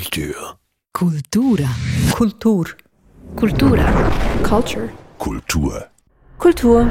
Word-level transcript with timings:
Kultur. 0.00 0.58
Kultura. 0.94 1.68
Kultur. 2.12 2.66
Kultura. 3.36 4.10
Culture. 4.42 4.88
Kultur. 5.18 5.90
Kultur. 6.38 6.90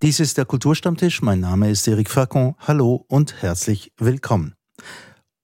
Dies 0.00 0.18
ist 0.18 0.38
der 0.38 0.46
Kulturstammtisch. 0.46 1.20
Mein 1.20 1.40
Name 1.40 1.68
ist 1.70 1.86
Eric 1.86 2.08
Facon. 2.08 2.54
Hallo 2.58 3.04
und 3.08 3.42
herzlich 3.42 3.92
willkommen. 3.98 4.54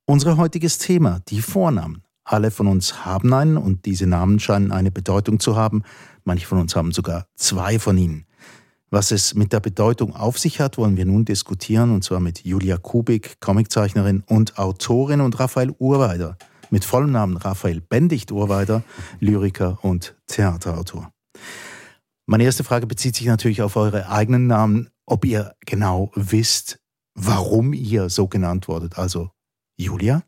Unser 0.07 0.39
heutiges 0.39 0.79
Thema, 0.79 1.21
die 1.29 1.43
Vornamen. 1.43 2.03
Alle 2.25 2.51
von 2.51 2.69
uns 2.69 3.05
haben 3.05 3.35
einen 3.35 3.59
und 3.59 3.85
diese 3.85 4.07
Namen 4.07 4.41
scheinen 4.41 4.73
eine 4.73 4.91
Bedeutung 4.91 5.41
zu 5.41 5.57
haben. 5.57 5.83
Manche 6.25 6.47
von 6.47 6.59
uns 6.59 6.75
haben 6.75 6.93
sogar 6.93 7.27
zwei 7.35 7.79
von 7.79 7.99
ihnen. 7.99 8.25
Was 8.91 9.11
es 9.11 9.35
mit 9.35 9.53
der 9.53 9.61
Bedeutung 9.61 10.15
auf 10.15 10.39
sich 10.39 10.61
hat, 10.61 10.79
wollen 10.79 10.97
wir 10.97 11.05
nun 11.05 11.25
diskutieren, 11.25 11.91
und 11.91 12.05
zwar 12.05 12.21
mit 12.21 12.45
Julia 12.45 12.77
Kubik, 12.77 13.41
Comiczeichnerin 13.41 14.23
und 14.27 14.59
Autorin, 14.59 15.21
und 15.21 15.39
Raphael 15.41 15.75
Urweider, 15.79 16.37
mit 16.71 16.85
vollem 16.85 17.11
Namen 17.11 17.37
Raphael 17.37 17.81
Bendicht-Urweider, 17.81 18.83
Lyriker 19.21 19.79
und 19.83 20.17
Theaterautor. 20.27 21.13
Meine 22.27 22.45
erste 22.45 22.65
Frage 22.65 22.87
bezieht 22.87 23.17
sich 23.17 23.27
natürlich 23.27 23.63
auf 23.63 23.77
eure 23.77 24.09
eigenen 24.09 24.47
Namen, 24.47 24.89
ob 25.07 25.25
ihr 25.25 25.55
genau 25.67 26.11
wisst, 26.15 26.79
warum 27.15 27.73
ihr 27.73 28.09
so 28.09 28.29
genannt 28.29 28.69
wurdet. 28.69 28.99
Also 28.99 29.31
Julia? 29.77 30.23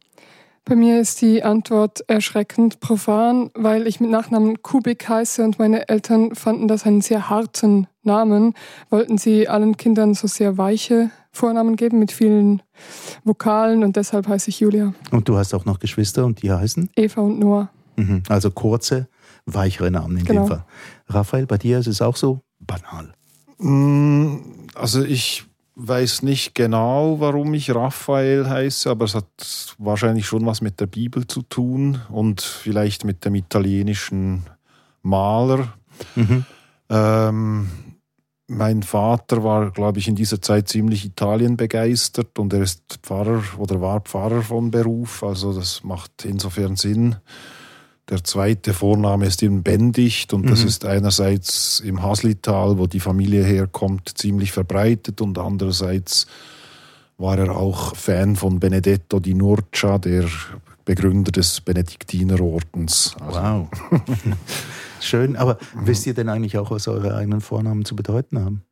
Bei 0.68 0.74
mir 0.74 1.00
ist 1.00 1.22
die 1.22 1.44
Antwort 1.44 2.00
erschreckend 2.08 2.80
profan, 2.80 3.50
weil 3.54 3.86
ich 3.86 4.00
mit 4.00 4.10
Nachnamen 4.10 4.62
Kubik 4.62 5.08
heiße 5.08 5.44
und 5.44 5.60
meine 5.60 5.88
Eltern 5.88 6.34
fanden 6.34 6.66
das 6.66 6.84
einen 6.84 7.02
sehr 7.02 7.30
harten 7.30 7.86
Namen. 8.02 8.52
Wollten 8.90 9.16
sie 9.16 9.46
allen 9.48 9.76
Kindern 9.76 10.14
so 10.14 10.26
sehr 10.26 10.58
weiche 10.58 11.10
Vornamen 11.30 11.76
geben 11.76 12.00
mit 12.00 12.10
vielen 12.10 12.62
Vokalen 13.22 13.84
und 13.84 13.94
deshalb 13.94 14.26
heiße 14.26 14.50
ich 14.50 14.58
Julia. 14.58 14.92
Und 15.12 15.28
du 15.28 15.36
hast 15.36 15.54
auch 15.54 15.66
noch 15.66 15.78
Geschwister 15.78 16.24
und 16.26 16.42
die 16.42 16.50
heißen? 16.50 16.90
Eva 16.96 17.20
und 17.20 17.38
Noah. 17.38 17.70
Mhm. 17.94 18.24
Also 18.28 18.50
kurze, 18.50 19.06
weichere 19.44 19.92
Namen 19.92 20.16
in 20.16 20.24
Genau. 20.24 20.42
dem 20.42 20.48
Fall. 20.48 20.64
Raphael, 21.06 21.46
bei 21.46 21.58
dir 21.58 21.78
ist 21.78 21.86
es 21.86 22.02
auch 22.02 22.16
so 22.16 22.40
banal. 22.58 23.12
Mm, 23.58 24.38
Also 24.74 25.04
ich 25.04 25.44
weiß 25.76 26.22
nicht 26.22 26.54
genau, 26.54 27.20
warum 27.20 27.52
ich 27.54 27.74
Raphael 27.74 28.48
heiße, 28.48 28.90
aber 28.90 29.04
es 29.04 29.14
hat 29.14 29.74
wahrscheinlich 29.78 30.26
schon 30.26 30.46
was 30.46 30.62
mit 30.62 30.80
der 30.80 30.86
Bibel 30.86 31.26
zu 31.26 31.42
tun 31.42 32.00
und 32.08 32.40
vielleicht 32.40 33.04
mit 33.04 33.24
dem 33.24 33.34
italienischen 33.34 34.44
Maler. 35.02 35.74
Mhm. 36.14 36.44
Ähm, 36.88 37.68
mein 38.48 38.82
Vater 38.82 39.44
war, 39.44 39.70
glaube 39.70 39.98
ich, 39.98 40.08
in 40.08 40.14
dieser 40.14 40.40
Zeit 40.40 40.68
ziemlich 40.68 41.04
Italien 41.04 41.56
begeistert 41.56 42.38
und 42.38 42.52
er 42.52 42.62
ist 42.62 43.00
Pfarrer 43.02 43.42
oder 43.58 43.80
war 43.80 44.00
Pfarrer 44.00 44.42
von 44.42 44.70
Beruf, 44.70 45.22
also 45.22 45.52
das 45.52 45.84
macht 45.84 46.24
insofern 46.24 46.76
Sinn. 46.76 47.16
Der 48.08 48.22
zweite 48.22 48.72
Vorname 48.72 49.26
ist 49.26 49.42
eben 49.42 49.62
Bendicht 49.64 50.32
und 50.32 50.48
das 50.48 50.62
Mhm. 50.62 50.68
ist 50.68 50.84
einerseits 50.84 51.80
im 51.80 52.02
Haslital, 52.04 52.78
wo 52.78 52.86
die 52.86 53.00
Familie 53.00 53.42
herkommt, 53.42 54.16
ziemlich 54.16 54.52
verbreitet 54.52 55.20
und 55.20 55.38
andererseits 55.38 56.26
war 57.18 57.36
er 57.38 57.56
auch 57.56 57.96
Fan 57.96 58.36
von 58.36 58.60
Benedetto 58.60 59.18
di 59.18 59.34
Nurcia, 59.34 59.98
der 59.98 60.24
Begründer 60.84 61.32
des 61.32 61.60
Benediktinerordens. 61.62 63.16
Also, 63.20 63.40
Wow. 63.40 63.68
Schön, 65.00 65.36
aber 65.36 65.58
wisst 65.74 66.06
ihr 66.06 66.14
denn 66.14 66.28
eigentlich 66.28 66.58
auch, 66.58 66.70
was 66.70 66.88
eure 66.88 67.14
eigenen 67.16 67.40
Vornamen 67.40 67.84
zu 67.84 67.96
bedeuten 67.96 68.38
haben? 68.38 68.62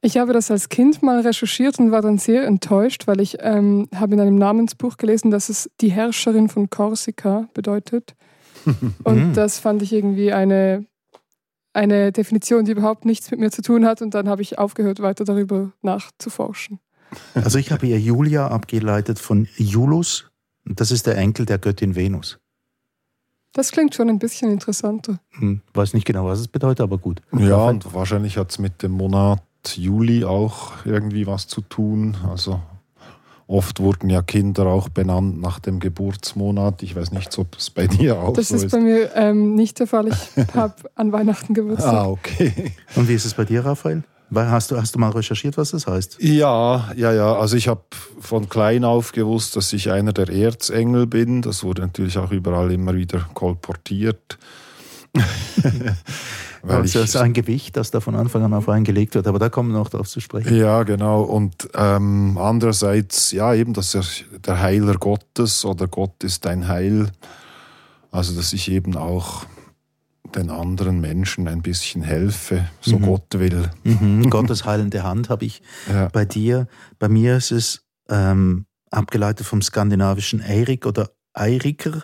Ich 0.00 0.16
habe 0.16 0.32
das 0.32 0.50
als 0.50 0.68
Kind 0.68 1.02
mal 1.02 1.20
recherchiert 1.20 1.78
und 1.78 1.92
war 1.92 2.02
dann 2.02 2.18
sehr 2.18 2.44
enttäuscht, 2.46 3.06
weil 3.06 3.20
ich 3.20 3.36
ähm, 3.40 3.88
habe 3.94 4.14
in 4.14 4.20
einem 4.20 4.34
Namensbuch 4.36 4.96
gelesen, 4.96 5.30
dass 5.30 5.48
es 5.48 5.70
die 5.80 5.92
Herrscherin 5.92 6.48
von 6.48 6.68
Korsika 6.70 7.48
bedeutet. 7.54 8.14
Und 9.04 9.28
Mhm. 9.30 9.34
das 9.34 9.58
fand 9.58 9.82
ich 9.82 9.92
irgendwie 9.92 10.32
eine, 10.32 10.86
eine 11.72 12.12
Definition, 12.12 12.64
die 12.64 12.72
überhaupt 12.72 13.04
nichts 13.04 13.30
mit 13.30 13.40
mir 13.40 13.50
zu 13.50 13.62
tun 13.62 13.84
hat. 13.86 14.02
Und 14.02 14.14
dann 14.14 14.28
habe 14.28 14.42
ich 14.42 14.58
aufgehört, 14.58 15.00
weiter 15.00 15.24
darüber 15.24 15.72
nachzuforschen. 15.82 16.78
Also 17.34 17.58
ich 17.58 17.70
habe 17.72 17.86
hier 17.86 17.98
Julia 18.00 18.48
abgeleitet 18.48 19.18
von 19.18 19.46
Julus. 19.56 20.30
Und 20.66 20.80
Das 20.80 20.90
ist 20.90 21.06
der 21.06 21.16
Enkel 21.18 21.44
der 21.46 21.58
Göttin 21.58 21.94
Venus. 21.96 22.38
Das 23.54 23.70
klingt 23.70 23.94
schon 23.94 24.08
ein 24.08 24.18
bisschen 24.18 24.50
interessanter. 24.50 25.18
Hm, 25.32 25.60
weiß 25.74 25.92
nicht 25.92 26.06
genau, 26.06 26.24
was 26.26 26.38
es 26.40 26.48
bedeutet, 26.48 26.80
aber 26.80 26.96
gut. 26.96 27.20
Ja, 27.36 27.66
und 27.66 27.92
wahrscheinlich 27.92 28.38
hat 28.38 28.50
es 28.50 28.58
mit 28.58 28.82
dem 28.82 28.92
Monat 28.92 29.42
Juli 29.76 30.24
auch 30.24 30.86
irgendwie 30.86 31.26
was 31.26 31.46
zu 31.48 31.60
tun. 31.60 32.16
Also 32.30 32.60
oft 33.46 33.80
wurden 33.80 34.10
ja 34.10 34.22
Kinder 34.22 34.66
auch 34.66 34.88
benannt 34.88 35.40
nach 35.40 35.58
dem 35.58 35.80
Geburtsmonat. 35.80 36.82
Ich 36.82 36.96
weiß 36.96 37.12
nicht, 37.12 37.36
ob 37.38 37.56
es 37.56 37.70
bei 37.70 37.86
dir 37.86 38.18
auch 38.18 38.32
Das 38.34 38.48
so 38.48 38.56
ist 38.56 38.64
ist. 38.64 38.70
bei 38.72 38.80
mir 38.80 39.10
ähm, 39.14 39.54
nicht 39.54 39.78
der 39.78 39.86
Fall. 39.86 40.08
Ich 40.08 40.46
habe 40.54 40.74
an 40.94 41.12
Weihnachten 41.12 41.54
Geburtstag. 41.54 41.92
Ah, 41.92 42.08
okay. 42.08 42.72
Und 42.96 43.08
wie 43.08 43.14
ist 43.14 43.24
es 43.24 43.34
bei 43.34 43.44
dir, 43.44 43.64
Raphael? 43.64 44.02
Hast 44.34 44.70
du, 44.70 44.78
hast 44.78 44.94
du 44.94 44.98
mal 44.98 45.10
recherchiert, 45.10 45.58
was 45.58 45.72
das 45.72 45.86
heißt? 45.86 46.16
Ja, 46.20 46.90
ja, 46.96 47.12
ja. 47.12 47.34
Also 47.34 47.56
ich 47.56 47.68
habe 47.68 47.82
von 48.18 48.48
klein 48.48 48.82
auf 48.82 49.12
gewusst, 49.12 49.56
dass 49.56 49.72
ich 49.74 49.90
einer 49.90 50.14
der 50.14 50.30
Erzengel 50.30 51.06
bin. 51.06 51.42
Das 51.42 51.62
wurde 51.64 51.82
natürlich 51.82 52.16
auch 52.16 52.30
überall 52.30 52.72
immer 52.72 52.94
wieder 52.94 53.28
kolportiert. 53.34 54.38
Weil 56.64 56.76
also 56.82 57.00
ich 57.00 57.04
ist 57.06 57.16
ein 57.16 57.32
Gewicht, 57.32 57.76
das 57.76 57.90
da 57.90 58.00
von 58.00 58.14
Anfang 58.14 58.44
an 58.44 58.54
auf 58.54 58.68
einen 58.68 58.84
gelegt 58.84 59.14
wird, 59.16 59.26
aber 59.26 59.38
da 59.40 59.48
kommen 59.48 59.72
wir 59.72 59.78
noch 59.78 59.88
drauf 59.90 60.08
zu 60.08 60.20
sprechen. 60.20 60.54
Ja, 60.56 60.84
genau. 60.84 61.22
Und 61.22 61.68
ähm, 61.74 62.38
andererseits, 62.38 63.32
ja, 63.32 63.52
eben, 63.54 63.74
dass 63.74 63.94
er 63.94 64.04
der 64.46 64.60
Heiler 64.60 64.94
Gottes 64.94 65.64
oder 65.64 65.88
Gott 65.88 66.22
ist 66.22 66.44
dein 66.44 66.68
Heil. 66.68 67.10
Also, 68.12 68.34
dass 68.36 68.52
ich 68.52 68.70
eben 68.70 68.96
auch 68.96 69.44
den 70.36 70.50
anderen 70.50 71.00
Menschen 71.00 71.48
ein 71.48 71.62
bisschen 71.62 72.02
helfe, 72.02 72.68
so 72.80 72.98
Mhm. 72.98 73.02
Gott 73.06 73.26
will. 73.38 73.68
Mhm, 73.82 74.30
Gottes 74.30 74.64
heilende 74.64 75.02
Hand 75.02 75.28
habe 75.30 75.44
ich 75.44 75.62
Ja. 75.92 76.08
bei 76.08 76.24
dir. 76.24 76.68
Bei 77.00 77.08
mir 77.08 77.36
ist 77.36 77.50
es 77.50 77.84
ähm, 78.08 78.66
abgeleitet 78.90 79.46
vom 79.46 79.62
skandinavischen 79.62 80.40
Eirik 80.40 80.86
oder 80.86 81.10
Eiriker. 81.34 82.02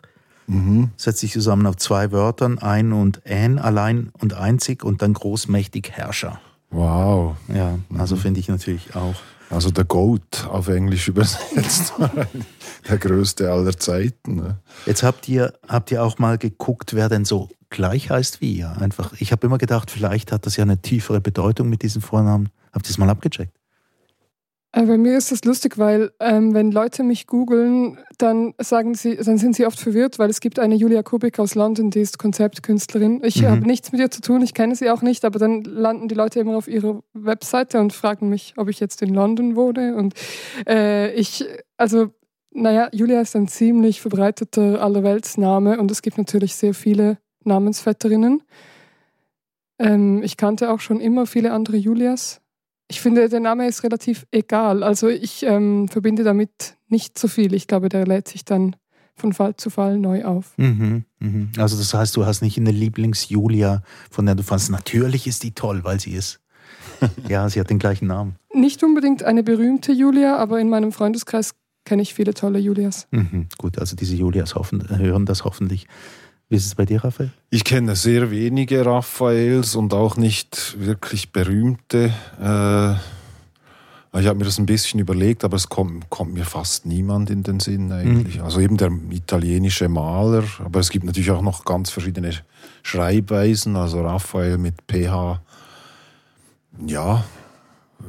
Mhm. 0.48 0.90
Setzt 0.96 1.20
sich 1.20 1.32
zusammen 1.32 1.66
auf 1.66 1.76
zwei 1.76 2.10
Wörtern, 2.10 2.58
ein 2.58 2.92
und 2.92 3.24
ein, 3.26 3.58
allein 3.58 4.10
und 4.20 4.34
einzig 4.34 4.82
und 4.82 5.02
dann 5.02 5.12
großmächtig 5.14 5.90
Herrscher. 5.92 6.40
Wow. 6.70 7.36
Ja, 7.54 7.78
also 7.96 8.16
Mhm. 8.16 8.20
finde 8.20 8.40
ich 8.40 8.48
natürlich 8.48 8.94
auch. 8.96 9.14
Also 9.50 9.70
der 9.70 9.84
Goat 9.84 10.46
auf 10.50 10.68
Englisch 10.68 11.08
übersetzt. 11.08 11.94
der 12.88 12.98
größte 12.98 13.50
aller 13.50 13.76
Zeiten. 13.78 14.36
Ne? 14.36 14.58
Jetzt 14.84 15.02
habt 15.02 15.26
ihr, 15.28 15.54
habt 15.66 15.90
ihr 15.90 16.02
auch 16.02 16.18
mal 16.18 16.36
geguckt, 16.36 16.94
wer 16.94 17.08
denn 17.08 17.24
so 17.24 17.48
gleich 17.70 18.10
heißt 18.10 18.40
wie 18.42 18.52
ihr. 18.58 18.76
Einfach, 18.78 19.12
ich 19.18 19.32
habe 19.32 19.46
immer 19.46 19.56
gedacht, 19.58 19.90
vielleicht 19.90 20.32
hat 20.32 20.44
das 20.44 20.56
ja 20.56 20.64
eine 20.64 20.80
tiefere 20.82 21.20
Bedeutung 21.22 21.68
mit 21.70 21.82
diesem 21.82 22.02
Vornamen. 22.02 22.50
Habt 22.72 22.86
ihr 22.86 22.90
es 22.90 22.98
mal 22.98 23.08
abgecheckt? 23.08 23.57
Äh, 24.72 24.84
Bei 24.84 24.98
mir 24.98 25.16
ist 25.16 25.32
das 25.32 25.44
lustig, 25.44 25.78
weil 25.78 26.10
ähm, 26.20 26.52
wenn 26.52 26.70
Leute 26.70 27.02
mich 27.02 27.26
googeln, 27.26 27.98
dann 28.18 28.52
sagen 28.60 28.94
sie, 28.94 29.16
dann 29.16 29.38
sind 29.38 29.56
sie 29.56 29.64
oft 29.66 29.80
verwirrt, 29.80 30.18
weil 30.18 30.28
es 30.28 30.40
gibt 30.40 30.58
eine 30.58 30.74
Julia 30.74 31.02
Kubik 31.02 31.38
aus 31.38 31.54
London, 31.54 31.90
die 31.90 32.00
ist 32.00 32.18
Konzeptkünstlerin. 32.18 33.22
Ich 33.24 33.40
Mhm. 33.42 33.46
habe 33.46 33.66
nichts 33.66 33.92
mit 33.92 34.00
ihr 34.00 34.10
zu 34.10 34.20
tun, 34.20 34.42
ich 34.42 34.52
kenne 34.52 34.76
sie 34.76 34.90
auch 34.90 35.00
nicht, 35.00 35.24
aber 35.24 35.38
dann 35.38 35.64
landen 35.64 36.08
die 36.08 36.14
Leute 36.14 36.40
immer 36.40 36.56
auf 36.56 36.68
ihrer 36.68 37.02
Webseite 37.14 37.80
und 37.80 37.94
fragen 37.94 38.28
mich, 38.28 38.54
ob 38.58 38.68
ich 38.68 38.78
jetzt 38.78 39.00
in 39.00 39.14
London 39.14 39.56
wohne. 39.56 39.96
Und 39.96 40.12
äh, 40.68 41.12
ich, 41.14 41.46
also, 41.78 42.10
naja, 42.50 42.88
Julia 42.92 43.22
ist 43.22 43.36
ein 43.36 43.48
ziemlich 43.48 44.02
verbreiteter 44.02 44.82
Allerweltsname 44.82 45.78
und 45.78 45.90
es 45.90 46.02
gibt 46.02 46.18
natürlich 46.18 46.56
sehr 46.56 46.74
viele 46.74 47.16
Namensvetterinnen. 47.44 48.42
Ähm, 49.78 50.22
ich 50.22 50.36
kannte 50.36 50.70
auch 50.70 50.80
schon 50.80 51.00
immer 51.00 51.24
viele 51.26 51.52
andere 51.52 51.76
Julias. 51.78 52.42
Ich 52.88 53.00
finde, 53.00 53.28
der 53.28 53.40
Name 53.40 53.68
ist 53.68 53.84
relativ 53.84 54.26
egal. 54.30 54.82
Also 54.82 55.08
ich 55.08 55.42
ähm, 55.42 55.88
verbinde 55.88 56.24
damit 56.24 56.76
nicht 56.88 57.18
so 57.18 57.28
viel. 57.28 57.52
Ich 57.52 57.66
glaube, 57.66 57.88
der 57.90 58.06
lädt 58.06 58.28
sich 58.28 58.44
dann 58.44 58.76
von 59.14 59.32
Fall 59.32 59.56
zu 59.56 59.68
Fall 59.68 59.98
neu 59.98 60.24
auf. 60.24 60.54
Mhm, 60.56 61.04
mhm. 61.18 61.50
Also 61.58 61.76
das 61.76 61.92
heißt, 61.92 62.16
du 62.16 62.24
hast 62.24 62.40
nicht 62.40 62.56
eine 62.56 62.70
Lieblings-Julia, 62.70 63.82
von 64.10 64.26
der 64.26 64.36
du 64.36 64.42
fandst, 64.42 64.70
natürlich 64.70 65.26
ist 65.26 65.42
die 65.42 65.52
toll, 65.52 65.84
weil 65.84 66.00
sie 66.00 66.12
ist. 66.12 66.40
ja, 67.28 67.48
sie 67.48 67.60
hat 67.60 67.70
den 67.70 67.78
gleichen 67.78 68.06
Namen. 68.06 68.36
Nicht 68.54 68.82
unbedingt 68.82 69.22
eine 69.22 69.42
berühmte 69.42 69.92
Julia, 69.92 70.36
aber 70.36 70.60
in 70.60 70.68
meinem 70.68 70.92
Freundeskreis 70.92 71.54
kenne 71.84 72.02
ich 72.02 72.14
viele 72.14 72.34
tolle 72.34 72.58
Julias. 72.58 73.06
Mhm, 73.10 73.48
gut, 73.58 73.78
also 73.78 73.96
diese 73.96 74.14
Julias 74.14 74.54
hoffen, 74.54 74.88
hören 74.88 75.26
das 75.26 75.44
hoffentlich. 75.44 75.86
Wie 76.48 76.56
ist 76.56 76.66
es 76.66 76.74
bei 76.74 76.86
dir, 76.86 77.04
Raphael? 77.04 77.30
Ich 77.50 77.64
kenne 77.64 77.94
sehr 77.94 78.30
wenige 78.30 78.84
Raphaels 78.86 79.74
und 79.74 79.92
auch 79.92 80.16
nicht 80.16 80.76
wirklich 80.78 81.30
berühmte. 81.30 82.12
Äh, 82.40 82.94
ich 84.18 84.26
habe 84.26 84.38
mir 84.38 84.46
das 84.46 84.58
ein 84.58 84.66
bisschen 84.66 84.98
überlegt, 84.98 85.44
aber 85.44 85.56
es 85.56 85.68
kommt, 85.68 86.08
kommt 86.08 86.32
mir 86.32 86.46
fast 86.46 86.86
niemand 86.86 87.28
in 87.28 87.42
den 87.42 87.60
Sinn 87.60 87.92
eigentlich. 87.92 88.40
Also 88.42 88.60
eben 88.60 88.78
der 88.78 88.90
italienische 89.10 89.88
Maler, 89.88 90.44
aber 90.64 90.80
es 90.80 90.88
gibt 90.88 91.04
natürlich 91.04 91.30
auch 91.30 91.42
noch 91.42 91.64
ganz 91.66 91.90
verschiedene 91.90 92.32
Schreibweisen. 92.82 93.76
Also 93.76 94.00
Raphael 94.00 94.56
mit 94.56 94.76
PH, 94.90 95.42
ja, 96.86 97.24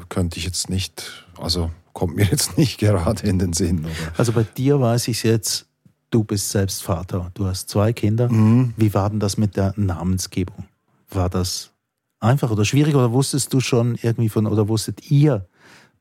könnte 0.07 0.37
ich 0.37 0.45
jetzt 0.45 0.69
nicht, 0.69 1.25
also 1.37 1.69
kommt 1.91 2.15
mir 2.15 2.25
jetzt 2.25 2.57
nicht 2.57 2.77
gerade 2.79 3.27
in 3.27 3.37
den 3.37 3.51
Sinn. 3.51 3.79
Oder? 3.79 3.93
Also 4.17 4.31
bei 4.31 4.43
dir 4.43 4.79
weiß 4.79 5.09
ich 5.09 5.23
jetzt, 5.23 5.68
du 6.09 6.23
bist 6.23 6.49
selbst 6.49 6.83
Vater, 6.83 7.31
du 7.33 7.45
hast 7.45 7.69
zwei 7.69 7.93
Kinder. 7.93 8.29
Mhm. 8.29 8.73
Wie 8.77 8.93
war 8.93 9.09
denn 9.09 9.19
das 9.19 9.37
mit 9.37 9.55
der 9.55 9.73
Namensgebung? 9.75 10.65
War 11.09 11.29
das 11.29 11.71
einfach 12.19 12.51
oder 12.51 12.65
schwierig 12.65 12.95
oder 12.95 13.11
wusstest 13.11 13.53
du 13.53 13.59
schon 13.59 13.97
irgendwie 14.01 14.29
von 14.29 14.45
oder 14.45 14.67
wusstet 14.67 15.09
ihr 15.11 15.45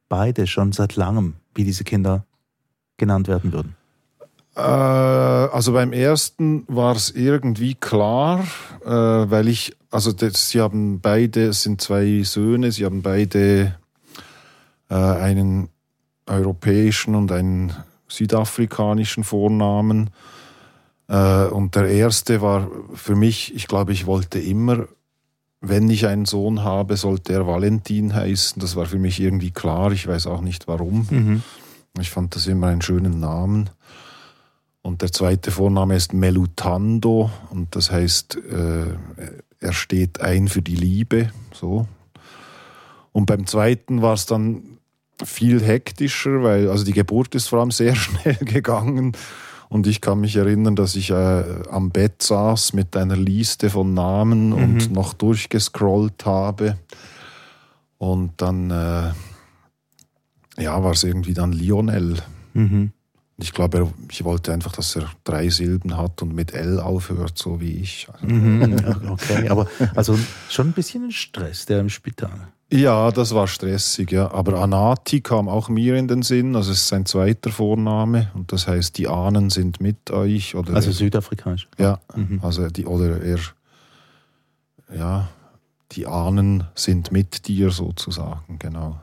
beide 0.08 0.46
schon 0.46 0.72
seit 0.72 0.96
langem, 0.96 1.34
wie 1.54 1.64
diese 1.64 1.84
Kinder 1.84 2.24
genannt 2.96 3.28
werden 3.28 3.52
würden? 3.52 3.76
Äh, 4.56 4.60
also 4.60 5.72
beim 5.72 5.92
ersten 5.92 6.64
war 6.66 6.96
es 6.96 7.10
irgendwie 7.10 7.74
klar, 7.74 8.44
äh, 8.84 8.90
weil 8.90 9.48
ich, 9.48 9.76
also 9.90 10.12
das, 10.12 10.50
sie 10.50 10.60
haben 10.60 11.00
beide, 11.00 11.46
es 11.46 11.62
sind 11.62 11.80
zwei 11.80 12.22
Söhne, 12.24 12.72
sie 12.72 12.84
haben 12.84 13.02
beide 13.02 13.76
äh, 14.90 14.94
einen 14.94 15.68
europäischen 16.26 17.14
und 17.14 17.30
einen 17.30 17.72
südafrikanischen 18.08 19.24
Vornamen. 19.24 20.10
Äh, 21.08 21.46
und 21.46 21.74
der 21.74 21.88
erste 21.88 22.40
war 22.40 22.68
für 22.94 23.14
mich, 23.14 23.54
ich 23.54 23.68
glaube, 23.68 23.92
ich 23.92 24.06
wollte 24.06 24.38
immer, 24.38 24.86
wenn 25.60 25.88
ich 25.90 26.06
einen 26.06 26.24
Sohn 26.24 26.62
habe, 26.62 26.96
sollte 26.96 27.32
er 27.32 27.46
Valentin 27.46 28.14
heißen. 28.14 28.60
Das 28.60 28.76
war 28.76 28.86
für 28.86 28.98
mich 28.98 29.20
irgendwie 29.20 29.50
klar. 29.50 29.92
Ich 29.92 30.06
weiß 30.06 30.26
auch 30.26 30.40
nicht 30.40 30.68
warum. 30.68 31.06
Mhm. 31.10 31.42
Ich 32.00 32.10
fand 32.10 32.34
das 32.34 32.46
immer 32.46 32.68
einen 32.68 32.82
schönen 32.82 33.20
Namen. 33.20 33.70
Und 34.82 35.02
der 35.02 35.12
zweite 35.12 35.50
Vorname 35.50 35.96
ist 35.96 36.12
Melutando 36.14 37.30
und 37.50 37.74
das 37.76 37.90
heißt, 37.90 38.36
äh, 38.36 38.86
er 39.60 39.72
steht 39.72 40.20
ein 40.20 40.48
für 40.48 40.62
die 40.62 40.76
Liebe. 40.76 41.30
So. 41.52 41.86
Und 43.12 43.26
beim 43.26 43.46
zweiten 43.46 44.02
war 44.02 44.14
es 44.14 44.26
dann 44.26 44.77
viel 45.24 45.62
hektischer, 45.62 46.42
weil 46.42 46.68
also 46.68 46.84
die 46.84 46.92
Geburt 46.92 47.34
ist 47.34 47.48
vor 47.48 47.60
allem 47.60 47.70
sehr 47.70 47.94
schnell 47.96 48.36
gegangen. 48.36 49.12
Und 49.68 49.86
ich 49.86 50.00
kann 50.00 50.20
mich 50.20 50.36
erinnern, 50.36 50.76
dass 50.76 50.96
ich 50.96 51.10
äh, 51.10 51.44
am 51.70 51.90
Bett 51.90 52.22
saß 52.22 52.72
mit 52.72 52.96
einer 52.96 53.16
Liste 53.16 53.68
von 53.68 53.92
Namen 53.92 54.54
und 54.54 54.90
noch 54.92 55.12
durchgescrollt 55.12 56.24
habe. 56.24 56.78
Und 57.98 58.40
dann 58.40 58.70
äh, 58.70 59.10
ja, 60.62 60.82
war 60.82 60.92
es 60.92 61.04
irgendwie 61.04 61.34
dann 61.34 61.52
Lionel. 61.52 62.16
Mhm. 62.54 62.92
Ich 63.40 63.52
glaube, 63.52 63.92
ich 64.10 64.24
wollte 64.24 64.52
einfach, 64.52 64.72
dass 64.72 64.96
er 64.96 65.08
drei 65.22 65.48
Silben 65.48 65.96
hat 65.96 66.22
und 66.22 66.34
mit 66.34 66.54
L 66.54 66.80
aufhört, 66.80 67.38
so 67.38 67.60
wie 67.60 67.72
ich. 67.72 68.08
Mhm. 68.22 68.76
Okay, 69.08 69.48
aber 69.48 69.68
also 69.94 70.18
schon 70.48 70.68
ein 70.68 70.72
bisschen 70.72 71.12
Stress, 71.12 71.66
der 71.66 71.80
im 71.80 71.88
Spital. 71.88 72.48
Ja, 72.70 73.10
das 73.10 73.34
war 73.34 73.46
stressig, 73.46 74.12
ja. 74.12 74.30
Aber 74.30 74.60
Anati 74.60 75.22
kam 75.22 75.48
auch 75.48 75.68
mir 75.70 75.96
in 75.96 76.06
den 76.06 76.22
Sinn. 76.22 76.54
Also 76.54 76.72
es 76.72 76.78
ist 76.80 76.88
sein 76.88 77.06
zweiter 77.06 77.50
Vorname 77.50 78.30
und 78.34 78.52
das 78.52 78.68
heißt, 78.68 78.98
die 78.98 79.08
Ahnen 79.08 79.48
sind 79.48 79.80
mit 79.80 80.10
euch. 80.10 80.54
Oder 80.54 80.74
Also 80.74 80.92
südafrikanisch. 80.92 81.66
ja, 81.78 81.98
Mhm. 82.14 82.40
also 82.42 82.68
die 82.68 82.84
oder 82.84 83.22
er, 83.22 83.38
ja, 84.94 85.28
die 85.92 86.06
Ahnen 86.06 86.64
sind 86.74 87.10
mit 87.10 87.48
dir 87.48 87.70
sozusagen, 87.70 88.58
genau. 88.58 89.02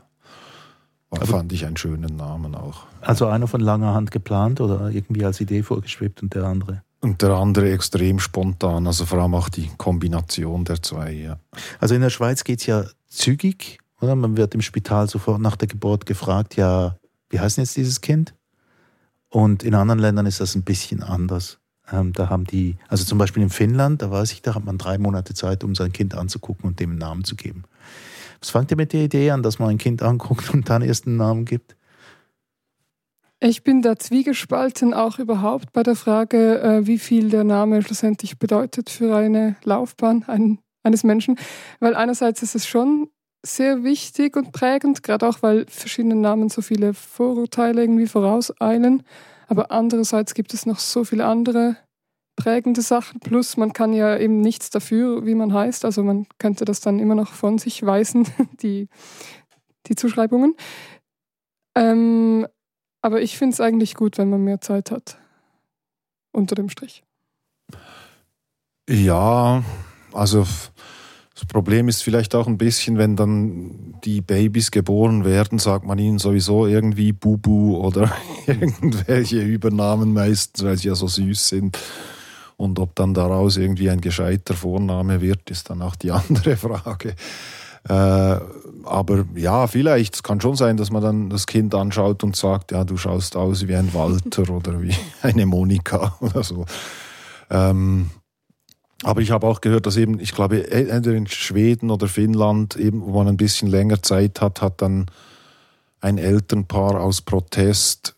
War, 1.10 1.22
Aber- 1.22 1.26
fand 1.26 1.52
ich 1.52 1.66
einen 1.66 1.76
schönen 1.76 2.16
Namen 2.16 2.54
auch. 2.54 2.86
Also 3.00 3.26
einer 3.26 3.48
von 3.48 3.60
langer 3.60 3.94
Hand 3.94 4.10
geplant 4.12 4.60
oder 4.60 4.90
irgendwie 4.90 5.24
als 5.24 5.40
Idee 5.40 5.62
vorgeschwebt 5.64 6.22
und 6.22 6.34
der 6.34 6.44
andere. 6.44 6.82
Und 7.00 7.22
der 7.22 7.30
andere 7.30 7.70
extrem 7.72 8.18
spontan, 8.20 8.86
also 8.86 9.04
vor 9.06 9.18
allem 9.20 9.34
auch 9.34 9.48
die 9.48 9.70
Kombination 9.76 10.64
der 10.64 10.82
zwei, 10.82 11.12
ja. 11.12 11.38
Also 11.80 11.94
in 11.94 12.00
der 12.00 12.10
Schweiz 12.10 12.42
geht 12.42 12.60
es 12.60 12.66
ja 12.66 12.84
zügig, 13.08 13.78
oder? 14.00 14.14
Man 14.14 14.36
wird 14.36 14.54
im 14.54 14.62
Spital 14.62 15.08
sofort 15.08 15.40
nach 15.40 15.56
der 15.56 15.68
Geburt 15.68 16.06
gefragt, 16.06 16.56
ja, 16.56 16.96
wie 17.30 17.40
heißt 17.40 17.58
jetzt 17.58 17.76
dieses 17.76 18.00
Kind? 18.00 18.34
Und 19.28 19.62
in 19.62 19.74
anderen 19.74 19.98
Ländern 19.98 20.26
ist 20.26 20.40
das 20.40 20.54
ein 20.54 20.62
bisschen 20.62 21.02
anders. 21.02 21.58
Ähm, 21.90 22.12
da 22.12 22.28
haben 22.28 22.44
die, 22.44 22.76
also 22.88 23.04
zum 23.04 23.18
Beispiel 23.18 23.42
in 23.42 23.50
Finnland, 23.50 24.02
da 24.02 24.10
weiß 24.10 24.32
ich, 24.32 24.42
da 24.42 24.54
hat 24.54 24.64
man 24.64 24.78
drei 24.78 24.98
Monate 24.98 25.34
Zeit, 25.34 25.62
um 25.62 25.74
sein 25.74 25.92
Kind 25.92 26.14
anzugucken 26.14 26.66
und 26.66 26.80
dem 26.80 26.90
einen 26.90 26.98
Namen 26.98 27.24
zu 27.24 27.36
geben. 27.36 27.64
Was 28.40 28.50
fangt 28.50 28.70
ihr 28.70 28.76
mit 28.76 28.92
der 28.92 29.04
Idee 29.04 29.30
an, 29.30 29.42
dass 29.42 29.58
man 29.58 29.70
ein 29.70 29.78
Kind 29.78 30.02
anguckt 30.02 30.52
und 30.52 30.68
dann 30.68 30.82
erst 30.82 31.06
einen 31.06 31.16
Namen 31.16 31.44
gibt? 31.44 31.76
Ich 33.38 33.62
bin 33.62 33.82
da 33.82 33.96
zwiegespalten, 33.96 34.94
auch 34.94 35.18
überhaupt 35.18 35.72
bei 35.72 35.82
der 35.82 35.94
Frage, 35.94 36.60
äh, 36.60 36.86
wie 36.86 36.98
viel 36.98 37.28
der 37.28 37.44
Name 37.44 37.82
schlussendlich 37.82 38.38
bedeutet 38.38 38.88
für 38.88 39.14
eine 39.14 39.56
Laufbahn 39.62 40.24
ein, 40.26 40.58
eines 40.86 41.04
Menschen. 41.04 41.38
Weil 41.80 41.94
einerseits 41.94 42.42
ist 42.42 42.54
es 42.54 42.66
schon 42.66 43.10
sehr 43.44 43.84
wichtig 43.84 44.36
und 44.36 44.52
prägend, 44.52 45.02
gerade 45.02 45.28
auch 45.28 45.42
weil 45.42 45.66
verschiedene 45.68 46.16
Namen 46.16 46.48
so 46.48 46.62
viele 46.62 46.94
Vorurteile 46.94 47.82
irgendwie 47.82 48.06
vorauseilen. 48.06 49.02
Aber 49.48 49.70
andererseits 49.70 50.34
gibt 50.34 50.54
es 50.54 50.66
noch 50.66 50.78
so 50.78 51.04
viele 51.04 51.26
andere 51.26 51.76
prägende 52.36 52.82
Sachen. 52.82 53.20
Plus 53.20 53.56
man 53.56 53.72
kann 53.72 53.92
ja 53.92 54.16
eben 54.18 54.40
nichts 54.40 54.70
dafür, 54.70 55.26
wie 55.26 55.34
man 55.34 55.52
heißt. 55.52 55.84
Also 55.84 56.02
man 56.02 56.26
könnte 56.38 56.64
das 56.64 56.80
dann 56.80 56.98
immer 56.98 57.14
noch 57.14 57.32
von 57.32 57.58
sich 57.58 57.84
weisen, 57.84 58.26
die, 58.62 58.88
die 59.86 59.94
Zuschreibungen. 59.94 60.54
Ähm, 61.76 62.46
aber 63.02 63.22
ich 63.22 63.38
finde 63.38 63.54
es 63.54 63.60
eigentlich 63.60 63.94
gut, 63.94 64.18
wenn 64.18 64.30
man 64.30 64.42
mehr 64.42 64.60
Zeit 64.60 64.90
hat. 64.90 65.18
Unter 66.32 66.54
dem 66.54 66.68
Strich. 66.68 67.04
Ja, 68.88 69.64
also 70.16 70.46
das 71.36 71.44
Problem 71.44 71.88
ist 71.88 72.02
vielleicht 72.02 72.34
auch 72.34 72.46
ein 72.46 72.56
bisschen, 72.56 72.96
wenn 72.96 73.14
dann 73.14 73.94
die 74.04 74.22
Babys 74.22 74.70
geboren 74.70 75.26
werden, 75.26 75.58
sagt 75.58 75.84
man 75.84 75.98
ihnen 75.98 76.18
sowieso 76.18 76.66
irgendwie 76.66 77.12
Bubu 77.12 77.76
oder 77.76 78.10
irgendwelche 78.46 79.42
Übernamen 79.42 80.14
meistens, 80.14 80.64
weil 80.64 80.78
sie 80.78 80.88
ja 80.88 80.94
so 80.94 81.06
süß 81.06 81.48
sind. 81.48 81.78
Und 82.56 82.78
ob 82.78 82.94
dann 82.94 83.12
daraus 83.12 83.58
irgendwie 83.58 83.90
ein 83.90 84.00
gescheiter 84.00 84.54
Vorname 84.54 85.20
wird, 85.20 85.50
ist 85.50 85.68
dann 85.68 85.82
auch 85.82 85.94
die 85.94 86.10
andere 86.12 86.56
Frage. 86.56 87.14
Äh, 87.86 88.40
aber 88.84 89.26
ja, 89.34 89.66
vielleicht, 89.66 90.14
es 90.14 90.22
kann 90.22 90.40
schon 90.40 90.56
sein, 90.56 90.78
dass 90.78 90.90
man 90.90 91.02
dann 91.02 91.28
das 91.28 91.46
Kind 91.46 91.74
anschaut 91.74 92.24
und 92.24 92.34
sagt, 92.34 92.72
ja, 92.72 92.84
du 92.84 92.96
schaust 92.96 93.36
aus 93.36 93.68
wie 93.68 93.76
ein 93.76 93.92
Walter 93.92 94.48
oder 94.54 94.80
wie 94.80 94.94
eine 95.20 95.44
Monika 95.44 96.16
oder 96.20 96.42
so. 96.42 96.64
Ähm, 97.50 98.10
aber 99.02 99.20
ich 99.20 99.30
habe 99.30 99.46
auch 99.46 99.60
gehört, 99.60 99.86
dass 99.86 99.96
eben, 99.96 100.18
ich 100.20 100.32
glaube, 100.32 100.70
entweder 100.70 101.16
in 101.16 101.26
Schweden 101.26 101.90
oder 101.90 102.08
Finnland, 102.08 102.76
eben, 102.76 103.02
wo 103.02 103.12
man 103.18 103.28
ein 103.28 103.36
bisschen 103.36 103.68
länger 103.68 104.02
Zeit 104.02 104.40
hat, 104.40 104.62
hat 104.62 104.80
dann 104.80 105.06
ein 106.00 106.18
Elternpaar 106.18 107.00
aus 107.00 107.20
Protest, 107.20 108.16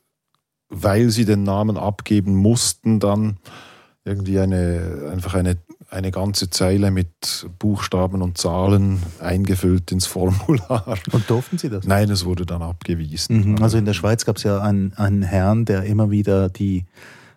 weil 0.68 1.10
sie 1.10 1.24
den 1.24 1.42
Namen 1.42 1.76
abgeben 1.76 2.36
mussten, 2.36 3.00
dann 3.00 3.38
irgendwie 4.04 4.38
eine, 4.38 5.10
einfach 5.12 5.34
eine, 5.34 5.58
eine 5.90 6.10
ganze 6.10 6.48
Zeile 6.50 6.90
mit 6.90 7.48
Buchstaben 7.58 8.22
und 8.22 8.38
Zahlen 8.38 9.02
eingefüllt 9.20 9.90
ins 9.90 10.06
Formular. 10.06 10.96
Und 11.12 11.28
durften 11.28 11.58
sie 11.58 11.70
das? 11.70 11.86
Nein, 11.86 12.08
es 12.10 12.24
wurde 12.24 12.46
dann 12.46 12.62
abgewiesen. 12.62 13.52
Mhm. 13.52 13.62
Also 13.62 13.78
in 13.78 13.84
der 13.84 13.94
Schweiz 13.94 14.24
gab 14.24 14.36
es 14.36 14.44
ja 14.44 14.60
einen, 14.60 14.92
einen 14.94 15.22
Herrn, 15.22 15.64
der 15.64 15.82
immer 15.84 16.10
wieder 16.10 16.48
die, 16.48 16.86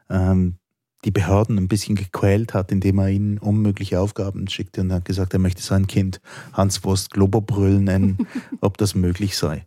ähm, 0.09 0.57
die 1.05 1.11
Behörden 1.11 1.57
ein 1.57 1.67
bisschen 1.67 1.95
gequält 1.95 2.53
hat, 2.53 2.71
indem 2.71 2.99
er 2.99 3.09
ihnen 3.09 3.37
unmögliche 3.37 3.99
Aufgaben 3.99 4.47
schickte 4.47 4.81
und 4.81 4.93
hat 4.93 5.05
gesagt, 5.05 5.33
er 5.33 5.39
möchte 5.39 5.61
sein 5.61 5.87
Kind 5.87 6.21
Hans 6.53 6.83
Wurst 6.83 7.11
Globerbrüll 7.11 7.79
nennen, 7.79 8.27
ob 8.61 8.77
das 8.77 8.93
möglich 8.95 9.37
sei. 9.37 9.65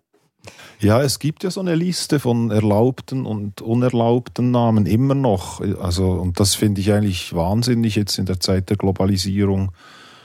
Ja, 0.78 1.00
es 1.00 1.18
gibt 1.18 1.42
ja 1.42 1.50
so 1.50 1.60
eine 1.60 1.74
Liste 1.74 2.20
von 2.20 2.50
erlaubten 2.50 3.24
und 3.24 3.62
unerlaubten 3.62 4.50
Namen 4.50 4.84
immer 4.86 5.14
noch. 5.14 5.60
Also, 5.80 6.10
und 6.12 6.38
das 6.38 6.54
finde 6.54 6.82
ich 6.82 6.92
eigentlich 6.92 7.34
wahnsinnig 7.34 7.96
jetzt 7.96 8.18
in 8.18 8.26
der 8.26 8.40
Zeit 8.40 8.68
der 8.70 8.76
Globalisierung, 8.76 9.72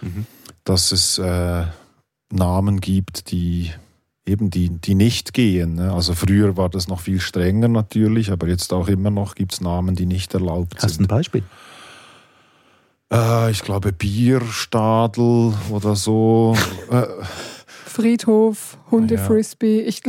Mhm. 0.02 0.26
dass 0.64 0.92
es 0.92 1.18
äh, 1.18 1.66
Namen 2.32 2.80
gibt, 2.80 3.32
die 3.32 3.72
eben 4.30 4.50
die, 4.50 4.70
die 4.70 4.96
nicht 4.96 5.34
gehen. 5.34 5.76
Ne? 5.76 5.92
Also 5.92 6.14
früher 6.14 6.56
war 6.58 6.70
das 6.70 6.88
noch 6.88 7.02
viel 7.02 7.20
strenger 7.20 7.68
natürlich, 7.68 8.32
aber 8.32 8.48
jetzt 8.48 8.72
auch 8.74 8.88
immer 8.88 9.12
noch 9.12 9.36
gibt 9.36 9.54
es 9.54 9.62
Namen, 9.62 9.96
die 9.96 10.06
nicht 10.06 10.34
erlaubt 10.34 10.76
Hast 10.76 10.84
du 10.84 10.88
ein 10.88 10.90
sind. 10.98 11.08
Beispiel? 11.08 11.44
Äh, 13.12 13.52
ich 13.52 13.62
glaube 13.64 13.92
Bierstadel 13.92 15.54
oder 15.72 15.96
so. 15.96 16.56
äh, 16.92 17.06
Friedhof, 17.86 18.78
Hundefrisbee. 18.92 19.82
Ich, 19.82 20.02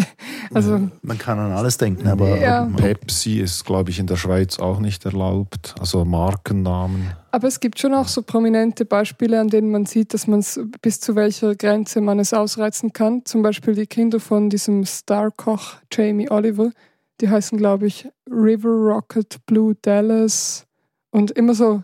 also 0.53 0.89
Man 1.03 1.19
kann 1.19 1.39
an 1.39 1.53
alles 1.53 1.79
denken, 1.79 2.07
aber 2.07 2.39
Ja. 2.39 2.67
Pepsi 2.77 3.41
ist, 3.41 3.65
glaube 3.65 3.91
ich, 3.91 3.99
in 3.99 4.07
der 4.07 4.17
Schweiz 4.17 4.59
auch 4.59 4.79
nicht 4.79 5.05
erlaubt. 5.07 5.75
Also 5.81 6.05
Markennamen. 6.05 7.13
Aber 7.33 7.47
es 7.47 7.61
gibt 7.61 7.79
schon 7.79 7.95
auch 7.95 8.09
so 8.09 8.23
prominente 8.23 8.85
Beispiele, 8.85 9.39
an 9.41 9.49
denen 9.49 9.71
man 9.71 9.87
sieht, 9.87 10.15
dass 10.15 10.27
man 10.27 10.41
es 10.41 10.61
bis 10.83 11.01
zu 11.01 11.15
welcher 11.15 11.55
Grenze 11.55 12.01
man 12.01 12.19
es 12.19 12.33
ausreizen 12.33 12.93
kann. 12.93 13.25
Zum 13.25 13.43
Beispiel 13.43 13.75
die 13.75 13.87
Kinder 13.87 14.19
von 14.19 14.51
diesem 14.51 14.85
Starkoch 14.85 15.77
Jamie 15.93 16.31
Oliver. 16.31 16.73
Die 17.21 17.29
heißen, 17.29 17.57
glaube 17.57 17.87
ich, 17.87 18.09
River 18.29 18.71
Rocket 18.71 19.47
Blue 19.47 19.77
Dallas 19.81 20.67
und 21.11 21.31
immer 21.33 21.55
so 21.55 21.83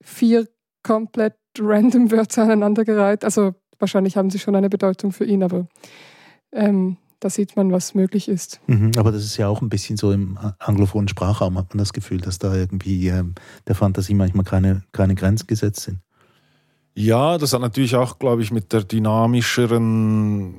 vier 0.00 0.48
komplett 0.82 1.34
random 1.58 2.10
Wörter 2.10 2.44
aneinandergereiht. 2.44 3.24
Also 3.24 3.54
wahrscheinlich 3.78 4.16
haben 4.16 4.30
sie 4.30 4.38
schon 4.38 4.56
eine 4.56 4.70
Bedeutung 4.70 5.12
für 5.12 5.24
ihn, 5.24 5.42
aber 5.42 5.66
ähm, 6.52 6.96
da 7.26 7.30
sieht 7.30 7.56
man, 7.56 7.72
was 7.72 7.94
möglich 7.94 8.28
ist. 8.28 8.60
Mhm, 8.68 8.92
aber 8.96 9.10
das 9.10 9.24
ist 9.24 9.36
ja 9.36 9.48
auch 9.48 9.60
ein 9.60 9.68
bisschen 9.68 9.96
so 9.96 10.12
im 10.12 10.38
anglophonen 10.60 11.08
Sprachraum, 11.08 11.58
hat 11.58 11.70
man 11.70 11.78
das 11.78 11.92
Gefühl, 11.92 12.20
dass 12.20 12.38
da 12.38 12.54
irgendwie 12.54 13.08
ähm, 13.08 13.34
der 13.66 13.74
Fantasie 13.74 14.14
manchmal 14.14 14.44
keine, 14.44 14.84
keine 14.92 15.16
Grenzen 15.16 15.48
gesetzt 15.48 15.80
sind. 15.80 15.98
Ja, 16.94 17.36
das 17.36 17.52
hat 17.52 17.60
natürlich 17.60 17.96
auch, 17.96 18.20
glaube 18.20 18.42
ich, 18.42 18.52
mit 18.52 18.72
der 18.72 18.84
dynamischeren 18.84 20.54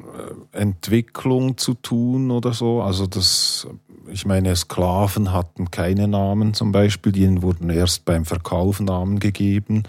äh, 0.51 0.57
Entwicklung 0.59 1.57
zu 1.57 1.73
tun 1.73 2.31
oder 2.31 2.51
so. 2.51 2.81
Also 2.81 3.07
das, 3.07 3.65
ich 4.11 4.25
meine, 4.25 4.53
Sklaven 4.53 5.31
hatten 5.31 5.71
keine 5.71 6.09
Namen 6.09 6.53
zum 6.53 6.73
Beispiel, 6.73 7.13
denen 7.13 7.43
wurden 7.43 7.69
erst 7.69 8.03
beim 8.03 8.25
Verkauf 8.25 8.81
Namen 8.81 9.19
gegeben. 9.19 9.83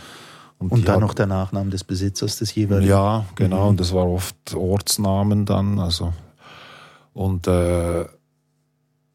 Und, 0.58 0.70
und 0.70 0.88
dann 0.88 1.00
noch 1.00 1.14
der 1.14 1.26
Nachname 1.26 1.70
des 1.70 1.82
Besitzers 1.82 2.36
des 2.38 2.54
jeweiligen. 2.54 2.88
Ja, 2.88 3.24
genau. 3.34 3.64
Mhm. 3.64 3.68
Und 3.70 3.80
das 3.80 3.92
war 3.92 4.08
oft 4.08 4.54
Ortsnamen 4.54 5.44
dann. 5.44 5.80
Also 5.80 6.12
und 7.18 7.48
äh, 7.48 8.04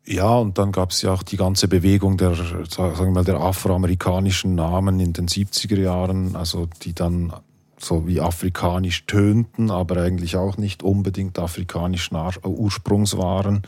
ja, 0.06 0.36
und 0.36 0.58
dann 0.58 0.74
gab 0.74 0.92
es 0.92 1.02
ja 1.04 1.14
auch 1.14 1.24
die 1.24 1.38
ganze 1.38 1.70
Bewegung 1.70 2.18
der, 2.18 2.36
sagen 2.36 2.98
wir 3.00 3.12
mal, 3.12 3.24
der 3.24 3.40
afroamerikanischen 3.40 4.56
Namen 4.56 5.00
in 5.00 5.14
den 5.14 5.30
70er 5.30 5.80
Jahren, 5.80 6.36
also 6.36 6.68
die 6.82 6.94
dann 6.94 7.32
so 7.80 8.06
wie 8.06 8.20
afrikanisch 8.20 9.06
tönten, 9.06 9.72
aber 9.72 10.02
eigentlich 10.02 10.36
auch 10.36 10.58
nicht 10.58 10.84
unbedingt 10.84 11.40
afrikanischen 11.40 12.18
Ursprungs 12.44 13.18
waren. 13.18 13.62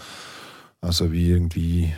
Also 0.81 1.13
wie 1.13 1.29
irgendwie 1.29 1.93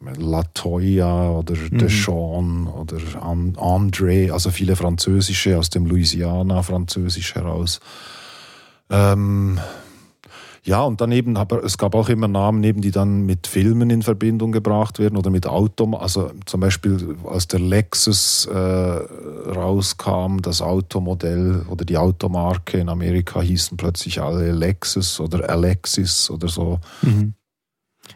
Latoya 0.00 1.30
oder 1.30 1.56
mhm. 1.56 1.78
Deshawn 1.78 2.66
oder 2.68 2.98
André, 2.98 4.30
also 4.30 4.52
viele 4.52 4.76
französische 4.76 5.58
aus 5.58 5.70
dem 5.70 5.86
Louisiana, 5.86 6.62
französisch 6.62 7.34
heraus. 7.34 7.80
Ähm, 8.88 9.58
ja, 10.62 10.82
und 10.82 11.00
dann 11.00 11.10
eben, 11.10 11.36
aber 11.36 11.64
es 11.64 11.78
gab 11.78 11.94
auch 11.94 12.08
immer 12.10 12.28
Namen, 12.28 12.62
eben, 12.64 12.82
die 12.82 12.90
dann 12.90 13.24
mit 13.24 13.46
Filmen 13.46 13.88
in 13.88 14.02
Verbindung 14.02 14.52
gebracht 14.52 14.98
werden 14.98 15.16
oder 15.16 15.30
mit 15.30 15.46
Auto, 15.46 15.96
also 15.96 16.32
zum 16.44 16.60
Beispiel 16.60 17.16
als 17.24 17.48
der 17.48 17.60
Lexus 17.60 18.46
äh, 18.46 18.56
rauskam, 18.56 20.38
das 20.42 20.60
Automodell 20.60 21.64
oder 21.68 21.84
die 21.84 21.96
Automarke 21.96 22.78
in 22.78 22.90
Amerika 22.90 23.40
hießen 23.40 23.78
plötzlich 23.78 24.20
alle 24.20 24.52
Lexus 24.52 25.18
oder 25.18 25.48
Alexis 25.48 26.30
oder 26.30 26.48
so. 26.48 26.78
Mhm. 27.02 27.34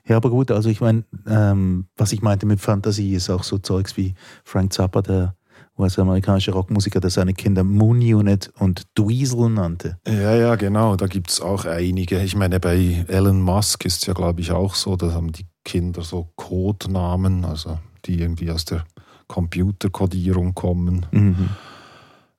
Ja, 0.07 0.17
aber 0.17 0.29
gut, 0.29 0.51
also 0.51 0.69
ich 0.69 0.81
meine, 0.81 1.05
ähm, 1.27 1.87
was 1.97 2.13
ich 2.13 2.21
meinte 2.21 2.47
mit 2.47 2.61
Fantasie 2.61 3.15
ist 3.15 3.31
auch 3.31 3.45
so 3.45 3.59
Zeugs 3.59 3.97
wie 3.97 4.15
Frank 4.45 4.73
Zappa, 4.73 5.03
der 5.03 5.35
US-amerikanische 5.77 6.53
Rockmusiker, 6.53 7.01
der 7.01 7.11
seine 7.11 7.35
Kinder 7.35 7.65
Moon 7.65 7.99
Unit 7.99 8.51
und 8.59 8.83
Dweezil 8.97 9.49
nannte. 9.49 9.99
Ja, 10.07 10.35
ja, 10.35 10.55
genau. 10.55 10.97
Da 10.97 11.07
gibt 11.07 11.31
es 11.31 11.41
auch 11.41 11.65
einige. 11.65 12.23
Ich 12.23 12.37
meine, 12.37 12.61
bei 12.61 13.05
Elon 13.09 13.41
Musk 13.41 13.85
ist 13.85 14.03
es 14.03 14.07
ja, 14.07 14.15
glaube 14.15 14.41
ich, 14.41 14.53
auch 14.53 14.75
so, 14.75 14.97
da 14.97 15.13
haben 15.13 15.33
die 15.33 15.47
Kinder 15.65 16.03
so 16.03 16.29
Codenamen, 16.37 17.45
also 17.45 17.79
die 18.05 18.21
irgendwie 18.21 18.51
aus 18.51 18.65
der 18.65 18.85
Computerkodierung 19.27 20.55
kommen. 20.55 21.07
Mhm. 21.11 21.49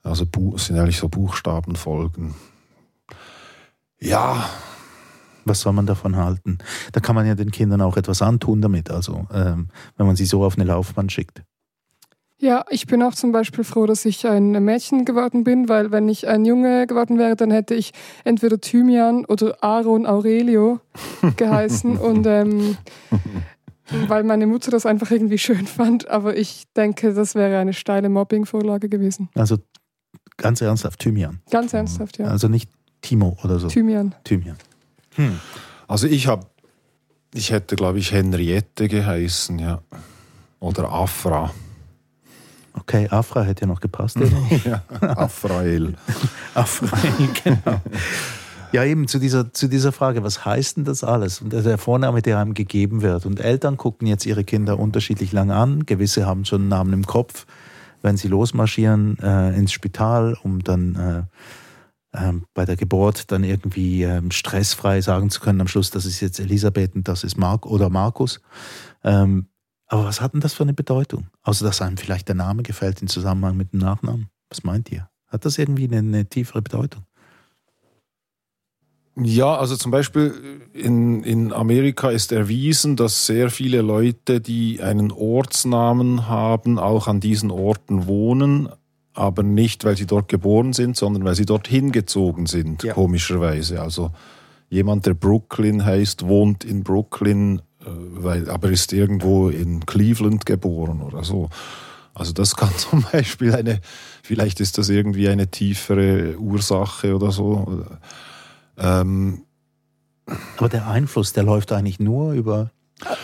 Also 0.04 0.26
sind 0.58 0.78
eigentlich 0.78 0.98
so 0.98 1.10
Buchstabenfolgen. 1.10 2.36
Ja. 4.00 4.50
Was 5.46 5.62
soll 5.62 5.74
man 5.74 5.86
davon 5.86 6.16
halten? 6.16 6.60
Da 6.92 7.00
kann 7.00 7.16
man 7.16 7.28
ja 7.28 7.36
den 7.36 7.52
Kindern 7.52 7.82
auch 7.82 7.98
etwas 7.98 8.22
antun 8.22 8.62
damit, 8.62 8.90
also 8.90 9.28
ähm, 9.32 9.70
wenn 9.96 10.08
man 10.08 10.16
sie 10.16 10.26
so 10.26 10.44
auf 10.44 10.56
eine 10.56 10.64
Laufbahn 10.64 11.10
schickt. 11.10 11.44
Ja, 12.46 12.64
ich 12.70 12.86
bin 12.86 13.02
auch 13.02 13.16
zum 13.16 13.32
Beispiel 13.32 13.64
froh, 13.64 13.88
dass 13.88 14.06
ich 14.06 14.28
ein 14.28 14.52
Mädchen 14.64 15.04
geworden 15.04 15.44
bin, 15.44 15.68
weil 15.68 15.90
wenn 15.90 16.08
ich 16.08 16.28
ein 16.28 16.46
Junge 16.46 16.86
geworden 16.86 17.18
wäre, 17.18 17.36
dann 17.36 17.50
hätte 17.50 17.74
ich 17.74 17.92
entweder 18.24 18.62
Thymian 18.62 19.26
oder 19.26 19.64
Aaron 19.64 20.06
Aurelio 20.06 20.80
geheißen 21.38 21.98
und 21.98 22.28
ähm, 22.28 22.78
weil 24.08 24.24
meine 24.24 24.46
Mutter 24.46 24.70
das 24.70 24.86
einfach 24.86 25.10
irgendwie 25.10 25.40
schön 25.40 25.66
fand, 25.66 26.08
aber 26.08 26.38
ich 26.38 26.66
denke, 26.76 27.16
das 27.16 27.34
wäre 27.34 27.58
eine 27.58 27.74
steile 27.74 28.10
Mobbing-Vorlage 28.10 28.90
gewesen. 28.90 29.28
Also 29.34 29.58
ganz 30.38 30.62
ernsthaft 30.62 31.00
Thymian. 31.00 31.42
Ganz 31.50 31.74
ernsthaft, 31.74 32.20
ja. 32.20 32.28
Also 32.28 32.48
nicht 32.48 32.70
Timo 33.02 33.36
oder 33.44 33.58
so. 33.58 33.70
Thymian. 33.70 34.14
Thymian. 34.24 34.58
Hm. 35.16 35.40
Also 35.88 36.06
ich 36.06 36.28
habe, 36.28 36.46
ich 37.34 37.50
hätte 37.50 37.76
glaube 37.76 37.98
ich 37.98 38.12
Henriette 38.12 38.88
geheißen, 38.88 39.58
ja. 39.58 39.82
Oder 40.60 40.92
Afra. 40.92 41.52
Okay, 42.80 43.08
Afra 43.10 43.44
hätte 43.44 43.62
ja 43.62 43.68
noch 43.68 43.80
gepasst. 43.80 44.18
ja, 44.66 44.84
Afrael. 45.02 45.96
Afrael, 46.54 47.30
genau. 47.44 47.82
Ja, 48.72 48.84
eben 48.84 49.08
zu 49.08 49.20
dieser, 49.20 49.54
zu 49.54 49.70
dieser 49.70 49.92
Frage, 49.92 50.24
was 50.24 50.44
heißt 50.44 50.78
denn 50.78 50.84
das 50.84 51.04
alles? 51.04 51.42
Und 51.42 51.54
der 51.54 51.78
Vorname, 51.78 52.22
der 52.22 52.40
einem 52.40 52.54
gegeben 52.54 53.02
wird. 53.02 53.26
Und 53.26 53.40
Eltern 53.40 53.78
gucken 53.78 54.08
jetzt 54.08 54.26
ihre 54.26 54.44
Kinder 54.44 54.80
unterschiedlich 54.80 55.32
lang 55.32 55.52
an. 55.52 55.86
Gewisse 55.86 56.26
haben 56.26 56.44
schon 56.44 56.62
einen 56.62 56.70
Namen 56.70 56.94
im 56.94 57.06
Kopf, 57.06 57.46
wenn 58.02 58.18
sie 58.18 58.28
losmarschieren 58.28 59.18
äh, 59.20 59.56
ins 59.56 59.72
Spital, 59.72 60.36
um 60.44 60.62
dann 60.62 61.30
äh, 62.14 62.20
äh, 62.30 62.34
bei 62.54 62.66
der 62.66 62.76
Geburt 62.76 63.32
dann 63.32 63.44
irgendwie 63.44 64.04
ähm, 64.04 64.32
stressfrei 64.32 65.02
sagen 65.02 65.30
zu 65.30 65.40
können 65.40 65.62
am 65.62 65.68
Schluss, 65.68 65.92
das 65.92 66.06
ist 66.06 66.20
jetzt 66.20 66.40
Elisabeth 66.40 66.96
und 66.96 67.08
das 67.08 67.24
ist 67.24 67.38
Mark 67.38 67.66
oder 67.66 67.90
Markus. 67.90 68.42
Ähm, 69.04 69.48
aber 69.88 70.06
was 70.06 70.22
hat 70.22 70.34
denn 70.34 70.42
das 70.42 70.54
für 70.54 70.64
eine 70.64 70.74
Bedeutung? 70.74 71.28
Außer 71.44 71.66
dass 71.66 71.82
einem 71.82 71.98
vielleicht 71.98 72.28
der 72.28 72.36
Name 72.36 72.64
gefällt 72.64 73.02
im 73.02 73.08
Zusammenhang 73.08 73.56
mit 73.58 73.74
dem 73.74 73.80
Nachnamen. 73.80 74.30
Was 74.50 74.64
meint 74.64 74.92
ihr? 74.92 75.10
Hat 75.28 75.46
das 75.46 75.58
irgendwie 75.58 75.86
eine, 75.86 75.98
eine 75.98 76.26
tiefere 76.26 76.62
Bedeutung? 76.62 77.04
Ja, 79.18 79.56
also 79.56 79.78
zum 79.78 79.92
Beispiel 79.92 80.34
in, 80.74 81.24
in 81.24 81.54
Amerika 81.54 82.10
ist 82.10 82.34
erwiesen, 82.34 82.98
dass 82.98 83.26
sehr 83.26 83.50
viele 83.50 83.82
Leute, 83.82 84.42
die 84.42 84.82
einen 84.82 85.12
Ortsnamen 85.12 86.28
haben, 86.28 86.78
auch 86.78 87.08
an 87.08 87.22
diesen 87.22 87.50
Orten 87.50 88.08
wohnen, 88.08 88.68
aber 89.14 89.44
nicht, 89.44 89.86
weil 89.86 89.96
sie 89.96 90.06
dort 90.06 90.28
geboren 90.28 90.74
sind, 90.74 90.98
sondern 90.98 91.24
weil 91.24 91.36
sie 91.36 91.46
dort 91.46 91.70
hingezogen 91.70 92.46
sind, 92.46 92.84
ja. 92.84 92.94
komischerweise. 92.94 93.82
Also 93.82 94.12
jemand, 94.70 95.06
der 95.06 95.14
Brooklyn 95.14 95.86
heißt, 95.86 96.28
wohnt 96.28 96.66
in 96.66 96.84
Brooklyn, 96.84 97.60
äh, 97.60 97.75
weil, 97.86 98.50
aber 98.50 98.70
ist 98.70 98.94
irgendwo 98.94 99.50
in 99.50 99.86
Cleveland 99.86 100.46
geboren 100.46 101.02
oder 101.02 101.24
so. 101.24 101.50
Also 102.14 102.34
das 102.34 102.56
kann 102.56 102.72
zum 102.78 103.04
Beispiel 103.12 103.54
eine, 103.54 103.82
vielleicht 104.24 104.60
ist 104.60 104.78
das 104.78 104.90
irgendwie 104.90 105.30
eine 105.30 105.48
tiefere 105.48 106.38
Ursache 106.38 107.16
oder 107.16 107.32
so. 107.32 107.86
Ähm, 108.78 109.44
aber 110.58 110.70
der 110.70 110.88
Einfluss, 110.88 111.34
der 111.34 111.44
läuft 111.44 111.72
eigentlich 111.72 112.00
nur 112.00 112.34
über 112.34 112.72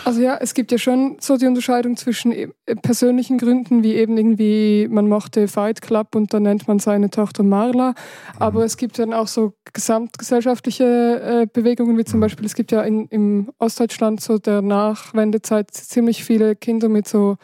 also 0.04 0.20
ja, 0.20 0.36
es 0.36 0.52
gibt 0.52 0.70
ja 0.70 0.76
schon 0.76 1.16
so 1.18 1.38
die 1.38 1.46
Unterscheidung 1.46 1.96
zwischen 1.96 2.30
äh, 2.30 2.48
persönlichen 2.82 3.38
Gründen, 3.38 3.82
wie 3.82 3.94
eben 3.94 4.18
irgendwie, 4.18 4.86
man 4.90 5.08
mochte 5.08 5.48
Fight 5.48 5.80
Club 5.80 6.14
und 6.14 6.34
dann 6.34 6.42
nennt 6.42 6.68
man 6.68 6.78
seine 6.78 7.08
Tochter 7.08 7.42
Marla. 7.42 7.94
Aber 8.38 8.60
mhm. 8.60 8.66
es 8.66 8.76
gibt 8.76 8.98
dann 8.98 9.14
auch 9.14 9.28
so 9.28 9.54
gesamtgesellschaftliche 9.72 11.44
äh, 11.44 11.46
Bewegungen, 11.50 11.96
wie 11.96 12.04
zum 12.04 12.18
mhm. 12.18 12.22
Beispiel, 12.22 12.44
es 12.44 12.54
gibt 12.54 12.70
ja 12.70 12.82
in, 12.82 13.06
im 13.06 13.50
Ostdeutschland 13.58 14.20
so 14.20 14.36
der 14.36 14.60
Nachwendezeit 14.60 15.70
ziemlich 15.70 16.22
viele 16.22 16.54
Kinder 16.54 16.90
mit 16.90 17.08
so 17.08 17.36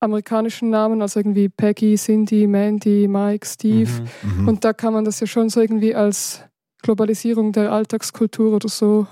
amerikanischen 0.00 0.68
Namen, 0.70 1.00
also 1.00 1.20
irgendwie 1.20 1.48
Peggy, 1.48 1.94
Cindy, 1.94 2.48
Mandy, 2.48 3.06
Mike, 3.06 3.46
Steve. 3.46 3.88
Mhm, 4.22 4.42
mhm. 4.42 4.48
und 4.48 4.64
da 4.64 4.72
kann 4.72 4.92
man 4.92 5.04
das 5.04 5.20
ja 5.20 5.28
schon 5.28 5.48
so 5.48 5.60
irgendwie 5.60 5.94
als 5.94 6.42
Globalisierung 6.82 7.52
der 7.52 7.70
Alltagskultur 7.70 8.56
oder 8.56 8.68
so 8.68 9.06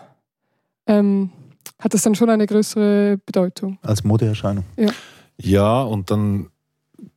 ähm, 0.88 1.30
hat 1.78 1.94
das 1.94 2.02
dann 2.02 2.14
schon 2.14 2.30
eine 2.30 2.46
größere 2.46 3.18
Bedeutung. 3.24 3.78
Als 3.82 4.04
Modeerscheinung. 4.04 4.64
Ja, 4.76 4.90
ja 5.38 5.82
und 5.82 6.10
dann 6.10 6.50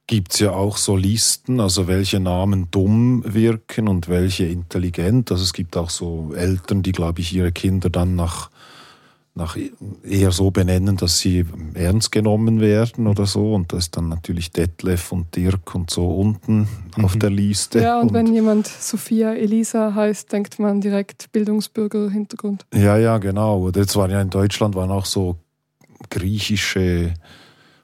gibt 0.07 0.33
es 0.33 0.39
ja 0.39 0.51
auch 0.51 0.77
so 0.77 0.95
Listen, 0.95 1.59
also 1.59 1.87
welche 1.87 2.19
Namen 2.19 2.67
dumm 2.71 3.23
wirken 3.25 3.87
und 3.87 4.09
welche 4.09 4.45
intelligent. 4.45 5.31
Also 5.31 5.43
es 5.43 5.53
gibt 5.53 5.77
auch 5.77 5.89
so 5.89 6.33
Eltern, 6.35 6.83
die, 6.83 6.91
glaube 6.91 7.21
ich, 7.21 7.33
ihre 7.33 7.51
Kinder 7.51 7.89
dann 7.89 8.15
nach 8.15 8.49
nach 9.35 9.57
eher 10.03 10.31
so 10.31 10.51
benennen, 10.51 10.95
dass 10.95 11.19
sie 11.19 11.45
ernst 11.73 12.11
genommen 12.11 12.59
werden 12.59 13.07
oder 13.07 13.25
so. 13.25 13.53
Und 13.53 13.73
da 13.73 13.77
ist 13.77 13.97
dann 13.97 14.09
natürlich 14.09 14.51
Detlef 14.51 15.11
und 15.11 15.35
Dirk 15.35 15.73
und 15.73 15.89
so 15.89 16.07
unten 16.07 16.67
mhm. 16.95 17.05
auf 17.05 17.17
der 17.17 17.31
Liste. 17.31 17.81
Ja, 17.81 17.99
und, 17.99 18.09
und, 18.09 18.13
wenn 18.13 18.33
jemand 18.33 18.67
Sophia 18.67 19.33
Elisa 19.33 19.95
heißt, 19.95 20.31
denkt 20.31 20.59
man 20.59 20.81
direkt 20.81 21.31
Bildungsbürger-Hintergrund. 21.31 22.65
Ja, 22.73 22.97
ja, 22.97 23.17
genau. 23.17 23.69
Jetzt 23.71 23.95
waren 23.95 24.11
ja 24.11 24.21
in 24.21 24.29
Deutschland 24.29 24.75
waren 24.75 24.91
auch 24.91 25.05
so 25.05 25.37
griechische, 26.11 27.15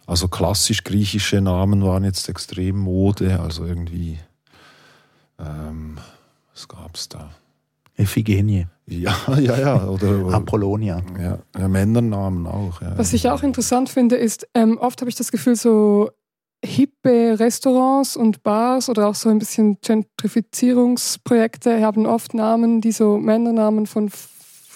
also 0.05 0.27
klassisch 0.27 0.83
griechische 0.83 1.41
Namen 1.41 1.83
waren 1.83 2.03
jetzt 2.03 2.29
extrem 2.29 2.77
Mode. 2.77 3.39
Also 3.39 3.65
irgendwie, 3.65 4.19
ähm, 5.39 5.97
was 6.53 6.67
gab 6.67 6.95
es 6.95 7.09
da? 7.09 7.31
Iphigenie. 7.97 8.67
Ja, 8.89 9.15
ja, 9.39 9.59
ja. 9.59 9.87
Oder, 9.87 10.33
Apollonia. 10.33 11.01
Ja, 11.21 11.39
ja 11.57 11.67
Männernamen 11.67 12.47
auch. 12.47 12.81
Ja. 12.81 12.97
Was 12.97 13.13
ich 13.13 13.29
auch 13.29 13.43
interessant 13.43 13.89
finde, 13.89 14.15
ist, 14.15 14.47
ähm, 14.53 14.77
oft 14.77 15.01
habe 15.01 15.09
ich 15.09 15.15
das 15.15 15.31
Gefühl, 15.31 15.55
so 15.55 16.09
hippe 16.63 17.39
Restaurants 17.39 18.17
und 18.17 18.43
Bars 18.43 18.89
oder 18.89 19.07
auch 19.07 19.15
so 19.15 19.29
ein 19.29 19.39
bisschen 19.39 19.77
Gentrifizierungsprojekte 19.81 21.81
haben 21.81 22.05
oft 22.05 22.33
Namen, 22.33 22.81
die 22.81 22.91
so 22.91 23.17
Männernamen 23.17 23.85
von 23.85 24.09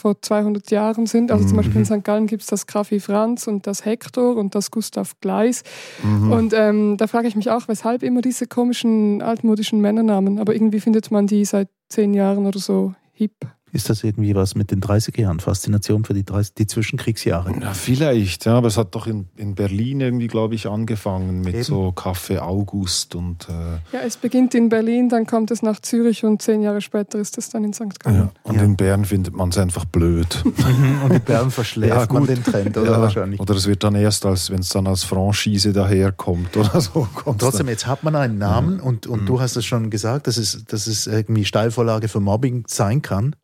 vor 0.04 0.22
200 0.22 0.70
Jahren 0.70 1.06
sind. 1.06 1.32
Also 1.32 1.48
zum 1.48 1.56
Beispiel 1.56 1.78
in 1.78 1.82
Mhm. 1.84 1.86
St. 1.86 2.04
Gallen 2.04 2.28
gibt 2.28 2.42
es 2.42 2.50
das 2.50 2.68
Graffi 2.68 3.00
Franz 3.00 3.48
und 3.48 3.66
das 3.66 3.86
Hector 3.86 4.36
und 4.36 4.54
das 4.54 4.70
Gustav 4.70 5.14
Gleis. 5.22 5.64
Mhm. 6.04 6.32
Und 6.32 6.54
ähm, 6.54 6.98
da 6.98 7.08
frage 7.08 7.30
ich 7.30 7.38
mich 7.38 7.50
auch, 7.50 7.70
weshalb 7.70 8.04
immer 8.04 8.22
diese 8.22 8.46
komischen 8.46 9.22
altmodischen 9.22 9.80
Männernamen. 9.80 10.40
Aber 10.40 10.56
irgendwie 10.56 10.82
findet 10.82 11.10
man 11.10 11.26
die 11.26 11.46
seit 11.46 11.70
zehn 11.88 12.14
Jahren 12.14 12.46
oder 12.46 12.60
so 12.60 12.94
hip. 13.14 13.48
Ist 13.74 13.90
das 13.90 14.04
irgendwie 14.04 14.36
was 14.36 14.54
mit 14.54 14.70
den 14.72 14.82
30er 14.82 15.20
Jahren? 15.22 15.40
Faszination 15.40 16.06
für 16.06 16.14
die, 16.14 16.24
30, 16.24 16.54
die 16.54 16.68
Zwischenkriegsjahre? 16.68 17.52
Ja, 17.60 17.74
vielleicht, 17.74 18.46
ja, 18.46 18.56
aber 18.56 18.68
es 18.68 18.78
hat 18.78 18.94
doch 18.94 19.08
in, 19.08 19.28
in 19.36 19.56
Berlin 19.56 20.00
irgendwie, 20.00 20.28
glaube 20.28 20.54
ich, 20.54 20.68
angefangen 20.68 21.42
mit 21.42 21.56
Eben. 21.56 21.64
so 21.64 21.92
Kaffee 21.92 22.38
August 22.38 23.16
und, 23.16 23.50
äh, 23.50 23.80
Ja, 23.96 24.02
es 24.06 24.18
beginnt 24.18 24.54
in 24.54 24.70
Berlin, 24.70 25.10
dann 25.10 25.26
kommt 25.26 25.50
es 25.50 25.64
nach 25.64 25.80
Zürich 25.82 26.24
und 26.24 26.42
zehn 26.44 26.62
Jahre 26.62 26.82
später 26.82 27.18
ist 27.18 27.38
es 27.40 27.50
dann 27.50 27.64
in 27.64 27.74
St. 27.74 28.00
Gallen. 28.00 28.16
ja. 28.16 28.32
und 28.44 28.56
Ja. 28.58 28.62
in 28.64 28.76
Bern 28.78 29.06
findet 29.06 29.34
man 29.36 29.50
es 29.50 29.58
einfach 29.58 29.86
blöd. 29.86 30.44
Und 31.04 31.12
in 31.12 31.22
Bern 31.22 31.50
verschläft 31.52 31.94
Ja, 31.94 32.06
man 32.14 32.22
gut. 32.26 32.30
den 32.30 32.44
Trend, 32.44 32.78
oder 32.78 32.92
Ja, 32.92 33.02
wahrscheinlich? 33.02 33.40
Oder 33.40 33.56
es 33.56 33.66
wird 33.68 33.84
dann 33.84 33.96
erst, 33.96 34.26
als 34.26 34.52
wenn 34.52 34.60
es 34.60 34.70
dann 34.70 34.86
als 34.88 35.04
Franchise 35.04 35.74
daherkommt 35.74 36.56
oder 36.56 36.80
so. 36.80 37.08
Und 37.26 37.40
trotzdem, 37.42 37.68
jetzt 37.68 37.88
hat 37.88 38.04
man 38.04 38.16
einen 38.16 38.38
Namen 38.38 38.80
und, 38.80 39.08
und 39.08 39.26
du 39.26 39.42
hast 39.42 39.56
es 39.56 39.66
schon 39.66 39.90
gesagt, 39.90 40.28
dass 40.28 40.38
es, 40.38 40.64
dass 40.66 40.86
es 40.88 41.08
irgendwie 41.08 41.44
Steilvorlage 41.46 42.08
für 42.08 42.20
Mobbing 42.20 42.66
sein 42.68 43.02
kann. 43.02 43.36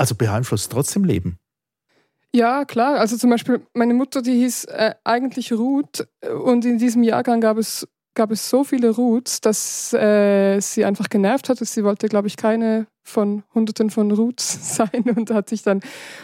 Also 0.00 0.14
beeinflusst 0.14 0.72
trotzdem 0.72 1.04
Leben. 1.04 1.38
Ja, 2.34 2.64
klar. 2.64 2.98
Also 2.98 3.18
zum 3.18 3.28
Beispiel, 3.28 3.60
meine 3.74 3.92
Mutter, 3.92 4.22
die 4.22 4.32
hieß 4.32 4.64
äh, 4.64 4.94
eigentlich 5.04 5.52
Ruth 5.52 6.08
und 6.42 6.64
in 6.64 6.78
diesem 6.78 7.02
Jahrgang 7.02 7.42
gab 7.42 7.58
es, 7.58 7.86
gab 8.14 8.30
es 8.30 8.48
so 8.48 8.64
viele 8.64 8.92
Ruths, 8.92 9.42
dass 9.42 9.92
äh, 9.92 10.58
sie 10.60 10.86
einfach 10.86 11.10
genervt 11.10 11.50
hat. 11.50 11.58
Sie 11.58 11.84
wollte, 11.84 12.08
glaube 12.08 12.28
ich, 12.28 12.38
keine 12.38 12.86
von 13.02 13.42
Hunderten 13.52 13.90
von 13.90 14.10
Ruths 14.10 14.74
sein 14.76 15.04
und 15.14 15.30
hat 15.30 15.50
sich 15.50 15.64
dann 15.64 15.82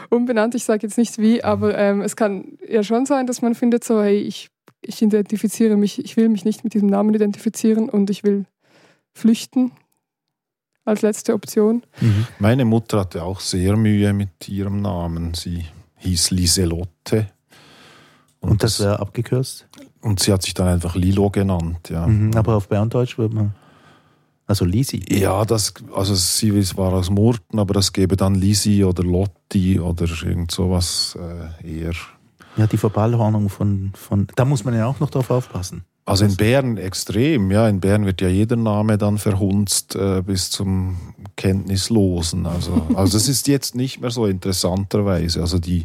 umbenannt. 0.09 0.55
Ich 0.55 0.65
sage 0.65 0.87
jetzt 0.87 0.97
nicht 0.97 1.19
wie, 1.19 1.45
aber 1.45 1.77
ähm, 1.77 2.01
es 2.01 2.17
kann 2.17 2.57
ja 2.67 2.83
schon 2.83 3.05
sein, 3.05 3.27
dass 3.27 3.43
man 3.43 3.55
findet 3.55 3.85
so, 3.85 4.03
hey, 4.03 4.17
ich, 4.17 4.49
ich 4.81 5.03
identifiziere 5.03 5.77
mich, 5.77 6.03
ich 6.03 6.17
will 6.17 6.31
mich 6.31 6.47
nicht 6.47 6.65
mit 6.65 6.73
diesem 6.73 6.89
Namen 6.89 7.13
identifizieren 7.13 7.91
und 7.91 8.09
ich 8.09 8.25
will 8.25 8.47
flüchten 9.13 9.73
als 10.87 11.03
letzte 11.03 11.35
Option. 11.35 11.83
Meine 12.39 12.65
Mutter 12.65 13.01
hatte 13.01 13.23
auch 13.23 13.41
sehr 13.41 13.77
Mühe 13.77 14.13
mit 14.13 14.49
ihrem 14.49 14.81
Namen. 14.81 15.35
Sie 15.35 15.67
hieß 15.97 16.31
Liselotte. 16.31 17.29
Und 18.41 18.63
das 18.63 18.81
wäre 18.81 19.01
abgekürzt. 19.01 19.67
und 20.01 20.21
sie 20.21 20.33
hat 20.33 20.43
sich 20.43 20.55
dann 20.55 20.69
einfach 20.69 20.95
Lilo 20.95 21.31
genannt, 21.31 21.91
ja. 21.91 22.07
Mhm, 22.07 22.35
aber 22.37 22.55
auf 22.55 22.69
Berndeutsch 22.69 23.19
würde 23.19 23.35
man. 23.35 23.55
Also 24.47 24.65
Lisi. 24.65 25.03
Ja, 25.09 25.45
das, 25.45 25.75
also 25.93 26.15
sie 26.15 26.55
war 26.77 26.93
aus 26.93 27.11
Murten, 27.11 27.59
aber 27.59 27.75
das 27.75 27.93
gäbe 27.93 28.17
dann 28.17 28.37
Lisi 28.37 28.85
oder 28.85 29.03
Lotti 29.03 29.81
oder 29.81 30.07
irgend 30.23 30.53
sowas 30.53 31.19
äh, 31.21 31.81
eher. 31.81 31.95
Ja, 32.57 32.69
die 32.69 32.77
Verballhornung 32.77 33.49
von, 33.49 33.91
von. 33.97 34.29
Da 34.37 34.45
muss 34.45 34.65
man 34.65 34.75
ja 34.75 34.87
auch 34.87 35.01
noch 35.01 35.11
drauf 35.11 35.31
aufpassen. 35.31 35.85
Also 36.07 36.25
in 36.25 36.37
Bern 36.37 36.77
extrem, 36.77 37.51
ja. 37.51 37.69
In 37.69 37.81
Bern 37.81 38.07
wird 38.07 38.21
ja 38.21 38.29
jeder 38.29 38.55
Name 38.55 38.97
dann 38.97 39.19
verhunzt 39.19 39.97
äh, 39.97 40.23
bis 40.23 40.51
zum 40.51 40.97
Kenntnislosen. 41.35 42.47
Also, 42.47 42.87
also 42.95 43.17
es 43.17 43.29
ist 43.29 43.49
jetzt 43.49 43.75
nicht 43.75 44.01
mehr 44.01 44.11
so 44.11 44.27
interessanterweise. 44.27 45.41
Also 45.41 45.59
die, 45.59 45.85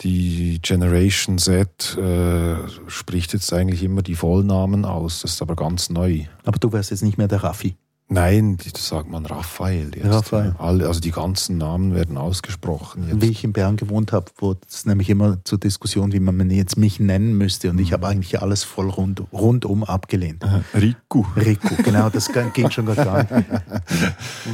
die 0.00 0.58
Generation 0.60 1.38
Z 1.38 1.96
äh, 1.96 2.56
spricht 2.88 3.32
jetzt 3.32 3.52
eigentlich 3.52 3.84
immer 3.84 4.02
die 4.02 4.16
Vollnamen 4.16 4.84
aus. 4.84 5.22
Das 5.22 5.34
ist 5.34 5.42
aber 5.42 5.54
ganz 5.54 5.88
neu. 5.88 6.24
Aber 6.44 6.58
du 6.58 6.72
wärst 6.72 6.90
jetzt 6.90 7.04
nicht 7.04 7.16
mehr 7.16 7.28
der 7.28 7.44
Raffi. 7.44 7.76
Nein, 8.08 8.56
das 8.72 8.86
sagt 8.86 9.10
man 9.10 9.26
Raphael 9.26 9.90
jetzt. 9.94 10.06
Raphael. 10.06 10.54
Alle, 10.58 10.86
also 10.86 11.00
die 11.00 11.10
ganzen 11.10 11.58
Namen 11.58 11.92
werden 11.92 12.16
ausgesprochen. 12.16 13.08
Jetzt. 13.08 13.20
Wie 13.20 13.30
ich 13.30 13.42
in 13.42 13.52
Bern 13.52 13.76
gewohnt 13.76 14.12
habe, 14.12 14.26
wurde 14.38 14.60
es 14.68 14.86
nämlich 14.86 15.10
immer 15.10 15.38
zur 15.42 15.58
Diskussion, 15.58 16.12
wie 16.12 16.20
man 16.20 16.48
jetzt 16.50 16.76
mich 16.76 17.00
nennen 17.00 17.36
müsste. 17.36 17.70
Und 17.70 17.80
ich 17.80 17.92
habe 17.92 18.06
eigentlich 18.06 18.40
alles 18.40 18.62
voll 18.62 18.90
rund, 18.90 19.22
rundum 19.32 19.82
abgelehnt. 19.82 20.44
Riku. 20.72 21.24
Rico, 21.34 21.74
genau, 21.82 22.08
das 22.08 22.30
ging 22.54 22.70
schon 22.70 22.86
gar 22.86 23.18
nicht. 23.22 23.30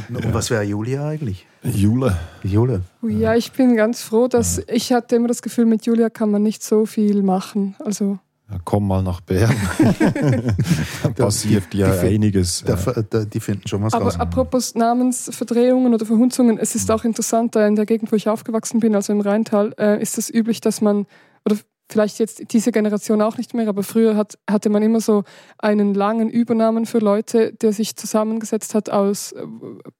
Und, 0.09 0.25
und 0.25 0.33
was 0.33 0.49
wäre 0.49 0.63
Julia 0.63 1.07
eigentlich? 1.07 1.45
Jule. 1.63 2.17
Jule. 2.43 2.81
Ja, 3.01 3.35
ich 3.35 3.51
bin 3.51 3.75
ganz 3.75 4.01
froh, 4.01 4.27
dass 4.27 4.61
ich 4.67 4.91
hatte 4.91 5.15
immer 5.15 5.27
das 5.27 5.41
Gefühl, 5.41 5.65
mit 5.65 5.85
Julia 5.85 6.09
kann 6.09 6.31
man 6.31 6.41
nicht 6.41 6.63
so 6.63 6.85
viel 6.85 7.21
machen. 7.21 7.75
Also 7.83 8.19
Ja, 8.51 8.57
komm 8.65 8.87
mal 8.87 9.01
nach 9.01 9.21
Bern. 9.21 9.55
da 11.03 11.25
passiert 11.25 11.73
ja 11.73 11.91
einiges. 11.99 12.63
Da, 12.65 12.75
Ja. 12.75 13.01
da, 13.09 13.25
die 13.25 13.39
finden 13.39 13.67
schon 13.67 13.83
was 13.83 13.93
Aber 13.93 14.05
raus. 14.05 14.19
apropos 14.19 14.75
Namensverdrehungen 14.75 15.93
oder 15.93 16.05
Verhunzungen, 16.05 16.57
es 16.57 16.75
ist 16.75 16.91
auch 16.91 17.03
interessant, 17.03 17.55
da 17.55 17.65
in 17.65 17.75
der 17.75 17.85
Gegend, 17.85 18.11
wo 18.11 18.15
ich 18.15 18.27
aufgewachsen 18.29 18.79
bin, 18.79 18.95
also 18.95 19.13
im 19.13 19.21
Rheintal, 19.21 19.73
äh, 19.79 20.01
ist 20.01 20.17
es 20.17 20.33
üblich, 20.33 20.59
dass 20.61 20.81
man, 20.81 21.05
oder 21.45 21.57
vielleicht 21.89 22.19
jetzt 22.19 22.51
diese 22.53 22.71
Generation 22.71 23.21
auch 23.21 23.37
nicht 23.37 23.53
mehr, 23.53 23.67
aber 23.67 23.83
früher 23.83 24.15
hat, 24.15 24.37
hatte 24.49 24.69
man 24.69 24.83
immer 24.83 24.99
so 24.99 25.23
einen 25.59 25.93
langen 25.93 26.29
Übernamen 26.29 26.85
für 26.85 26.99
Leute, 26.99 27.53
der 27.53 27.71
sich 27.71 27.95
zusammengesetzt 27.95 28.73
hat 28.75 28.89
aus, 28.89 29.33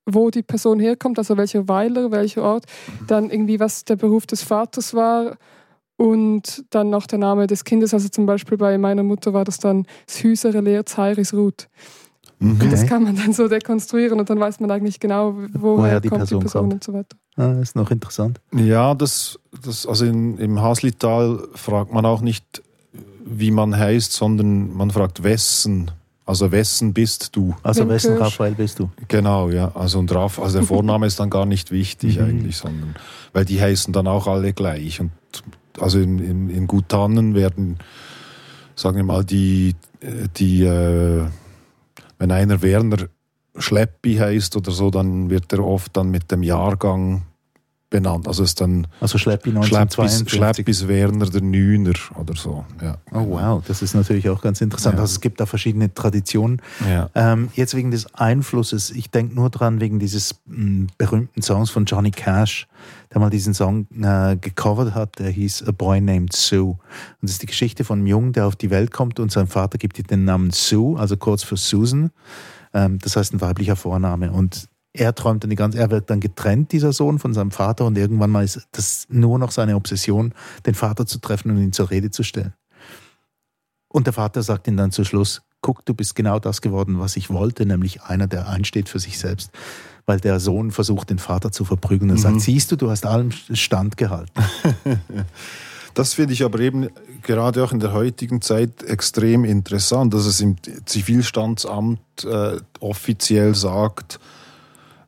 wo 0.05 0.29
die 0.31 0.43
Person 0.43 0.79
herkommt, 0.79 1.17
also 1.17 1.37
welcher 1.37 1.67
Weiler, 1.67 2.11
welcher 2.11 2.41
Ort, 2.43 2.65
dann 3.07 3.29
irgendwie, 3.29 3.59
was 3.59 3.85
der 3.85 3.95
Beruf 3.95 4.25
des 4.25 4.43
Vaters 4.43 4.93
war 4.93 5.37
und 5.97 6.63
dann 6.71 6.89
noch 6.89 7.05
der 7.07 7.19
Name 7.19 7.47
des 7.47 7.63
Kindes. 7.63 7.93
Also 7.93 8.09
zum 8.09 8.25
Beispiel 8.25 8.57
bei 8.57 8.77
meiner 8.77 9.03
Mutter 9.03 9.33
war 9.33 9.43
das 9.45 9.57
dann 9.59 9.85
das 10.07 10.23
Hüsere 10.23 10.61
Lehr 10.61 10.83
Heiris 10.97 11.33
Ruth. 11.33 11.67
Mhm. 12.39 12.57
Okay. 12.59 12.69
Das 12.71 12.85
kann 12.85 13.03
man 13.03 13.15
dann 13.15 13.31
so 13.33 13.47
dekonstruieren 13.47 14.19
und 14.19 14.29
dann 14.29 14.39
weiß 14.39 14.59
man 14.59 14.69
eigentlich 14.71 14.99
genau, 14.99 15.33
woher, 15.53 15.77
Woher 15.77 15.99
die 16.01 16.09
kommt 16.09 16.19
Person 16.21 16.39
die 16.39 16.43
Person 16.45 16.61
kommt. 16.61 16.73
und 16.73 16.83
so 16.83 16.93
weiter. 16.93 17.17
Ah, 17.35 17.61
ist 17.61 17.75
noch 17.75 17.89
interessant. 17.89 18.39
Ja, 18.53 18.93
das, 18.95 19.39
das 19.63 19.87
also 19.87 20.05
in, 20.05 20.37
im 20.37 20.61
Haslital 20.61 21.47
fragt 21.55 21.93
man 21.93 22.05
auch 22.05 22.21
nicht, 22.21 22.61
wie 23.25 23.51
man 23.51 23.77
heißt, 23.77 24.11
sondern 24.11 24.75
man 24.75 24.91
fragt 24.91 25.23
wessen. 25.23 25.91
Also 26.25 26.51
wessen 26.51 26.93
bist 26.93 27.35
du? 27.35 27.53
Also 27.63 27.81
Wenn 27.81 27.89
wessen 27.89 28.17
Raphael 28.17 28.53
bist 28.55 28.79
du? 28.79 28.89
Genau, 29.09 29.49
ja. 29.49 29.71
Also 29.75 29.99
und 29.99 30.13
Raf, 30.13 30.39
also 30.39 30.59
der 30.59 30.67
Vorname 30.67 31.05
ist 31.05 31.19
dann 31.19 31.29
gar 31.29 31.45
nicht 31.45 31.71
wichtig 31.71 32.17
Mhm. 32.17 32.25
eigentlich, 32.25 32.57
sondern 32.57 32.95
weil 33.33 33.45
die 33.45 33.59
heißen 33.61 33.93
dann 33.93 34.07
auch 34.07 34.27
alle 34.27 34.53
gleich. 34.53 34.99
Und 35.01 35.11
also 35.79 35.99
in, 35.99 36.19
in, 36.19 36.49
in 36.49 36.67
Gutannen 36.67 37.35
werden, 37.35 37.77
sagen 38.75 38.97
wir 38.97 39.03
mal, 39.03 39.23
die, 39.23 39.75
die 40.37 40.63
äh, 40.63 41.25
wenn 42.17 42.31
einer 42.31 42.61
Werner 42.61 43.09
Schleppi 43.57 44.15
heißt 44.15 44.55
oder 44.55 44.71
so, 44.71 44.89
dann 44.89 45.29
wird 45.29 45.51
er 45.53 45.63
oft 45.63 45.95
dann 45.95 46.09
mit 46.09 46.31
dem 46.31 46.41
Jahrgang 46.41 47.23
benannt. 47.93 48.27
Also 48.27 48.43
ist 48.43 48.59
dann 48.59 48.87
Also 48.99 49.17
Schleppi 49.17 49.51
Schleppis, 49.51 49.99
1952. 49.99 50.33
Schleppis 50.33 50.87
Werner 50.87 51.27
der 51.27 51.41
Neuner 51.41 51.93
oder 52.19 52.35
so. 52.35 52.65
Ja. 52.81 52.97
Oh 53.11 53.27
wow, 53.29 53.63
das 53.65 53.83
ist 53.83 53.93
natürlich 53.93 54.27
auch 54.29 54.41
ganz 54.41 54.61
interessant. 54.61 54.95
Ja. 54.95 55.01
Also 55.01 55.13
es 55.13 55.21
gibt 55.21 55.39
da 55.39 55.45
verschiedene 55.45 55.93
Traditionen. 55.93 56.61
Ja. 56.89 57.09
Ähm, 57.13 57.49
jetzt 57.53 57.75
wegen 57.75 57.91
des 57.91 58.13
Einflusses, 58.15 58.89
ich 58.89 59.11
denke 59.11 59.35
nur 59.35 59.51
dran 59.51 59.79
wegen 59.79 59.99
dieses 59.99 60.35
mh, 60.47 60.87
berühmten 60.97 61.43
Songs 61.43 61.69
von 61.69 61.85
Johnny 61.85 62.09
Cash, 62.09 62.67
der 63.13 63.21
mal 63.21 63.29
diesen 63.29 63.53
Song 63.53 63.87
äh, 64.01 64.35
gecovert 64.37 64.95
hat, 64.95 65.19
der 65.19 65.29
hieß 65.29 65.67
A 65.67 65.71
Boy 65.71 66.01
Named 66.01 66.33
Sue. 66.33 66.71
Und 66.71 66.79
das 67.21 67.31
ist 67.31 67.41
die 67.43 67.47
Geschichte 67.47 67.83
von 67.83 67.99
einem 67.99 68.07
Jungen, 68.07 68.33
der 68.33 68.47
auf 68.47 68.55
die 68.55 68.71
Welt 68.71 68.91
kommt 68.91 69.19
und 69.19 69.31
sein 69.31 69.47
Vater 69.47 69.77
gibt 69.77 69.99
ihm 69.99 70.07
den 70.07 70.25
Namen 70.25 70.51
Sue, 70.51 70.99
also 70.99 71.15
kurz 71.15 71.43
für 71.43 71.57
Susan. 71.57 72.11
Ähm, 72.73 72.97
das 72.99 73.15
heißt 73.15 73.33
ein 73.33 73.41
weiblicher 73.41 73.75
Vorname. 73.75 74.31
Und 74.31 74.67
er 74.93 75.13
träumt 75.13 75.43
dann 75.43 75.49
die 75.49 75.55
ganze, 75.55 75.77
er 75.77 75.91
wird 75.91 76.09
dann 76.09 76.19
getrennt, 76.19 76.71
dieser 76.71 76.93
Sohn, 76.93 77.19
von 77.19 77.33
seinem 77.33 77.51
Vater 77.51 77.85
und 77.85 77.97
irgendwann 77.97 78.31
mal 78.31 78.43
ist 78.43 78.67
das 78.71 79.07
nur 79.09 79.37
noch 79.39 79.51
seine 79.51 79.75
Obsession, 79.75 80.33
den 80.65 80.75
Vater 80.75 81.05
zu 81.05 81.19
treffen 81.19 81.51
und 81.51 81.57
ihn 81.57 81.73
zur 81.73 81.89
Rede 81.89 82.11
zu 82.11 82.23
stellen. 82.23 82.53
Und 83.87 84.07
der 84.07 84.13
Vater 84.13 84.41
sagt 84.41 84.67
ihm 84.67 84.77
dann 84.77 84.91
zu 84.91 85.03
Schluss, 85.03 85.43
guck, 85.63 85.83
du 85.85 85.95
bist 85.95 86.13
genau 86.13 86.37
das 86.37 86.61
geworden, 86.61 86.99
was 86.99 87.17
ich 87.17 87.31
wollte, 87.31 87.65
nämlich 87.65 88.03
einer, 88.03 88.27
der 88.27 88.47
einsteht 88.47 88.89
für 88.89 88.99
sich 88.99 89.17
selbst. 89.17 89.49
Weil 90.05 90.19
der 90.19 90.39
Sohn 90.39 90.69
versucht, 90.69 91.09
den 91.09 91.17
Vater 91.17 91.51
zu 91.51 91.65
verprügeln 91.65 92.11
und 92.11 92.17
sagt, 92.17 92.41
siehst 92.41 92.71
du, 92.71 92.75
du 92.75 92.91
hast 92.91 93.05
allem 93.05 93.31
Stand 93.31 93.97
gehalten. 93.97 94.43
Das 95.93 96.15
finde 96.15 96.33
ich 96.33 96.43
aber 96.43 96.59
eben 96.59 96.89
gerade 97.21 97.63
auch 97.63 97.71
in 97.71 97.79
der 97.79 97.93
heutigen 97.93 98.41
Zeit 98.41 98.81
extrem 98.83 99.45
interessant, 99.45 100.13
dass 100.13 100.25
es 100.25 100.41
im 100.41 100.55
Zivilstandsamt 100.85 101.99
äh, 102.23 102.57
offiziell 102.79 103.53
sagt, 103.53 104.19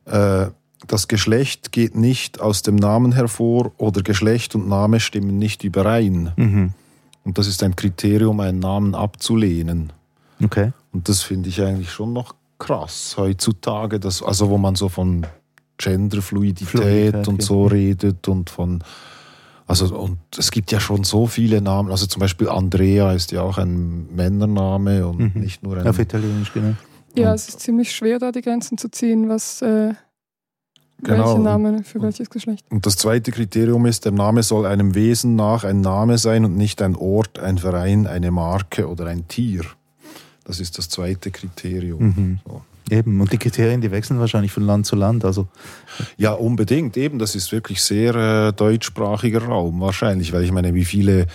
äh, 0.04 0.46
das 0.86 1.08
Geschlecht 1.08 1.72
geht 1.72 1.96
nicht 1.96 2.40
aus 2.40 2.62
dem 2.62 2.76
Namen 2.76 3.12
hervor 3.12 3.72
oder 3.78 4.02
Geschlecht 4.02 4.54
und 4.54 4.68
Name 4.68 5.00
stimmen 5.00 5.38
nicht 5.38 5.64
überein. 5.64 6.32
Mhm. 6.36 6.72
Und 7.24 7.38
das 7.38 7.48
ist 7.48 7.64
ein 7.64 7.74
Kriterium, 7.74 8.38
einen 8.38 8.60
Namen 8.60 8.94
abzulehnen. 8.94 9.92
Okay. 10.42 10.72
Und 10.92 11.08
das 11.08 11.22
finde 11.22 11.48
ich 11.48 11.60
eigentlich 11.62 11.90
schon 11.90 12.12
noch 12.12 12.34
krass 12.58 13.14
heutzutage, 13.16 14.00
dass, 14.00 14.22
also 14.22 14.48
wo 14.48 14.58
man 14.58 14.74
so 14.76 14.88
von 14.88 15.26
Genderfluidität 15.78 16.68
Fluidität, 16.68 17.28
und 17.28 17.42
ja. 17.42 17.46
so 17.46 17.66
redet 17.66 18.28
und 18.28 18.48
von 18.50 18.82
also 19.66 19.94
und 19.98 20.18
es 20.38 20.50
gibt 20.50 20.70
ja 20.70 20.78
schon 20.80 21.04
so 21.04 21.26
viele 21.26 21.60
Namen, 21.60 21.90
also 21.90 22.06
zum 22.06 22.20
Beispiel 22.20 22.48
Andrea 22.48 23.12
ist 23.12 23.32
ja 23.32 23.42
auch 23.42 23.58
ein 23.58 24.14
Männername 24.14 25.06
und 25.06 25.18
Mhm. 25.34 25.42
nicht 25.42 25.62
nur 25.62 25.76
ein 25.76 25.86
Auf 25.86 25.98
Italienisch, 25.98 26.52
genau. 26.52 26.74
Ja, 27.16 27.34
es 27.34 27.48
ist 27.48 27.60
ziemlich 27.60 27.92
schwer, 27.92 28.18
da 28.18 28.30
die 28.30 28.42
Grenzen 28.42 28.78
zu 28.78 28.88
ziehen, 28.90 29.28
was, 29.28 29.62
äh, 29.62 29.94
Genau. 31.02 31.26
welcher 31.26 31.38
Name 31.40 31.82
für 31.84 32.00
welches 32.00 32.30
Geschlecht. 32.30 32.64
Und 32.70 32.86
das 32.86 32.96
zweite 32.96 33.30
Kriterium 33.30 33.84
ist, 33.86 34.04
der 34.06 34.12
Name 34.12 34.42
soll 34.42 34.64
einem 34.66 34.94
Wesen 34.94 35.36
nach 35.36 35.64
ein 35.64 35.82
Name 35.82 36.16
sein 36.16 36.44
und 36.44 36.56
nicht 36.56 36.80
ein 36.80 36.94
Ort, 36.96 37.38
ein 37.38 37.58
Verein, 37.58 38.06
eine 38.06 38.30
Marke 38.30 38.88
oder 38.88 39.06
ein 39.06 39.28
Tier. 39.28 39.62
Das 40.46 40.60
ist 40.60 40.78
das 40.78 40.88
zweite 40.88 41.30
Kriterium. 41.30 42.02
Mhm. 42.02 42.38
So. 42.46 42.62
Eben, 42.88 43.20
und 43.20 43.32
die 43.32 43.38
Kriterien, 43.38 43.80
die 43.80 43.90
wechseln 43.90 44.20
wahrscheinlich 44.20 44.52
von 44.52 44.62
Land 44.62 44.86
zu 44.86 44.94
Land. 44.94 45.24
Also, 45.24 45.48
Ja, 46.16 46.32
unbedingt. 46.32 46.96
Eben, 46.96 47.18
das 47.18 47.34
ist 47.34 47.50
wirklich 47.50 47.82
sehr 47.82 48.14
äh, 48.14 48.52
deutschsprachiger 48.52 49.42
Raum 49.42 49.80
wahrscheinlich, 49.80 50.32
weil 50.32 50.44
ich 50.44 50.52
meine, 50.52 50.72
wie 50.72 50.84
viele, 50.84 51.26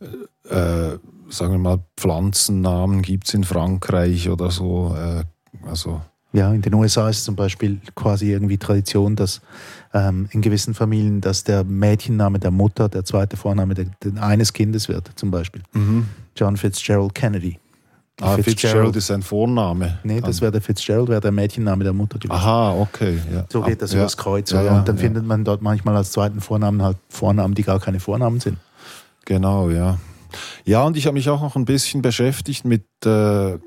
äh, 0.00 0.54
äh, 0.54 0.98
sagen 1.28 1.52
wir 1.52 1.58
mal, 1.58 1.80
Pflanzennamen 1.98 3.02
gibt 3.02 3.28
es 3.28 3.34
in 3.34 3.44
Frankreich 3.44 4.30
oder 4.30 4.50
so. 4.50 4.96
Äh, 4.96 5.24
also 5.68 6.00
ja, 6.32 6.52
in 6.54 6.62
den 6.62 6.72
USA 6.74 7.08
ist 7.08 7.24
zum 7.24 7.34
Beispiel 7.34 7.80
quasi 7.96 8.30
irgendwie 8.30 8.56
Tradition, 8.56 9.16
dass 9.16 9.40
ähm, 9.92 10.28
in 10.30 10.40
gewissen 10.40 10.74
Familien, 10.74 11.20
dass 11.20 11.42
der 11.42 11.64
Mädchenname 11.64 12.38
der 12.38 12.52
Mutter 12.52 12.88
der 12.88 13.04
zweite 13.04 13.36
Vorname 13.36 13.74
der, 13.74 13.86
der 14.02 14.22
eines 14.22 14.52
Kindes 14.52 14.88
wird, 14.88 15.10
zum 15.16 15.32
Beispiel. 15.32 15.62
John 16.36 16.56
Fitzgerald 16.56 17.16
Kennedy. 17.16 17.58
Ah, 18.20 18.36
Fitzgerald 18.36 18.94
ist 18.96 19.10
ein 19.10 19.22
Vorname. 19.22 19.98
Nee, 20.04 20.20
das 20.20 20.40
wäre 20.40 20.52
der 20.52 20.60
Fitzgerald, 20.60 21.08
wäre 21.08 21.20
der 21.20 21.32
Mädchenname 21.32 21.84
der 21.84 21.92
Mutter 21.92 22.18
gewesen. 22.18 22.32
Aha, 22.38 22.74
okay. 22.74 23.18
Ja. 23.32 23.44
So 23.48 23.62
geht 23.62 23.80
das 23.80 23.92
ja. 23.92 24.00
übers 24.00 24.16
Kreuz. 24.16 24.50
Ja, 24.50 24.62
ja, 24.62 24.78
und 24.78 24.88
dann 24.88 24.98
findet 24.98 25.24
man 25.24 25.44
dort 25.44 25.62
manchmal 25.62 25.96
als 25.96 26.12
zweiten 26.12 26.40
Vornamen 26.40 26.82
halt 26.82 26.98
Vornamen, 27.08 27.54
die 27.54 27.62
gar 27.62 27.80
keine 27.80 28.00
Vornamen 28.00 28.40
sind. 28.40 28.58
Genau, 29.24 29.70
ja. 29.70 29.98
Ja, 30.64 30.84
und 30.84 30.96
ich 30.96 31.06
habe 31.06 31.14
mich 31.14 31.28
auch 31.28 31.42
noch 31.42 31.56
ein 31.56 31.64
bisschen 31.64 32.02
beschäftigt 32.02 32.64
mit, 32.64 32.84
äh, 33.04 33.58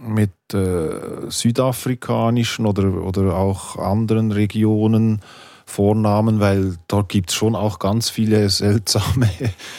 mit 0.00 0.30
äh, 0.52 1.28
südafrikanischen 1.28 2.66
oder, 2.66 3.02
oder 3.02 3.36
auch 3.36 3.76
anderen 3.76 4.32
Regionen 4.32 5.20
Vornamen, 5.68 6.40
weil 6.40 6.76
dort 6.88 7.10
gibt 7.10 7.28
es 7.28 7.36
schon 7.36 7.54
auch 7.54 7.78
ganz 7.78 8.08
viele 8.08 8.48
seltsame 8.48 9.28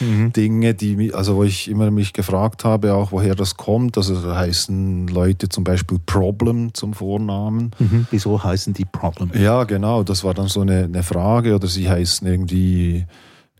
Dinge, 0.00 0.72
die 0.72 1.12
also 1.12 1.34
wo 1.34 1.42
ich 1.42 1.68
immer 1.68 1.90
mich 1.90 2.12
gefragt 2.12 2.64
habe, 2.64 2.94
auch 2.94 3.10
woher 3.10 3.34
das 3.34 3.56
kommt. 3.56 3.98
Also 3.98 4.14
da 4.22 4.36
heißen 4.36 5.08
Leute 5.08 5.48
zum 5.48 5.64
Beispiel 5.64 5.98
Problem 6.06 6.72
zum 6.74 6.94
Vornamen. 6.94 7.72
Mhm. 7.80 8.06
Wieso 8.12 8.42
heißen 8.42 8.72
die 8.72 8.84
Problem? 8.84 9.32
Ja, 9.34 9.64
genau, 9.64 10.04
das 10.04 10.22
war 10.22 10.32
dann 10.32 10.46
so 10.46 10.60
eine, 10.60 10.84
eine 10.84 11.02
Frage. 11.02 11.56
Oder 11.56 11.66
sie 11.66 11.90
heißen 11.90 12.24
irgendwie 12.24 13.06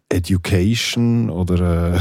Education 0.09 1.31
oder 1.31 1.95
äh, 1.95 1.99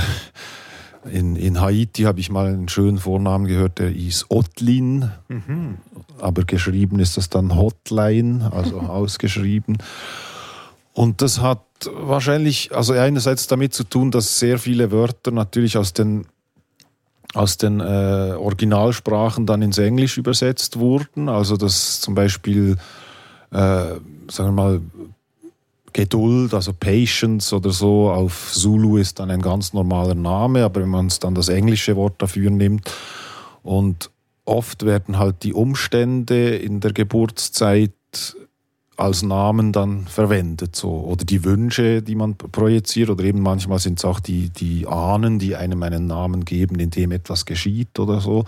in, 1.06 1.36
in 1.36 1.62
Haiti 1.62 2.04
habe 2.04 2.20
ich 2.20 2.30
mal 2.30 2.48
einen 2.48 2.70
schönen 2.70 2.98
Vornamen 2.98 3.48
gehört, 3.48 3.80
der 3.80 3.90
hieß 3.90 4.26
Otlin, 4.30 5.12
aber 6.20 6.44
geschrieben 6.44 7.00
ist 7.00 7.18
das 7.18 7.30
dann 7.30 7.56
Hotline, 7.56 8.52
also 8.54 8.80
ausgeschrieben. 8.80 9.78
Und 10.94 11.22
das 11.22 11.42
hat 11.42 11.62
wahrscheinlich, 11.94 12.76
also 12.76 12.94
einerseits 12.94 13.48
damit 13.48 13.74
zu 13.74 13.86
tun, 13.86 14.12
dass 14.12 14.40
sehr 14.40 14.60
viele 14.60 14.92
Wörter 14.92 15.32
natürlich 15.32 15.78
aus 15.78 15.94
den 15.94 16.26
aus 17.36 17.58
den 17.58 17.80
äh, 17.80 18.34
Originalsprachen 18.36 19.46
dann 19.46 19.62
ins 19.62 19.78
Englisch 19.78 20.18
übersetzt 20.18 20.80
wurden. 20.80 21.30
Also 21.30 21.58
dass 21.58 22.02
zum 22.02 22.16
Beispiel, 22.16 22.78
äh, 23.52 23.56
sagen 23.56 24.00
wir 24.38 24.52
mal, 24.52 24.82
Geduld, 25.94 26.54
also 26.54 26.74
Patience 26.74 27.54
oder 27.54 27.72
so 27.72 28.10
auf 28.10 28.52
Zulu 28.54 28.98
ist 28.98 29.20
dann 29.20 29.32
ein 29.32 29.42
ganz 29.42 29.74
normaler 29.74 30.16
Name, 30.16 30.64
aber 30.64 30.82
wenn 30.82 30.90
man 30.90 31.08
es 31.08 31.20
dann 31.20 31.36
das 31.36 31.50
englische 31.50 31.96
Wort 31.96 32.22
dafür 32.22 32.50
nimmt 32.50 32.92
und 33.64 34.10
oft 34.46 34.86
werden 34.86 35.20
halt 35.20 35.44
die 35.44 35.54
Umstände 35.54 36.56
in 36.56 36.80
der 36.80 36.94
Geburtszeit 36.94 37.92
als 39.00 39.24
Namen 39.24 39.72
dann 39.72 40.06
verwendet 40.08 40.76
so 40.76 40.90
oder 40.92 41.24
die 41.24 41.46
Wünsche, 41.46 42.02
die 42.02 42.16
man 42.16 42.36
projiziert 42.36 43.10
oder 43.10 43.24
eben 43.24 43.42
manchmal 43.42 43.80
sind 43.80 43.98
es 44.00 44.06
auch 44.06 44.20
die, 44.20 44.50
die 44.50 44.88
Ahnen, 44.88 45.40
die 45.40 45.56
einem 45.56 45.82
einen 45.84 46.06
Namen 46.06 46.44
geben, 46.44 46.80
in 46.80 46.90
dem 46.90 47.12
etwas 47.12 47.46
geschieht 47.46 47.98
oder 47.98 48.20
so. 48.20 48.44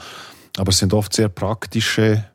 Aber 0.57 0.69
es 0.69 0.79
sind 0.79 0.93
oft 0.93 1.13
sehr 1.13 1.29
praktische 1.29 2.25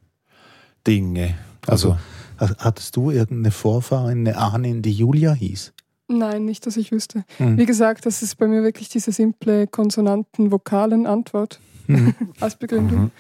Dinge. 0.86 1.34
Also, 1.66 1.90
Also, 1.90 1.98
hattest 2.38 2.96
du 2.96 3.10
irgendeine 3.10 3.50
Vorfahrin, 3.50 4.26
eine 4.26 4.36
Ahnin, 4.38 4.82
die 4.82 4.92
Julia 4.92 5.32
hieß? 5.32 5.72
Nein, 6.08 6.44
nicht, 6.44 6.66
dass 6.66 6.76
ich 6.76 6.92
wüsste. 6.92 7.24
Hm. 7.38 7.58
Wie 7.58 7.66
gesagt, 7.66 8.06
das 8.06 8.22
ist 8.22 8.36
bei 8.36 8.46
mir 8.46 8.62
wirklich 8.62 8.88
diese 8.88 9.10
simple 9.12 9.66
Konsonanten-Vokalen-Antwort 9.66 11.60
Mhm. 11.88 12.14
als 12.40 12.56
Begründung. 12.56 13.10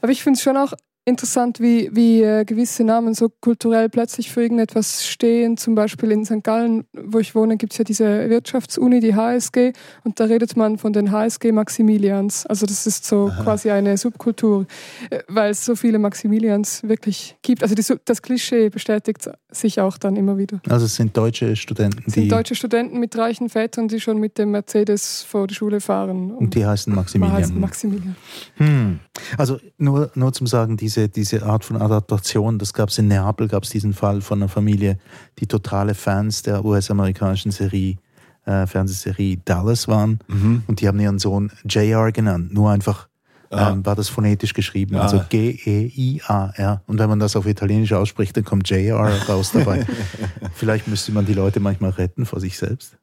Aber 0.00 0.10
ich 0.10 0.22
finde 0.22 0.36
es 0.36 0.42
schon 0.42 0.56
auch 0.56 0.72
interessant, 1.04 1.60
wie, 1.60 1.90
wie 1.92 2.22
äh, 2.22 2.44
gewisse 2.44 2.84
Namen 2.84 3.14
so 3.14 3.28
kulturell 3.28 3.88
plötzlich 3.88 4.30
für 4.30 4.42
irgendetwas 4.42 5.06
stehen. 5.06 5.56
Zum 5.56 5.74
Beispiel 5.74 6.12
in 6.12 6.24
St. 6.24 6.42
Gallen, 6.42 6.84
wo 6.92 7.18
ich 7.18 7.34
wohne, 7.34 7.56
gibt 7.56 7.72
es 7.72 7.78
ja 7.78 7.84
diese 7.84 8.30
Wirtschaftsuni, 8.30 9.00
die 9.00 9.14
HSG, 9.14 9.72
und 10.04 10.20
da 10.20 10.24
redet 10.24 10.56
man 10.56 10.78
von 10.78 10.92
den 10.92 11.10
HSG 11.10 11.52
Maximilians. 11.52 12.46
Also 12.46 12.66
das 12.66 12.86
ist 12.86 13.04
so 13.04 13.30
quasi 13.42 13.70
eine 13.70 13.96
Subkultur, 13.96 14.66
äh, 15.10 15.20
weil 15.28 15.50
es 15.50 15.64
so 15.64 15.74
viele 15.74 15.98
Maximilians 15.98 16.82
wirklich 16.84 17.36
gibt. 17.42 17.62
Also 17.62 17.74
die, 17.74 17.84
das 18.04 18.22
Klischee 18.22 18.68
bestätigt 18.68 19.28
sich 19.50 19.80
auch 19.80 19.98
dann 19.98 20.16
immer 20.16 20.38
wieder. 20.38 20.60
Also 20.68 20.86
es 20.86 20.94
sind 20.94 21.16
deutsche 21.16 21.56
Studenten, 21.56 22.04
Es 22.06 22.14
die, 22.14 22.20
sind 22.20 22.32
deutsche 22.32 22.54
Studenten 22.54 23.00
mit 23.00 23.16
reichen 23.16 23.48
Vätern, 23.48 23.88
die 23.88 24.00
schon 24.00 24.18
mit 24.18 24.38
dem 24.38 24.52
Mercedes 24.52 25.22
vor 25.22 25.46
die 25.46 25.54
Schule 25.54 25.80
fahren. 25.80 26.30
und 26.30 26.54
die 26.54 26.64
heißen 26.64 26.94
Maximilian. 26.94 27.36
heißt 27.36 27.54
Maximilian. 27.54 28.16
Hm. 28.56 29.00
Also 29.36 29.58
nur, 29.78 30.10
nur 30.14 30.32
zum 30.32 30.46
Sagen, 30.46 30.76
diese, 30.76 30.91
diese 30.96 31.42
Art 31.44 31.64
von 31.64 31.76
Adaptation, 31.80 32.58
das 32.58 32.72
gab 32.72 32.88
es 32.88 32.98
in 32.98 33.08
Neapel, 33.08 33.48
gab 33.48 33.64
es 33.64 33.70
diesen 33.70 33.92
Fall 33.92 34.20
von 34.20 34.38
einer 34.40 34.48
Familie, 34.48 34.98
die 35.38 35.46
totale 35.46 35.94
Fans 35.94 36.42
der 36.42 36.64
US-amerikanischen 36.64 37.50
Serie, 37.50 37.96
äh, 38.44 38.66
Fernsehserie 38.66 39.38
Dallas 39.44 39.88
waren 39.88 40.18
mhm. 40.28 40.62
und 40.66 40.80
die 40.80 40.88
haben 40.88 40.98
ihren 41.00 41.18
Sohn 41.18 41.52
JR 41.64 42.10
genannt, 42.12 42.52
nur 42.52 42.70
einfach 42.70 43.08
Ah. 43.54 43.70
ähm, 43.72 43.84
war 43.84 43.94
das 43.94 44.08
phonetisch 44.08 44.54
geschrieben, 44.54 44.96
Ah. 44.96 45.02
also 45.02 45.22
G-E-I-A-R. 45.28 46.82
Und 46.86 46.98
wenn 46.98 47.08
man 47.10 47.18
das 47.18 47.36
auf 47.36 47.44
Italienisch 47.46 47.92
ausspricht, 47.92 48.34
dann 48.34 48.44
kommt 48.44 48.66
JR 48.70 49.06
raus 49.28 49.50
dabei. 49.52 49.84
Vielleicht 50.54 50.88
müsste 50.88 51.12
man 51.12 51.26
die 51.26 51.34
Leute 51.34 51.60
manchmal 51.60 51.90
retten 51.90 52.24
vor 52.24 52.40
sich 52.40 52.56
selbst. 52.56 52.96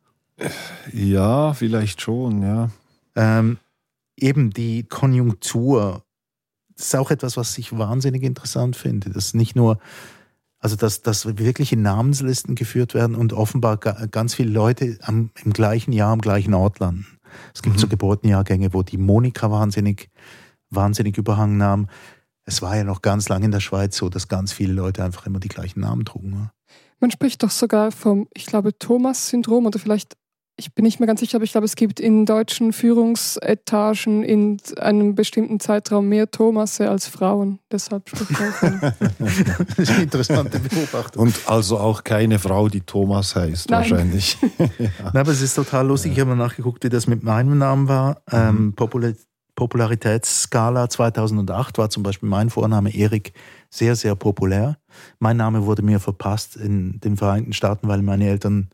ja, 0.92 1.54
vielleicht 1.54 2.02
schon, 2.02 2.42
ja. 2.42 2.70
Ähm, 3.16 3.58
eben 4.18 4.50
die 4.52 4.84
Konjunktur, 4.84 6.04
das 6.80 6.88
ist 6.88 6.96
auch 6.96 7.12
etwas, 7.12 7.36
was 7.36 7.58
ich 7.58 7.78
wahnsinnig 7.78 8.24
interessant 8.24 8.78
finde. 8.78 9.10
Das 9.10 9.34
nicht 9.34 9.54
nur, 9.54 9.80
also 10.60 10.78
dass, 10.78 11.02
dass 11.02 11.38
wirkliche 11.38 11.76
Namenslisten 11.76 12.56
geführt 12.56 12.94
werden 12.94 13.16
und 13.18 13.34
offenbar 13.34 13.76
ga, 13.76 14.06
ganz 14.10 14.34
viele 14.34 14.52
Leute 14.52 14.98
am, 15.02 15.30
im 15.44 15.52
gleichen 15.52 15.92
Jahr 15.92 16.14
am 16.14 16.22
gleichen 16.22 16.54
Ort 16.54 16.80
landen. 16.80 17.06
Es 17.54 17.62
gibt 17.62 17.76
Mhm. 17.76 17.80
so 17.80 17.88
Geburtenjahrgänge, 17.90 18.74
wo 18.74 18.82
die 18.82 18.98
Monika 18.98 19.52
wahnsinnig, 19.52 20.10
wahnsinnig 20.70 21.18
Überhang 21.18 21.58
nahm. 21.58 21.90
Es 22.46 22.62
war 22.62 22.78
ja 22.78 22.86
noch 22.86 23.02
ganz 23.02 23.28
lange 23.28 23.46
in 23.46 23.52
der 23.52 23.60
Schweiz 23.60 23.98
so, 23.98 24.08
dass 24.08 24.30
ganz 24.30 24.54
viele 24.54 24.72
Leute 24.72 25.04
einfach 25.04 25.26
immer 25.26 25.40
die 25.40 25.50
gleichen 25.50 25.82
Namen 25.82 26.06
trugen. 26.06 26.30
ne? 26.30 26.52
Man 27.02 27.12
spricht 27.12 27.44
doch 27.44 27.52
sogar 27.52 27.92
vom, 27.92 28.30
ich 28.34 28.46
glaube, 28.46 28.78
Thomas-Syndrom 28.78 29.66
oder 29.66 29.80
vielleicht, 29.80 30.16
ich 30.60 30.76
bin 30.76 30.84
nicht 30.84 31.00
mehr 31.00 31.08
ganz 31.08 31.22
sicher, 31.22 31.38
aber 31.38 31.46
ich 31.46 31.52
glaube, 31.52 31.66
es 31.66 31.76
gibt 31.76 32.00
in 32.00 32.26
deutschen 32.26 32.74
Führungsetagen 32.74 34.24
in 34.24 34.58
einem 34.80 35.16
bestimmten 35.16 35.60
Zeitraum 35.60 36.10
mehr 36.10 36.30
Thomasse 36.30 36.90
als 36.90 37.08
Frauen. 37.08 37.60
Deshalb 37.72 38.10
spricht 38.10 38.32
man. 38.32 38.94
Das 39.20 39.78
ist 39.78 39.92
eine 39.92 40.04
interessante 40.04 40.60
Beobachtung. 40.60 41.24
Und 41.24 41.40
also 41.46 41.78
auch 41.78 42.04
keine 42.04 42.40
Frau, 42.40 42.68
die 42.68 42.82
Thomas 42.82 43.36
heißt, 43.36 43.70
Nein. 43.70 43.80
wahrscheinlich. 43.80 44.38
Na, 45.14 45.22
aber 45.22 45.32
es 45.32 45.42
ist 45.42 45.56
total 45.56 45.88
lustig. 45.88 46.12
Ich 46.12 46.20
habe 46.20 46.32
mal 46.32 46.36
nachgeguckt, 46.36 46.84
wie 46.84 46.90
das 46.90 47.08
mit 47.08 47.24
meinem 47.24 47.58
Namen 47.58 47.88
war. 47.88 48.22
Ähm, 48.32 48.74
Popula 48.76 49.14
Popularitätsskala 49.56 50.90
2008 50.90 51.78
war 51.80 51.90
zum 51.90 52.02
Beispiel 52.02 52.30
mein 52.30 52.50
Vorname 52.50 52.94
Erik 52.96 53.34
sehr, 53.70 53.98
sehr 53.98 54.16
populär. 54.16 54.78
Mein 55.20 55.36
Name 55.36 55.66
wurde 55.66 55.82
mir 55.82 56.00
verpasst 56.00 56.56
in 56.56 57.02
den 57.02 57.18
Vereinigten 57.18 57.52
Staaten, 57.52 57.90
weil 57.90 58.02
meine 58.02 58.30
Eltern 58.30 58.70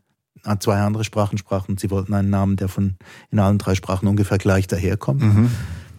zwei 0.60 0.78
andere 0.78 1.04
Sprachen 1.04 1.38
sprachen 1.38 1.72
und 1.72 1.80
sie 1.80 1.90
wollten 1.90 2.14
einen 2.14 2.30
Namen, 2.30 2.56
der 2.56 2.68
von 2.68 2.96
in 3.30 3.38
allen 3.38 3.58
drei 3.58 3.74
Sprachen 3.74 4.08
ungefähr 4.08 4.38
gleich 4.38 4.66
daherkommt. 4.66 5.22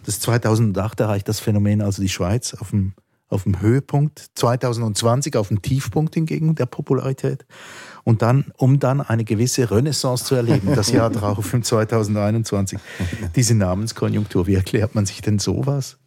Das 0.04 0.20
2008 0.20 1.00
erreicht 1.00 1.28
das 1.28 1.40
Phänomen 1.40 1.82
also 1.82 2.00
die 2.00 2.08
Schweiz 2.08 2.54
auf 2.54 2.70
dem, 2.70 2.94
auf 3.28 3.42
dem 3.42 3.60
Höhepunkt, 3.60 4.26
2020 4.34 5.36
auf 5.36 5.48
dem 5.48 5.60
Tiefpunkt 5.60 6.14
hingegen 6.14 6.54
der 6.54 6.66
Popularität. 6.66 7.44
Und 8.04 8.22
dann, 8.22 8.46
um 8.56 8.78
dann 8.78 9.02
eine 9.02 9.24
gewisse 9.24 9.70
Renaissance 9.70 10.24
zu 10.24 10.34
erleben, 10.34 10.74
das 10.74 10.90
Jahr 10.90 11.10
darauf 11.10 11.52
im 11.52 11.62
2021, 11.62 12.78
diese 13.36 13.54
Namenskonjunktur. 13.54 14.46
Wie 14.46 14.54
erklärt 14.54 14.94
man 14.94 15.04
sich 15.04 15.20
denn 15.20 15.38
sowas? 15.38 15.98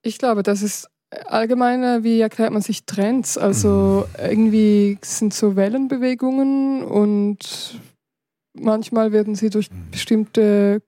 Ich 0.00 0.16
glaube, 0.16 0.42
das 0.42 0.62
ist 0.62 0.88
allgemein, 1.10 2.04
wie 2.04 2.20
erklärt 2.20 2.52
man 2.52 2.62
sich 2.62 2.84
Trends? 2.84 3.36
Also 3.38 4.06
irgendwie 4.18 4.98
sind 5.02 5.34
so 5.34 5.56
Wellenbewegungen 5.56 6.82
und 6.82 7.80
manchmal 8.54 9.12
werden 9.12 9.34
sie 9.34 9.50
durch 9.50 9.68
bestimmte 9.90 10.80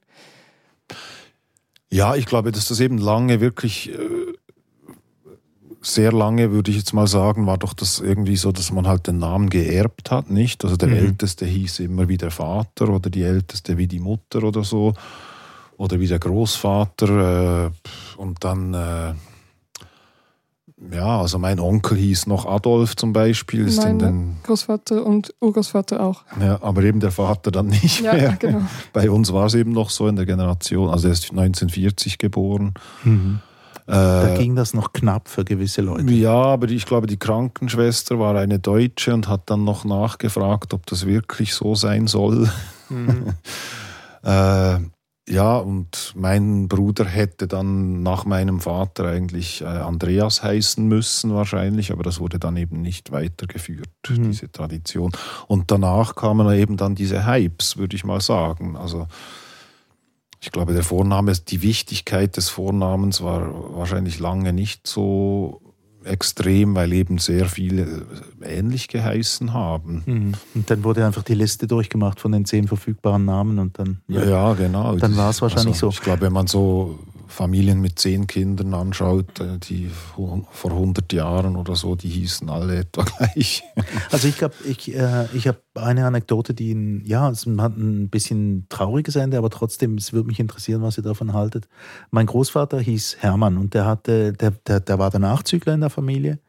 Ja, 1.90 2.16
ich 2.16 2.26
glaube, 2.26 2.52
dass 2.52 2.68
das 2.68 2.80
eben 2.80 2.98
lange 2.98 3.42
wirklich 3.42 3.90
äh, 3.90 4.34
sehr 5.86 6.12
lange, 6.12 6.52
würde 6.52 6.72
ich 6.72 6.78
jetzt 6.78 6.94
mal 6.94 7.08
sagen, 7.08 7.46
war 7.48 7.58
doch 7.58 7.74
das 7.74 8.00
irgendwie 8.00 8.36
so, 8.38 8.52
dass 8.52 8.72
man 8.72 8.88
halt 8.88 9.08
den 9.08 9.20
Namen 9.20 9.50
geerbt 9.50 10.10
hat, 10.12 10.30
nicht? 10.32 10.64
Also 10.64 10.78
der 10.78 10.90
Mhm. 10.90 10.96
Älteste 10.96 11.46
hieß 11.46 11.80
immer 11.80 12.08
wie 12.08 12.18
der 12.18 12.32
Vater 12.32 12.90
oder 12.90 13.10
die 13.10 13.22
Älteste 13.24 13.78
wie 13.78 13.88
die 13.88 14.00
Mutter 14.00 14.44
oder 14.44 14.64
so. 14.64 14.94
Oder 15.78 16.00
wie 16.00 16.08
der 16.08 16.20
Großvater. 16.20 17.66
Äh, 17.68 17.72
und 18.18 18.44
dann, 18.44 18.74
äh, 18.74 19.14
ja, 20.92 21.22
also 21.22 21.38
mein 21.40 21.60
Onkel 21.60 21.98
hieß 21.98 22.28
noch 22.28 22.46
Adolf 22.46 22.96
zum 22.96 23.14
Beispiel. 23.14 23.68
Ist 23.68 23.84
in 23.84 23.98
Meine 23.98 24.12
den, 24.12 24.38
Großvater 24.44 25.06
und 25.06 25.34
Urgroßvater 25.40 26.02
auch. 26.02 26.24
ja, 26.40 26.62
aber 26.62 26.84
eben 26.84 27.00
der 27.00 27.12
Vater 27.12 27.52
dann 27.52 27.68
nicht 27.68 28.02
Ja, 28.02 28.14
mehr. 28.14 28.36
genau. 28.40 28.62
Bei 28.94 29.10
uns 29.10 29.32
war 29.34 29.46
es 29.48 29.54
eben 29.54 29.72
noch 29.72 29.90
so 29.90 30.08
in 30.08 30.16
der 30.16 30.26
Generation, 30.26 30.90
also 30.90 31.08
er 31.08 31.14
ist 31.14 31.30
1940 31.32 32.18
geboren. 32.18 32.74
Mhm. 33.04 33.40
Da 33.88 34.34
Äh, 34.34 34.38
ging 34.38 34.56
das 34.56 34.74
noch 34.74 34.94
knapp 34.94 35.30
für 35.30 35.46
gewisse 35.46 35.82
Leute. 35.82 36.12
ja, 36.12 36.34
aber 36.34 36.70
ich 36.70 36.86
glaube, 36.86 37.06
die 37.08 37.18
Krankenschwester 37.18 38.18
war 38.20 38.36
eine 38.36 38.58
Deutsche 38.60 39.14
und 39.14 39.28
hat 39.28 39.50
dann 39.50 39.64
noch 39.64 39.86
nachgefragt, 39.86 40.74
ob 40.74 40.86
das 40.88 41.06
wirklich 41.06 41.54
so 41.54 41.76
sein 41.76 42.08
soll. 42.08 42.50
äh, 44.24 44.78
ja, 45.28 45.58
und 45.58 46.14
mein 46.16 46.68
Bruder 46.68 47.06
hätte 47.06 47.48
dann 47.48 48.04
nach 48.04 48.26
meinem 48.26 48.60
Vater 48.60 49.06
eigentlich 49.06 49.62
äh, 49.62 49.66
Andreas 49.66 50.44
heißen 50.44 50.88
müssen, 50.88 51.34
wahrscheinlich, 51.34 51.92
aber 51.92 52.04
das 52.04 52.20
wurde 52.20 52.38
dann 52.38 52.58
eben 52.58 52.82
nicht 52.82 53.12
weitergeführt, 53.12 53.90
Mhm. 54.08 54.32
diese 54.32 54.52
Tradition. 54.52 55.12
Und 55.48 55.72
danach 55.72 56.16
kamen 56.16 56.52
eben 56.54 56.78
dann 56.78 56.94
diese 56.94 57.26
Hypes, 57.26 57.78
würde 57.78 57.96
ich 57.96 58.04
mal 58.04 58.22
sagen. 58.22 58.76
Also 58.76 59.08
ich 60.46 60.52
glaube, 60.52 60.74
der 60.74 60.84
Vorname, 60.84 61.34
die 61.34 61.64
Wichtigkeit 61.64 62.38
des 62.38 62.50
Vornamens 62.50 63.22
war 63.22 63.76
wahrscheinlich 63.76 64.20
lange 64.20 64.54
nicht 64.54 64.86
so 64.86 65.60
extrem, 66.04 66.76
weil 66.76 66.94
eben 66.94 67.18
sehr 67.18 67.48
viele 67.48 68.06
ähnlich 68.44 68.88
geheißen 68.88 69.54
haben. 69.54 70.04
Mhm. 70.06 70.34
Und 70.54 70.70
dann 70.70 70.84
wurde 70.84 71.04
einfach 71.04 71.24
die 71.24 71.34
Liste 71.34 71.66
durchgemacht 71.66 72.20
von 72.20 72.32
den 72.32 72.46
zehn 72.46 72.68
verfügbaren 72.68 73.26
Namen 73.26 73.58
und 73.58 73.80
dann. 73.80 74.02
Ja, 74.08 74.24
ja 74.24 74.54
genau. 74.54 74.96
Dann 74.98 75.18
war 75.18 75.32
es 75.32 75.42
wahrscheinlich 75.42 75.74
also, 75.74 75.88
so. 75.88 75.98
Ich 75.98 76.02
glaube, 76.02 76.22
wenn 76.22 76.34
man 76.34 76.46
so 76.46 77.00
Familien 77.36 77.82
mit 77.82 78.00
zehn 78.00 78.28
Kindern 78.28 78.74
anschaut, 78.74 79.42
äh, 79.42 79.60
die 79.60 79.90
vor 79.90 80.46
100 80.64 81.12
Jahren 81.12 81.58
oder 81.58 81.76
so, 81.76 81.96
die 81.96 82.08
hießen 82.08 82.50
alle 82.50 82.78
etwa 82.78 83.04
gleich. 83.18 83.64
Also 84.10 84.30
ich 84.30 84.38
glaube, 84.38 84.56
ich, 84.66 84.96
äh, 84.96 85.26
ich 85.34 85.48
habe 85.48 85.60
eine 85.76 86.06
Anekdote, 86.06 86.54
die 86.54 86.74
ein, 86.74 87.06
ja, 87.06 87.30
es 87.30 87.46
hat 87.46 87.78
ein 87.78 88.10
bisschen 88.10 88.68
trauriges 88.70 89.18
Ende, 89.18 89.38
aber 89.38 89.50
trotzdem, 89.50 89.96
es 89.96 90.14
würde 90.14 90.28
mich 90.28 90.40
interessieren, 90.40 90.82
was 90.82 90.98
ihr 90.98 91.04
davon 91.04 91.34
haltet. 91.34 91.68
Mein 92.10 92.26
Großvater 92.26 92.80
hieß 92.80 93.18
Hermann 93.20 93.58
und 93.58 93.74
der 93.74 93.86
hatte, 93.86 94.32
der, 94.32 94.52
der, 94.52 94.80
der 94.80 94.98
war 94.98 95.12
der 95.12 95.20
Nachzügler 95.20 95.74
in 95.74 95.82
der 95.82 95.90
Familie. 95.90 96.40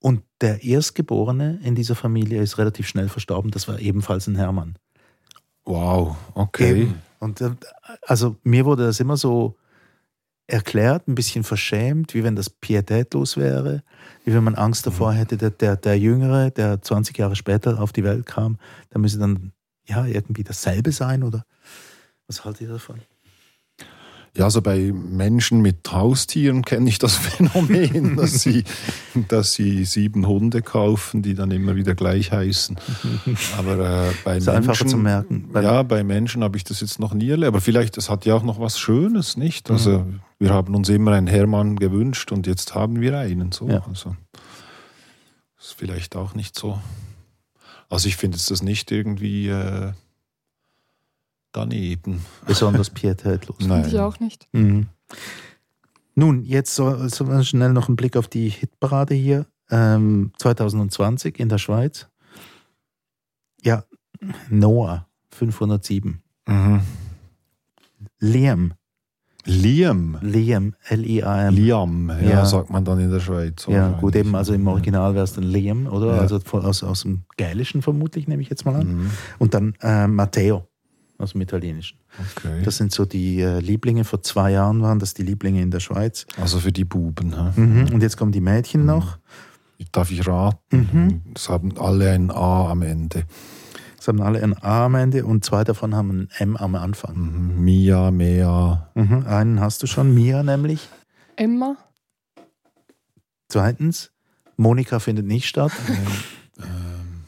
Und 0.00 0.22
der 0.40 0.62
Erstgeborene 0.64 1.60
in 1.62 1.74
dieser 1.74 1.94
Familie 1.94 2.42
ist 2.42 2.58
relativ 2.58 2.88
schnell 2.88 3.08
verstorben. 3.08 3.50
Das 3.52 3.68
war 3.68 3.78
ebenfalls 3.78 4.26
ein 4.26 4.36
Hermann. 4.36 4.76
Wow, 5.64 6.16
okay. 6.34 6.82
Eben. 6.82 6.94
Und 7.20 7.40
äh, 7.40 7.52
also 8.02 8.36
mir 8.42 8.64
wurde 8.64 8.84
das 8.84 9.00
immer 9.00 9.16
so 9.16 9.56
erklärt, 10.52 11.08
ein 11.08 11.14
bisschen 11.14 11.44
verschämt, 11.44 12.12
wie 12.14 12.24
wenn 12.24 12.36
das 12.36 12.50
pietätlos 12.50 13.36
wäre, 13.36 13.82
wie 14.24 14.34
wenn 14.34 14.44
man 14.44 14.54
Angst 14.54 14.86
davor 14.86 15.12
hätte, 15.12 15.38
der, 15.38 15.50
der, 15.50 15.76
der 15.76 15.98
Jüngere, 15.98 16.50
der 16.50 16.82
20 16.82 17.16
Jahre 17.16 17.36
später 17.36 17.80
auf 17.80 17.92
die 17.92 18.04
Welt 18.04 18.26
kam, 18.26 18.58
der 18.92 19.00
müsse 19.00 19.18
dann 19.18 19.52
ja 19.86 20.04
irgendwie 20.04 20.44
dasselbe 20.44 20.92
sein 20.92 21.22
oder 21.22 21.44
was 22.26 22.44
haltet 22.44 22.62
ihr 22.62 22.68
davon? 22.68 23.00
Ja, 24.34 24.44
also 24.44 24.62
bei 24.62 24.92
Menschen 24.92 25.60
mit 25.60 25.90
Haustieren 25.92 26.62
kenne 26.64 26.88
ich 26.88 26.98
das 26.98 27.16
Phänomen, 27.16 28.16
dass 28.16 28.40
sie, 28.40 28.64
dass 29.28 29.52
sie 29.52 29.84
sieben 29.84 30.26
Hunde 30.26 30.62
kaufen, 30.62 31.22
die 31.22 31.34
dann 31.34 31.50
immer 31.50 31.76
wieder 31.76 31.94
gleich 31.94 32.32
heißen. 32.32 32.78
Aber 33.58 33.72
äh, 33.72 34.12
bei 34.24 34.36
Ist 34.38 34.46
Menschen, 34.46 34.48
einfacher 34.48 34.86
zu 34.86 34.96
merken. 34.96 35.50
Ja, 35.54 35.82
bei 35.82 36.02
Menschen 36.02 36.42
habe 36.42 36.56
ich 36.56 36.64
das 36.64 36.80
jetzt 36.80 36.98
noch 36.98 37.12
nie 37.12 37.28
erlebt. 37.28 37.48
Aber 37.48 37.60
vielleicht, 37.60 37.98
das 37.98 38.08
hat 38.08 38.24
ja 38.24 38.34
auch 38.34 38.42
noch 38.42 38.58
was 38.58 38.78
Schönes, 38.78 39.36
nicht? 39.36 39.70
Also 39.70 40.06
wir 40.42 40.50
haben 40.52 40.74
uns 40.74 40.88
immer 40.88 41.12
einen 41.12 41.28
Hermann 41.28 41.76
gewünscht 41.76 42.32
und 42.32 42.46
jetzt 42.46 42.74
haben 42.74 43.00
wir 43.00 43.16
einen. 43.18 43.52
So, 43.52 43.68
Ja. 43.68 43.84
also 43.86 44.16
ist 45.58 45.74
vielleicht 45.74 46.16
auch 46.16 46.34
nicht 46.34 46.58
so. 46.58 46.80
Also 47.88 48.08
ich 48.08 48.16
finde 48.16 48.36
das 48.38 48.62
nicht 48.62 48.90
irgendwie 48.90 49.48
äh, 49.48 49.92
daneben. 51.52 52.24
Besonders 52.46 52.90
pietätlos. 52.90 53.58
Nein. 53.60 53.84
Finde 53.84 53.96
ich 53.96 54.02
auch 54.02 54.18
nicht. 54.18 54.48
Mhm. 54.52 54.88
Nun, 56.14 56.42
jetzt 56.42 56.74
so, 56.74 57.08
so 57.08 57.42
schnell 57.42 57.72
noch 57.72 57.88
ein 57.88 57.96
Blick 57.96 58.16
auf 58.16 58.28
die 58.28 58.48
Hitparade 58.48 59.14
hier. 59.14 59.46
Ähm, 59.70 60.32
2020 60.38 61.38
in 61.38 61.48
der 61.48 61.58
Schweiz. 61.58 62.08
Ja, 63.62 63.84
Noah 64.50 65.06
507. 65.30 66.22
Mhm. 66.46 66.80
Liam, 68.18 68.74
Liam. 69.44 70.18
Liam, 70.20 70.74
L-I-A-M. 70.88 71.54
Liam, 71.54 72.10
ja, 72.22 72.28
Ja. 72.30 72.44
sagt 72.44 72.70
man 72.70 72.84
dann 72.84 73.00
in 73.00 73.10
der 73.10 73.20
Schweiz. 73.20 73.66
Ja, 73.68 73.88
gut, 74.00 74.14
eben, 74.16 74.34
also 74.34 74.52
im 74.54 74.66
Original 74.66 75.14
wäre 75.14 75.24
es 75.24 75.32
dann 75.34 75.44
Liam, 75.44 75.86
oder? 75.86 76.14
Ja. 76.16 76.20
Also 76.20 76.38
von, 76.40 76.64
aus, 76.64 76.82
aus 76.82 77.02
dem 77.02 77.22
Gälischen 77.36 77.82
vermutlich, 77.82 78.28
nehme 78.28 78.42
ich 78.42 78.48
jetzt 78.50 78.64
mal 78.64 78.76
an. 78.76 78.86
Mhm. 79.02 79.10
Und 79.38 79.54
dann 79.54 79.74
äh, 79.82 80.06
Matteo 80.06 80.66
aus 81.18 81.32
dem 81.32 81.40
Italienischen. 81.40 81.98
Okay. 82.36 82.62
Das 82.64 82.76
sind 82.76 82.92
so 82.92 83.04
die 83.04 83.40
äh, 83.40 83.58
Lieblinge. 83.60 84.04
Vor 84.04 84.22
zwei 84.22 84.52
Jahren 84.52 84.82
waren 84.82 84.98
das 84.98 85.14
die 85.14 85.22
Lieblinge 85.22 85.60
in 85.62 85.70
der 85.70 85.80
Schweiz. 85.80 86.26
also 86.40 86.58
für 86.60 86.72
die 86.72 86.84
Buben. 86.84 87.34
hä? 87.34 87.60
Mhm. 87.60 87.88
Und 87.94 88.02
jetzt 88.02 88.16
kommen 88.16 88.32
die 88.32 88.40
Mädchen 88.40 88.84
noch. 88.86 89.18
Darf 89.90 90.12
ich 90.12 90.24
raten? 90.28 90.88
Mhm. 90.92 91.22
Es 91.34 91.48
haben 91.48 91.76
alle 91.78 92.10
ein 92.12 92.30
A 92.30 92.70
am 92.70 92.82
Ende. 92.82 93.24
Es 94.02 94.08
haben 94.08 94.20
alle 94.20 94.42
ein 94.42 94.60
A 94.64 94.86
am 94.86 94.96
Ende 94.96 95.24
und 95.24 95.44
zwei 95.44 95.62
davon 95.62 95.94
haben 95.94 96.10
ein 96.10 96.28
M 96.40 96.56
am 96.56 96.74
Anfang. 96.74 97.14
Mhm. 97.14 97.64
Mia, 97.64 98.10
Mea. 98.10 98.90
Mhm. 98.96 99.24
Einen 99.28 99.60
hast 99.60 99.80
du 99.84 99.86
schon, 99.86 100.12
Mia 100.12 100.42
nämlich. 100.42 100.88
Emma? 101.36 101.76
Zweitens, 103.48 104.10
Monika 104.56 104.98
findet 104.98 105.26
nicht 105.26 105.46
statt. 105.46 105.70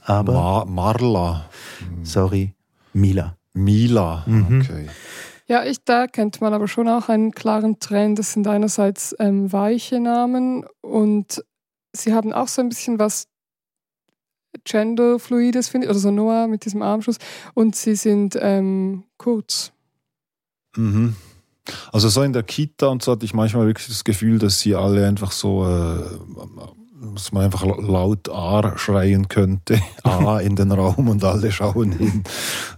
Aber, 0.00 0.32
Ma 0.32 0.64
Marla. 0.64 1.48
sorry, 2.02 2.56
Mila. 2.92 3.36
Mila. 3.52 4.24
Mhm. 4.26 4.62
Okay. 4.62 4.88
Ja, 5.46 5.62
ich, 5.62 5.84
da 5.84 6.08
kennt 6.08 6.40
man 6.40 6.54
aber 6.54 6.66
schon 6.66 6.88
auch 6.88 7.08
einen 7.08 7.30
klaren 7.30 7.78
Trend. 7.78 8.18
Das 8.18 8.32
sind 8.32 8.48
einerseits 8.48 9.14
ähm, 9.20 9.52
weiche 9.52 10.00
Namen 10.00 10.66
und 10.80 11.44
sie 11.92 12.12
haben 12.12 12.32
auch 12.32 12.48
so 12.48 12.62
ein 12.62 12.68
bisschen 12.68 12.98
was 12.98 13.28
Genderfluides, 14.64 15.68
finde 15.68 15.86
ich, 15.86 15.90
oder 15.90 15.98
so 15.98 16.10
Noah 16.10 16.46
mit 16.46 16.64
diesem 16.64 16.82
Armschuss. 16.82 17.18
Und 17.54 17.76
sie 17.76 17.96
sind 17.96 18.38
ähm, 18.40 19.04
kurz. 19.18 19.72
Mhm. 20.76 21.16
Also 21.92 22.08
so 22.08 22.22
in 22.22 22.32
der 22.32 22.42
Kita 22.42 22.88
und 22.88 23.02
so 23.02 23.12
hatte 23.12 23.24
ich 23.24 23.34
manchmal 23.34 23.66
wirklich 23.66 23.88
das 23.88 24.04
Gefühl, 24.04 24.38
dass 24.38 24.60
sie 24.60 24.74
alle 24.74 25.06
einfach 25.06 25.32
so, 25.32 25.66
äh, 25.66 26.02
dass 27.14 27.32
man 27.32 27.44
einfach 27.44 27.64
laut 27.64 28.28
A 28.28 28.76
schreien 28.76 29.28
könnte, 29.28 29.80
A 30.02 30.40
in 30.40 30.56
den 30.56 30.72
Raum 30.72 31.08
und 31.08 31.24
alle 31.24 31.50
schauen 31.52 31.92
hin. 31.92 32.24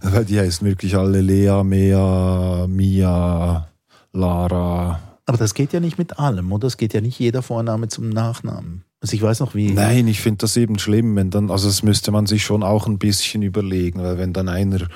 Weil 0.01 0.25
die 0.25 0.39
heißen 0.39 0.65
wirklich 0.65 0.95
alle 0.95 1.21
Lea, 1.21 1.63
Mea, 1.63 2.65
Mia, 2.67 3.67
Lara. 4.13 4.99
Aber 5.25 5.37
das 5.37 5.53
geht 5.53 5.73
ja 5.73 5.81
nicht 5.81 5.97
mit 5.97 6.19
allem, 6.19 6.51
oder? 6.53 6.67
Es 6.67 6.77
geht 6.77 6.93
ja 6.93 7.01
nicht 7.01 7.19
jeder 7.19 7.41
Vorname 7.41 7.89
zum 7.89 8.07
Nachnamen. 8.09 8.85
Also 9.01 9.13
ich 9.15 9.21
weiß 9.21 9.39
noch, 9.41 9.53
wie. 9.53 9.71
Nein, 9.71 10.07
ich 10.07 10.21
finde 10.21 10.39
das 10.39 10.57
eben 10.57 10.79
schlimm, 10.79 11.15
wenn 11.15 11.29
dann, 11.29 11.51
also 11.51 11.67
das 11.67 11.83
müsste 11.83 12.11
man 12.11 12.25
sich 12.25 12.43
schon 12.43 12.63
auch 12.63 12.87
ein 12.87 12.97
bisschen 12.97 13.43
überlegen, 13.43 14.01
weil 14.01 14.17
wenn 14.17 14.33
dann 14.33 14.49
einer 14.49 14.87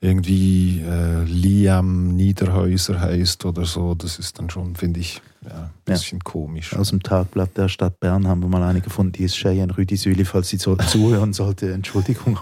irgendwie 0.00 0.82
äh, 0.86 1.24
Liam 1.24 2.14
Niederhäuser 2.16 3.00
heißt 3.00 3.44
oder 3.46 3.64
so, 3.64 3.94
das 3.94 4.18
ist 4.18 4.38
dann 4.38 4.50
schon, 4.50 4.76
finde 4.76 5.00
ich, 5.00 5.22
ja, 5.48 5.70
ein 5.70 5.70
bisschen 5.84 6.22
komisch. 6.22 6.74
Aus 6.76 6.90
dem 6.90 7.02
Tagblatt 7.02 7.56
der 7.56 7.68
Stadt 7.68 7.98
Bern 7.98 8.26
haben 8.28 8.40
wir 8.42 8.48
mal 8.48 8.62
eine 8.62 8.80
gefunden, 8.82 9.12
die 9.12 9.22
ist 9.24 9.36
Cheyenne 9.36 9.76
Rüdisüli, 9.76 10.24
falls 10.24 10.48
sie 10.50 10.58
so 10.58 10.76
zuhören 10.90 11.32
sollte. 11.32 11.72
Entschuldigung. 11.72 12.38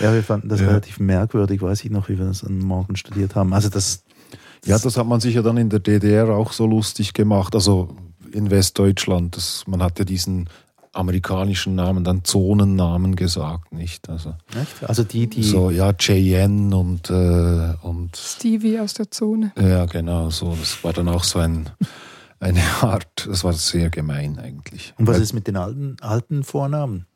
Ja, 0.00 0.12
wir 0.12 0.22
fanden 0.22 0.48
das 0.48 0.60
Ja. 0.60 0.68
relativ 0.68 1.00
merkwürdig, 1.00 1.62
weiß 1.62 1.84
ich 1.84 1.90
noch, 1.90 2.08
wie 2.08 2.18
wir 2.18 2.26
das 2.26 2.44
am 2.44 2.58
Morgen 2.58 2.96
studiert 2.96 3.34
haben. 3.34 3.52
Also 3.54 3.68
das. 3.70 4.02
Ja, 4.66 4.78
das 4.78 4.96
hat 4.96 5.06
man 5.06 5.20
sich 5.20 5.34
ja 5.34 5.42
dann 5.42 5.58
in 5.58 5.68
der 5.68 5.80
DDR 5.80 6.30
auch 6.30 6.52
so 6.52 6.66
lustig 6.66 7.12
gemacht, 7.12 7.54
also 7.54 7.96
in 8.34 8.50
Westdeutschland. 8.50 9.36
Das, 9.36 9.64
man 9.66 9.82
hat 9.82 9.98
ja 9.98 10.04
diesen 10.04 10.48
amerikanischen 10.92 11.74
Namen 11.74 12.04
dann 12.04 12.24
Zonennamen 12.24 13.16
gesagt, 13.16 13.72
nicht? 13.72 14.08
Also, 14.08 14.34
Echt? 14.60 14.88
Also 14.88 15.02
die, 15.02 15.26
die. 15.26 15.42
so, 15.42 15.70
ja, 15.70 15.92
Cheyenne 15.92 16.76
und, 16.76 17.10
äh, 17.10 17.74
und 17.82 18.16
Stevie 18.16 18.78
aus 18.78 18.94
der 18.94 19.10
Zone. 19.10 19.52
ja, 19.58 19.86
genau, 19.86 20.30
so. 20.30 20.54
Das 20.58 20.82
war 20.84 20.92
dann 20.92 21.08
auch 21.08 21.24
so 21.24 21.40
ein, 21.40 21.68
eine 22.40 22.62
Art, 22.82 23.26
das 23.28 23.42
war 23.42 23.52
sehr 23.54 23.90
gemein 23.90 24.38
eigentlich. 24.38 24.94
Und 24.96 25.06
was 25.08 25.16
Weil- 25.16 25.22
ist 25.22 25.32
mit 25.32 25.46
den 25.48 25.56
alten, 25.56 25.96
alten 26.00 26.44
Vornamen? 26.44 27.06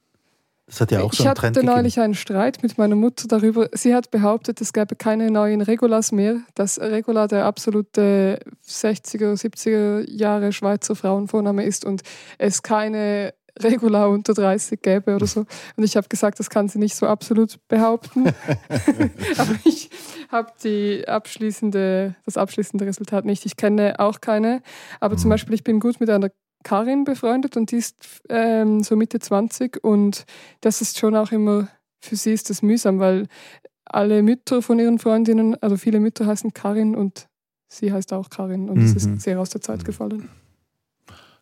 Das 0.69 0.83
hat 0.83 0.93
ja 0.93 1.01
auch 1.01 1.13
ich 1.13 1.19
so 1.19 1.25
einen 1.25 1.35
Trend 1.35 1.57
hatte 1.57 1.61
gegeben. 1.61 1.77
neulich 1.77 1.99
einen 1.99 2.15
Streit 2.15 2.63
mit 2.63 2.77
meiner 2.77 2.95
Mutter 2.95 3.27
darüber. 3.27 3.71
Sie 3.73 3.95
hat 3.95 4.11
behauptet, 4.11 4.61
es 4.61 4.75
gäbe 4.75 4.97
keine 4.97 5.31
neuen 5.31 5.63
Regulas 5.63 6.13
mehr, 6.13 6.43
dass 6.55 6.79
Regula 6.79 7.27
der 7.27 7.47
absolute 7.47 8.39
60er, 8.67 9.33
70er 9.33 10.09
Jahre 10.11 10.53
Schweizer 10.53 10.95
Frauenvorname 10.95 11.65
ist 11.65 11.87
und 11.87 12.03
es 12.37 12.63
keine 12.63 13.33
Regula 13.59 14.07
unter 14.07 14.35
30 14.35 14.83
gäbe 14.83 15.15
oder 15.15 15.27
so. 15.27 15.47
Und 15.77 15.85
ich 15.85 15.97
habe 15.97 16.09
gesagt, 16.09 16.39
das 16.39 16.51
kann 16.51 16.69
sie 16.69 16.79
nicht 16.79 16.95
so 16.95 17.07
absolut 17.07 17.59
behaupten. 17.69 18.27
Aber 19.39 19.55
ich 19.65 19.89
habe 20.31 20.53
die 20.63 21.09
abschließende, 21.09 22.15
das 22.27 22.37
abschließende 22.37 22.85
Resultat 22.85 23.25
nicht. 23.25 23.47
Ich 23.47 23.57
kenne 23.57 23.99
auch 23.99 24.21
keine. 24.21 24.63
Aber 25.01 25.17
zum 25.17 25.31
Beispiel, 25.31 25.55
ich 25.55 25.65
bin 25.65 25.81
gut 25.81 25.99
mit 25.99 26.11
einer 26.11 26.29
Karin 26.69 27.05
befreundet 27.05 27.57
und 27.57 27.71
die 27.71 27.77
ist 27.77 27.97
ähm, 28.29 28.83
so 28.83 28.95
Mitte 28.95 29.19
20 29.21 29.83
und 29.83 30.27
das 30.61 30.83
ist 30.83 30.99
schon 30.99 31.17
auch 31.17 31.33
immer, 31.33 31.69
für 31.99 32.15
sie 32.17 32.33
ist 32.35 32.51
das 32.51 32.61
mühsam, 32.61 32.99
weil 32.99 33.27
alle 33.87 34.23
Mütter 34.23 34.61
von 34.61 34.79
ihren 34.79 34.99
Freundinnen, 34.99 35.57
also 35.63 35.79
viele 35.79 35.99
Mütter 35.99 36.27
heißen 36.27 36.53
Karin 36.53 36.95
und 36.95 37.27
sie 37.69 37.91
heißt 37.91 38.13
auch 38.13 38.29
Karin 38.29 38.69
und 38.69 38.83
es 38.83 38.91
Mhm. 39.07 39.15
ist 39.15 39.23
sehr 39.23 39.41
aus 39.41 39.49
der 39.49 39.63
Zeit 39.63 39.87
gefallen. 39.87 40.29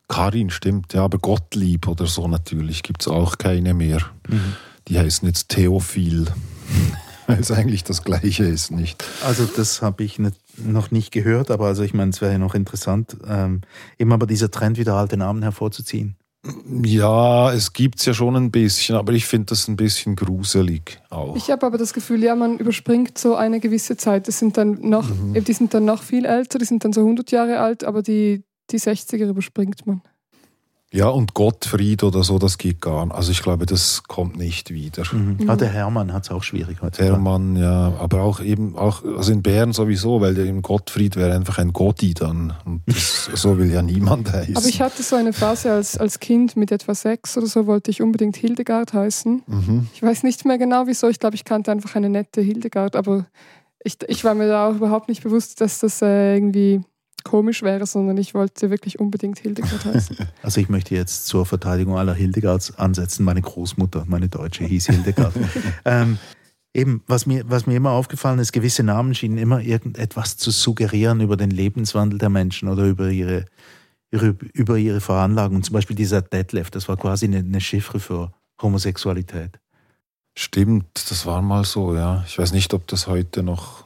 Karin 0.08 0.50
stimmt, 0.50 0.92
ja, 0.94 1.02
aber 1.02 1.18
Gottlieb 1.18 1.88
oder 1.88 2.06
so 2.06 2.28
natürlich 2.28 2.84
gibt 2.84 3.02
es 3.02 3.08
auch 3.08 3.36
keine 3.38 3.74
mehr. 3.74 3.98
Mhm. 4.28 4.52
Die 4.86 4.96
heißen 4.98 5.26
jetzt 5.26 5.48
Theophil. 5.48 6.26
Weil 7.26 7.40
es 7.40 7.50
eigentlich 7.50 7.82
das 7.82 8.04
Gleiche 8.04 8.44
ist, 8.44 8.70
nicht? 8.70 9.02
Also 9.24 9.46
das 9.46 9.82
habe 9.82 10.04
ich 10.04 10.20
nicht, 10.20 10.36
noch 10.64 10.90
nicht 10.90 11.12
gehört, 11.12 11.50
aber 11.50 11.66
also 11.66 11.82
ich 11.82 11.94
meine, 11.94 12.10
es 12.10 12.20
wäre 12.20 12.32
ja 12.32 12.38
noch 12.38 12.54
interessant, 12.54 13.16
ähm, 13.28 13.60
eben 13.98 14.12
aber 14.12 14.26
dieser 14.26 14.50
Trend 14.50 14.78
wieder 14.78 14.94
alte 14.94 15.16
Namen 15.16 15.42
hervorzuziehen. 15.42 16.16
Ja, 16.84 17.52
es 17.52 17.72
gibt 17.72 17.98
es 17.98 18.06
ja 18.06 18.14
schon 18.14 18.36
ein 18.36 18.50
bisschen, 18.52 18.94
aber 18.96 19.12
ich 19.12 19.26
finde 19.26 19.46
das 19.46 19.66
ein 19.66 19.74
bisschen 19.76 20.14
gruselig 20.14 21.00
auch. 21.10 21.34
Ich 21.36 21.50
habe 21.50 21.66
aber 21.66 21.76
das 21.76 21.92
Gefühl, 21.92 22.22
ja, 22.22 22.36
man 22.36 22.58
überspringt 22.58 23.18
so 23.18 23.34
eine 23.34 23.58
gewisse 23.58 23.96
Zeit. 23.96 24.28
Das 24.28 24.38
sind 24.38 24.56
dann 24.56 24.78
noch, 24.88 25.08
Mhm. 25.08 25.42
die 25.42 25.52
sind 25.52 25.74
dann 25.74 25.84
noch 25.84 26.02
viel 26.04 26.24
älter, 26.24 26.58
die 26.58 26.64
sind 26.64 26.84
dann 26.84 26.92
so 26.92 27.00
100 27.00 27.32
Jahre 27.32 27.58
alt, 27.58 27.82
aber 27.82 28.02
die, 28.02 28.44
die 28.70 28.78
60er 28.78 29.28
überspringt 29.28 29.86
man. 29.86 30.02
Ja, 30.92 31.08
und 31.08 31.34
Gottfried 31.34 32.04
oder 32.04 32.22
so, 32.22 32.38
das 32.38 32.58
geht 32.58 32.80
gar 32.80 33.04
nicht. 33.06 33.14
Also 33.14 33.32
ich 33.32 33.42
glaube, 33.42 33.66
das 33.66 34.04
kommt 34.04 34.36
nicht 34.36 34.70
wieder. 34.70 35.02
Mhm. 35.12 35.38
Ah, 35.48 35.56
der 35.56 35.68
Hermann 35.68 36.12
hat 36.12 36.24
es 36.24 36.30
auch 36.30 36.44
schwierig 36.44 36.80
heute. 36.80 37.04
Hermann, 37.04 37.56
ja, 37.56 37.92
aber 37.98 38.22
auch 38.22 38.40
eben, 38.40 38.76
auch, 38.76 39.04
also 39.04 39.32
in 39.32 39.42
Bern 39.42 39.72
sowieso, 39.72 40.20
weil 40.20 40.34
der 40.34 40.46
im 40.46 40.62
Gottfried 40.62 41.16
wäre 41.16 41.34
einfach 41.34 41.58
ein 41.58 41.72
Gotti 41.72 42.14
dann. 42.14 42.54
Und 42.64 42.82
das, 42.86 43.28
so 43.34 43.58
will 43.58 43.70
ja 43.70 43.82
niemand 43.82 44.32
heißen. 44.32 44.56
Aber 44.56 44.66
ich 44.66 44.80
hatte 44.80 45.02
so 45.02 45.16
eine 45.16 45.32
Phase 45.32 45.72
als, 45.72 45.98
als 45.98 46.20
Kind 46.20 46.56
mit 46.56 46.70
etwa 46.70 46.94
sechs 46.94 47.36
oder 47.36 47.48
so, 47.48 47.66
wollte 47.66 47.90
ich 47.90 48.00
unbedingt 48.00 48.36
Hildegard 48.36 48.92
heißen. 48.92 49.42
mhm. 49.44 49.88
Ich 49.92 50.02
weiß 50.02 50.22
nicht 50.22 50.44
mehr 50.44 50.58
genau 50.58 50.86
wieso, 50.86 51.08
ich 51.08 51.18
glaube, 51.18 51.34
ich 51.34 51.44
kannte 51.44 51.72
einfach 51.72 51.96
eine 51.96 52.08
nette 52.08 52.40
Hildegard, 52.40 52.94
aber 52.94 53.26
ich, 53.82 53.96
ich 54.06 54.24
war 54.24 54.34
mir 54.34 54.46
da 54.46 54.68
auch 54.68 54.76
überhaupt 54.76 55.08
nicht 55.08 55.24
bewusst, 55.24 55.60
dass 55.60 55.80
das 55.80 56.00
äh, 56.00 56.34
irgendwie 56.34 56.80
komisch 57.26 57.62
wäre, 57.62 57.86
sondern 57.86 58.16
ich 58.18 58.34
wollte 58.34 58.70
wirklich 58.70 59.00
unbedingt 59.00 59.40
Hildegard 59.40 59.84
heißen. 59.84 60.16
Also 60.42 60.60
ich 60.60 60.68
möchte 60.68 60.94
jetzt 60.94 61.26
zur 61.26 61.44
Verteidigung 61.44 61.98
aller 61.98 62.14
Hildegards 62.14 62.78
ansetzen. 62.78 63.24
Meine 63.24 63.42
Großmutter, 63.42 64.04
meine 64.06 64.28
Deutsche, 64.28 64.64
hieß 64.64 64.86
Hildegard. 64.86 65.34
ähm, 65.84 66.18
eben, 66.72 67.02
was 67.08 67.26
mir, 67.26 67.42
was 67.50 67.66
mir 67.66 67.74
immer 67.74 67.90
aufgefallen 67.90 68.38
ist, 68.38 68.52
gewisse 68.52 68.84
Namen 68.84 69.14
schienen 69.14 69.38
immer 69.38 69.60
irgendetwas 69.60 70.36
zu 70.36 70.52
suggerieren 70.52 71.20
über 71.20 71.36
den 71.36 71.50
Lebenswandel 71.50 72.18
der 72.18 72.28
Menschen 72.28 72.68
oder 72.68 72.84
über 72.84 73.10
ihre, 73.10 73.46
ihre, 74.12 74.36
über 74.52 74.78
ihre 74.78 75.00
Veranlagung. 75.00 75.64
Zum 75.64 75.72
Beispiel 75.72 75.96
dieser 75.96 76.22
Detlef, 76.22 76.70
das 76.70 76.88
war 76.88 76.96
quasi 76.96 77.26
eine, 77.26 77.38
eine 77.38 77.60
Chiffre 77.60 77.98
für 77.98 78.32
Homosexualität. 78.62 79.58
Stimmt, 80.38 80.86
das 81.10 81.26
war 81.26 81.42
mal 81.42 81.64
so, 81.64 81.94
ja. 81.96 82.22
Ich 82.26 82.38
weiß 82.38 82.52
nicht, 82.52 82.72
ob 82.72 82.86
das 82.86 83.08
heute 83.08 83.42
noch 83.42 83.84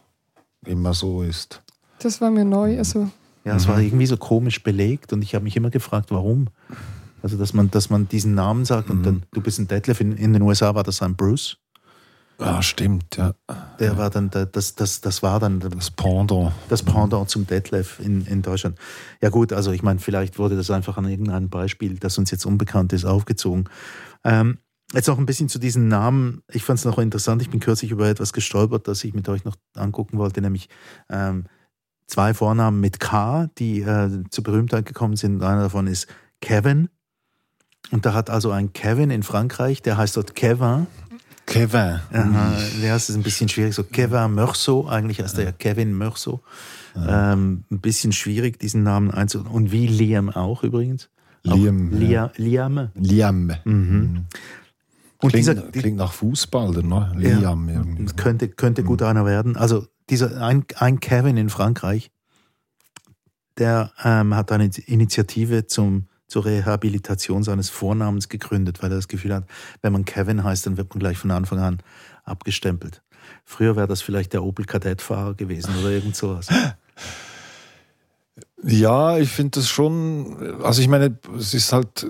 immer 0.67 0.93
so 0.93 1.23
ist. 1.23 1.63
Das 2.01 2.21
war 2.21 2.31
mir 2.31 2.45
neu. 2.45 2.77
Also 2.77 3.09
Ja, 3.45 3.57
es 3.57 3.67
war 3.69 3.81
irgendwie 3.81 4.07
so 4.07 4.17
komisch 4.17 4.63
belegt 4.63 5.13
und 5.13 5.23
ich 5.23 5.35
habe 5.35 5.45
mich 5.45 5.57
immer 5.57 5.71
gefragt, 5.71 6.11
warum. 6.11 6.49
Also, 7.23 7.37
dass 7.37 7.53
man, 7.53 7.71
dass 7.71 7.91
man 7.91 8.09
diesen 8.09 8.35
Namen 8.35 8.65
sagt 8.65 8.91
und 8.91 9.03
dann, 9.03 9.23
du 9.33 9.41
bist 9.41 9.59
ein 9.59 9.69
Detlef. 9.69 10.01
In, 10.01 10.13
in 10.13 10.33
den 10.33 10.43
USA 10.43 10.75
war 10.75 10.83
das 10.83 11.03
ein 11.03 11.17
Bruce. 11.17 11.59
Ah, 12.41 12.63
stimmt, 12.63 13.17
ja. 13.19 13.35
Der 13.79 13.99
war 13.99 14.09
dann, 14.09 14.31
das, 14.31 14.75
das, 14.75 15.03
das 15.03 15.23
war 15.23 15.39
dann 15.41 15.61
Das 15.61 15.91
Pendant. 15.91 16.53
das 16.71 16.83
Pendant 16.83 17.29
zum 17.29 17.47
Detlef 17.47 18.01
in, 18.01 18.25
in 18.25 18.41
Deutschland. 18.41 18.79
Ja 19.21 19.29
gut, 19.29 19.53
also 19.53 19.73
ich 19.73 19.83
meine, 19.83 20.01
vielleicht 20.01 20.39
wurde 20.39 20.57
das 20.57 20.71
einfach 20.71 20.97
an 20.97 21.07
irgendeinem 21.07 21.51
Beispiel, 21.51 21.99
das 21.99 22.17
uns 22.17 22.31
jetzt 22.31 22.47
unbekannt 22.47 22.95
ist, 22.95 23.05
aufgezogen. 23.05 23.69
Ähm, 24.25 24.57
jetzt 24.95 25.07
noch 25.07 25.19
ein 25.19 25.27
bisschen 25.27 25.51
zu 25.51 25.59
diesen 25.59 25.89
Namen. 25.89 26.43
Ich 26.51 26.65
fand 26.65 26.79
es 26.79 26.87
noch 26.87 26.99
interessant, 26.99 27.43
ich 27.43 27.51
bin 27.51 27.61
kürzlich 27.61 27.91
über 27.91 28.09
etwas 28.09 28.33
gestolpert, 28.33 28.89
das 28.89 29.05
ich 29.05 29.13
mit 29.13 29.29
euch 29.29 29.45
noch 29.45 29.57
angucken 29.77 30.17
wollte, 30.17 30.41
nämlich 30.41 30.71
ähm, 31.11 31.45
zwei 32.11 32.35
Vornamen 32.35 32.81
mit 32.81 33.01
K, 33.01 33.49
die 33.59 33.81
äh, 33.81 34.25
zur 34.31 34.45
Berühmtheit 34.45 34.85
gekommen 34.87 35.17
sind. 35.17 35.43
Einer 35.43 35.63
davon 35.63 35.87
ist 35.87 36.09
Kevin. 36.41 36.89
Und 37.91 38.05
da 38.05 38.13
hat 38.13 38.31
also 38.31 38.51
ein 38.51 38.73
Kevin 38.73 39.11
in 39.11 39.23
Frankreich, 39.23 39.83
der 39.83 39.97
heißt 39.97 40.17
dort 40.17 40.35
Kevin. 40.35 40.87
Kevin. 41.47 42.01
Aha, 42.13 42.53
ja, 42.83 42.95
es 42.95 43.09
ist 43.09 43.17
ein 43.17 43.23
bisschen 43.23 43.49
schwierig. 43.49 43.75
So 43.75 43.83
Kevin 43.83 44.35
Meursault, 44.35 44.89
eigentlich 44.89 45.21
heißt 45.21 45.39
er 45.39 45.45
ja 45.45 45.53
Kevin 45.53 45.97
Meursault. 45.97 46.41
Ähm, 46.97 47.65
ein 47.71 47.81
bisschen 47.81 48.13
schwierig, 48.13 48.59
diesen 48.59 48.83
Namen 48.83 49.11
einzuordnen. 49.11 49.55
Und 49.55 49.73
wie 49.73 49.87
Liam 49.87 50.31
auch 50.31 50.63
übrigens. 50.63 51.09
Auch 51.49 51.57
Liam, 51.57 51.91
Lia, 51.91 52.33
Liam. 52.37 52.91
Liam. 52.95 53.53
Mhm. 53.65 54.27
Und 55.23 55.31
Klingt, 55.31 55.49
dieser 55.49 55.55
klingt 55.55 55.99
nach 55.99 56.13
Fußballer, 56.13 56.83
ne? 56.83 57.13
Ja. 57.19 57.39
Liam 57.39 57.69
irgendwie. 57.69 58.05
das 58.05 58.17
könnte, 58.17 58.49
könnte 58.49 58.85
gut 58.85 59.03
einer 59.03 59.27
werden. 59.27 59.57
Also 59.57 59.87
dieser 60.11 60.43
ein, 60.43 60.65
ein 60.77 61.01
Kevin 61.01 61.37
in 61.37 61.49
Frankreich, 61.49 62.11
der 63.59 63.93
ähm, 64.05 64.35
hat 64.35 64.53
eine 64.53 64.71
Initiative 64.87 65.67
zum, 65.67 66.09
zur 66.27 66.45
Rehabilitation 66.45 67.43
seines 67.43 67.71
Vornamens 67.71 68.29
gegründet, 68.29 68.83
weil 68.83 68.91
er 68.91 68.97
das 68.97 69.09
Gefühl 69.09 69.35
hat, 69.35 69.47
wenn 69.83 69.93
man 69.93 70.05
Kevin 70.05 70.45
heißt, 70.45 70.67
dann 70.67 70.77
wird 70.77 70.91
man 70.91 70.99
gleich 70.99 71.19
von 71.19 71.31
Anfang 71.31 71.59
an 71.59 71.83
abgestempelt. 72.25 73.03
Früher 73.45 73.77
wäre 73.77 73.87
das 73.87 74.03
vielleicht 74.03 74.33
der 74.33 74.43
Opel 74.43 74.65
Kadettfahrer 74.65 75.35
gewesen 75.35 75.75
oder 75.79 75.91
irgend 75.91 76.17
sowas. 76.17 76.49
Ja, 78.63 79.19
ich 79.19 79.31
finde 79.31 79.61
das 79.61 79.69
schon, 79.69 80.63
also 80.63 80.83
ich 80.83 80.89
meine, 80.89 81.19
es 81.39 81.55
ist 81.55 81.73
halt 81.73 82.07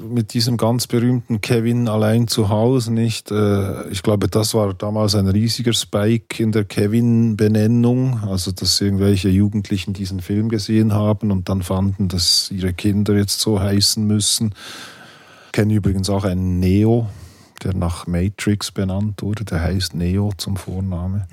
mit 0.00 0.34
diesem 0.34 0.56
ganz 0.56 0.86
berühmten 0.86 1.40
Kevin 1.40 1.88
allein 1.88 2.26
zu 2.26 2.48
Hause 2.48 2.92
nicht. 2.92 3.30
äh, 3.30 3.88
Ich 3.90 4.02
glaube, 4.02 4.28
das 4.28 4.54
war 4.54 4.74
damals 4.74 5.14
ein 5.14 5.28
riesiger 5.28 5.72
Spike 5.72 6.42
in 6.42 6.52
der 6.52 6.64
Kevin-Benennung, 6.64 8.20
also 8.24 8.50
dass 8.50 8.80
irgendwelche 8.80 9.28
Jugendlichen 9.28 9.92
diesen 9.92 10.20
Film 10.20 10.48
gesehen 10.48 10.92
haben 10.92 11.30
und 11.30 11.48
dann 11.48 11.62
fanden, 11.62 12.08
dass 12.08 12.50
ihre 12.50 12.72
Kinder 12.72 13.14
jetzt 13.14 13.40
so 13.40 13.60
heißen 13.60 14.04
müssen. 14.04 14.54
Ich 15.46 15.52
kenne 15.52 15.74
übrigens 15.74 16.10
auch 16.10 16.24
einen 16.24 16.58
Neo, 16.58 17.08
der 17.62 17.74
nach 17.74 18.08
Matrix 18.08 18.72
benannt 18.72 19.22
wurde, 19.22 19.44
der 19.44 19.60
heißt 19.62 19.94
Neo 19.94 20.32
zum 20.36 20.56
Vorname. 20.56 21.28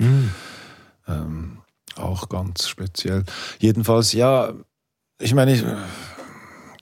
Ähm, 1.07 1.57
auch 1.95 2.29
ganz 2.29 2.67
speziell. 2.67 3.23
Jedenfalls, 3.59 4.13
ja, 4.13 4.53
ich 5.19 5.33
meine, 5.33 5.53
ich, 5.53 5.63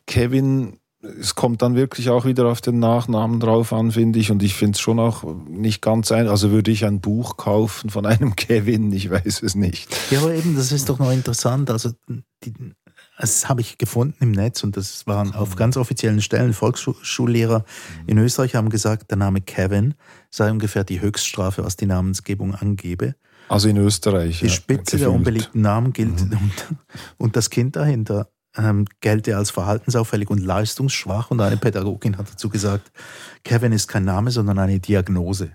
Kevin, 0.05 0.79
es 1.01 1.35
kommt 1.35 1.61
dann 1.61 1.75
wirklich 1.75 2.09
auch 2.09 2.25
wieder 2.25 2.47
auf 2.47 2.59
den 2.59 2.79
Nachnamen 2.79 3.39
drauf 3.39 3.71
an, 3.71 3.91
finde 3.91 4.19
ich. 4.19 4.31
Und 4.31 4.43
ich 4.43 4.53
finde 4.55 4.75
es 4.75 4.81
schon 4.81 4.99
auch 4.99 5.23
nicht 5.47 5.81
ganz 5.81 6.11
ein. 6.11 6.27
Also 6.27 6.51
würde 6.51 6.71
ich 6.71 6.85
ein 6.85 6.99
Buch 6.99 7.37
kaufen 7.37 7.89
von 7.89 8.05
einem 8.05 8.35
Kevin, 8.35 8.91
ich 8.91 9.09
weiß 9.09 9.41
es 9.43 9.55
nicht. 9.55 9.89
Ja, 10.11 10.19
aber 10.19 10.33
eben, 10.33 10.55
das 10.55 10.71
ist 10.71 10.89
doch 10.89 10.99
noch 10.99 11.11
interessant. 11.11 11.69
Also, 11.69 11.91
die, 12.43 12.53
das 13.17 13.47
habe 13.47 13.61
ich 13.61 13.77
gefunden 13.77 14.17
im 14.19 14.31
Netz 14.31 14.63
und 14.63 14.75
das 14.75 15.07
waren 15.07 15.33
auf 15.33 15.55
ganz 15.55 15.77
offiziellen 15.77 16.21
Stellen. 16.21 16.53
Volksschullehrer 16.53 17.63
in 18.05 18.17
Österreich 18.17 18.55
haben 18.55 18.69
gesagt, 18.69 19.09
der 19.09 19.17
Name 19.17 19.41
Kevin 19.41 19.95
sei 20.29 20.51
ungefähr 20.51 20.83
die 20.83 20.99
Höchststrafe, 20.99 21.63
was 21.63 21.77
die 21.77 21.85
Namensgebung 21.85 22.55
angebe. 22.55 23.15
Also 23.47 23.69
in 23.69 23.77
Österreich. 23.77 24.39
Die 24.39 24.47
ja, 24.47 24.51
Spitze 24.51 24.97
der 24.97 25.07
gefühlt. 25.07 25.17
unbeliebten 25.17 25.61
Namen 25.61 25.93
gilt 25.93 26.21
und, 26.21 26.77
und 27.17 27.35
das 27.35 27.49
Kind 27.49 27.77
dahinter 27.77 28.29
ähm, 28.59 28.85
gelte 29.01 29.37
als 29.37 29.49
verhaltensauffällig 29.51 30.29
und 30.29 30.39
leistungsschwach. 30.39 31.31
Und 31.31 31.39
eine 31.41 31.57
Pädagogin 31.57 32.17
hat 32.17 32.29
dazu 32.31 32.49
gesagt, 32.49 32.91
Kevin 33.43 33.71
ist 33.71 33.87
kein 33.87 34.03
Name, 34.05 34.31
sondern 34.31 34.59
eine 34.59 34.79
Diagnose. 34.79 35.51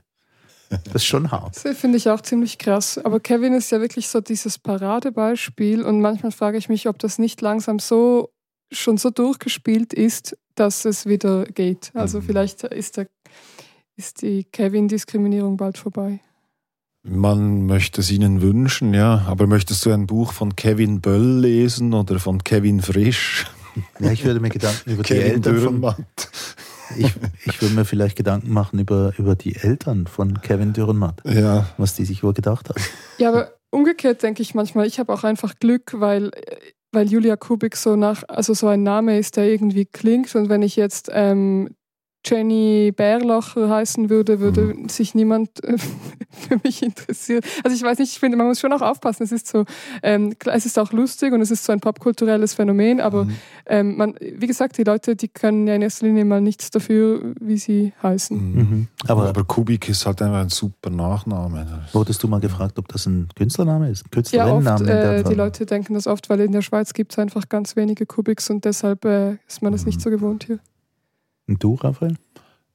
Das 0.71 0.95
ist 0.97 1.05
schon 1.05 1.31
hart. 1.31 1.63
Das 1.65 1.77
finde 1.77 1.99
ich 1.99 2.09
auch 2.09 2.21
ziemlich 2.23 2.59
krass. 2.59 2.99
Aber 2.99 3.21
Kevin 3.21 3.53
ist 3.53 3.71
ja 3.71 3.81
wirklich 3.81 4.09
so 4.09 4.21
dieses 4.21 4.59
Paradebeispiel 4.59 5.83
und 5.83 6.01
manchmal 6.01 6.33
frage 6.33 6.59
ich 6.59 6.69
mich, 6.69 6.89
ob 6.89 6.99
das 6.99 7.19
nicht 7.19 7.41
langsam 7.43 7.79
so 7.79 8.31
schon 8.73 8.97
so 8.97 9.11
durchgespielt 9.11 9.93
ist, 9.93 10.37
dass 10.55 10.85
es 10.85 11.07
wieder 11.07 11.45
geht. 11.45 11.93
Also 11.95 12.19
Mhm. 12.21 12.25
vielleicht 12.25 12.63
ist, 12.65 12.97
der, 12.97 13.07
ist 13.97 14.23
die 14.23 14.45
Kevin-Diskriminierung 14.45 15.57
bald 15.57 15.79
vorbei. 15.79 16.21
Man 17.07 17.67
möchte 17.67 18.01
es 18.01 18.11
ihnen 18.11 18.41
wünschen, 18.41 18.95
ja. 18.95 19.27
Aber 19.29 19.47
möchtest 19.47 19.85
du 19.85 19.91
ein 19.93 20.07
Buch 20.07 20.33
von 20.33 20.57
Kevin 20.57 21.03
Böll 21.03 21.41
lesen 21.41 21.93
oder 21.93 22.19
von 22.19 22.43
Kevin 22.43 22.81
Frisch? 22.81 23.47
Ja, 24.01 24.11
ich 24.11 24.25
würde 24.25 24.41
mir 24.41 24.49
Gedanken 24.49 24.91
über 24.91 25.03
die 25.03 25.13
Kevin 25.13 25.33
Eltern 25.33 25.43
von, 25.43 25.55
Dürrenmatt? 25.55 26.31
ich, 26.97 27.13
ich 27.45 27.61
würde 27.61 27.75
mir 27.75 27.85
vielleicht 27.85 28.17
Gedanken 28.17 28.51
machen 28.51 28.79
über, 28.79 29.13
über 29.19 29.35
die 29.35 29.55
Eltern 29.57 30.07
von 30.07 30.41
Kevin 30.41 30.73
Dürrenmatt, 30.73 31.21
Ja, 31.27 31.69
was 31.77 31.95
die 31.95 32.07
sich 32.07 32.23
wohl 32.23 32.33
gedacht 32.33 32.71
haben. 32.71 32.81
Ja, 33.19 33.29
aber 33.29 33.53
umgekehrt 33.71 34.23
denke 34.23 34.43
ich 34.43 34.55
manchmal, 34.55 34.87
ich 34.87 34.99
habe 34.99 35.13
auch 35.13 35.25
einfach 35.25 35.59
Glück, 35.59 35.95
weil, 35.99 36.31
weil 36.93 37.11
Julia 37.11 37.37
Kubik 37.37 37.77
so 37.77 37.97
nach, 37.97 38.23
also 38.29 38.55
so 38.55 38.67
ein 38.69 38.83
Name 38.83 39.19
ist, 39.19 39.37
der 39.37 39.47
irgendwie 39.47 39.85
klingt. 39.85 40.35
Und 40.35 40.49
wenn 40.49 40.63
ich 40.63 40.77
jetzt 40.77 41.11
ähm, 41.13 41.69
Jenny 42.25 42.93
Bärlocher 42.97 43.69
heißen 43.69 44.09
würde, 44.11 44.41
würde 44.41 44.75
sich 44.89 45.15
niemand 45.15 45.63
äh, 45.65 45.77
für 46.31 46.59
mich 46.63 46.83
interessieren. 46.83 47.43
Also 47.63 47.77
ich 47.77 47.83
weiß 47.83 47.99
nicht, 47.99 48.13
ich 48.13 48.19
finde, 48.19 48.37
man 48.37 48.47
muss 48.47 48.61
schon 48.61 48.73
auch 48.73 48.81
aufpassen. 48.83 49.23
Es 49.25 49.33
ist 49.33 49.47
so, 49.47 49.65
ähm, 50.03 50.39
klar, 50.39 50.55
es 50.57 50.67
ist 50.67 50.79
auch 50.79 50.93
lustig 50.93 51.33
und 51.33 51.41
es 51.41 51.51
ist 51.51 51.65
so 51.65 51.73
ein 51.73 51.81
popkulturelles 51.81 52.55
Phänomen, 52.55 53.01
aber 53.01 53.25
Mhm. 53.25 53.37
ähm, 53.67 53.97
man, 53.97 54.15
wie 54.21 54.47
gesagt, 54.47 54.77
die 54.79 54.85
Leute, 54.85 55.17
die 55.17 55.29
können 55.29 55.67
ja 55.67 55.75
in 55.75 55.83
erster 55.83 56.07
Linie 56.07 56.25
mal 56.25 56.41
nichts 56.41 56.71
dafür, 56.71 57.35
wie 57.41 57.59
sie 57.59 57.93
heißen. 58.03 58.37
Mhm. 58.37 58.89
aber, 59.05 59.13
Aber, 59.23 59.29
aber 59.31 59.45
Kubik 59.45 59.89
ist 59.89 60.05
halt 60.07 60.21
einfach 60.23 60.41
ein 60.41 60.49
super 60.49 60.91
Nachname. 60.91 61.67
wurdest 61.93 62.23
du 62.23 62.29
mal 62.29 62.41
gefragt, 62.41 62.79
ob 62.79 62.89
das 62.89 63.07
ein 63.07 63.29
Künstlername 63.37 63.91
ist? 63.91 64.05
Ein 64.07 64.23
Ja, 64.33 64.47
oft, 64.47 64.65
Künstlerinnenname 64.65 65.19
äh, 65.19 65.25
die 65.25 65.35
Leute 65.35 65.67
denken 65.67 65.95
das 65.95 66.07
oft, 66.07 66.29
weil 66.31 66.41
in 66.41 66.53
der 66.53 66.63
Schweiz 66.63 66.93
gibt 66.93 67.13
es 67.13 67.19
einfach 67.19 67.49
ganz 67.49 67.77
wenige 67.77 68.07
Kubiks 68.07 68.51
und 68.51 68.65
deshalb 68.65 69.05
äh, 69.05 69.37
ist 69.47 69.63
man 69.63 69.73
das 69.73 69.87
nicht 69.87 70.01
so 70.01 70.11
gewohnt 70.11 70.45
hier. 70.45 70.59
Und 71.47 71.63
du, 71.63 71.75
Raphael? 71.75 72.17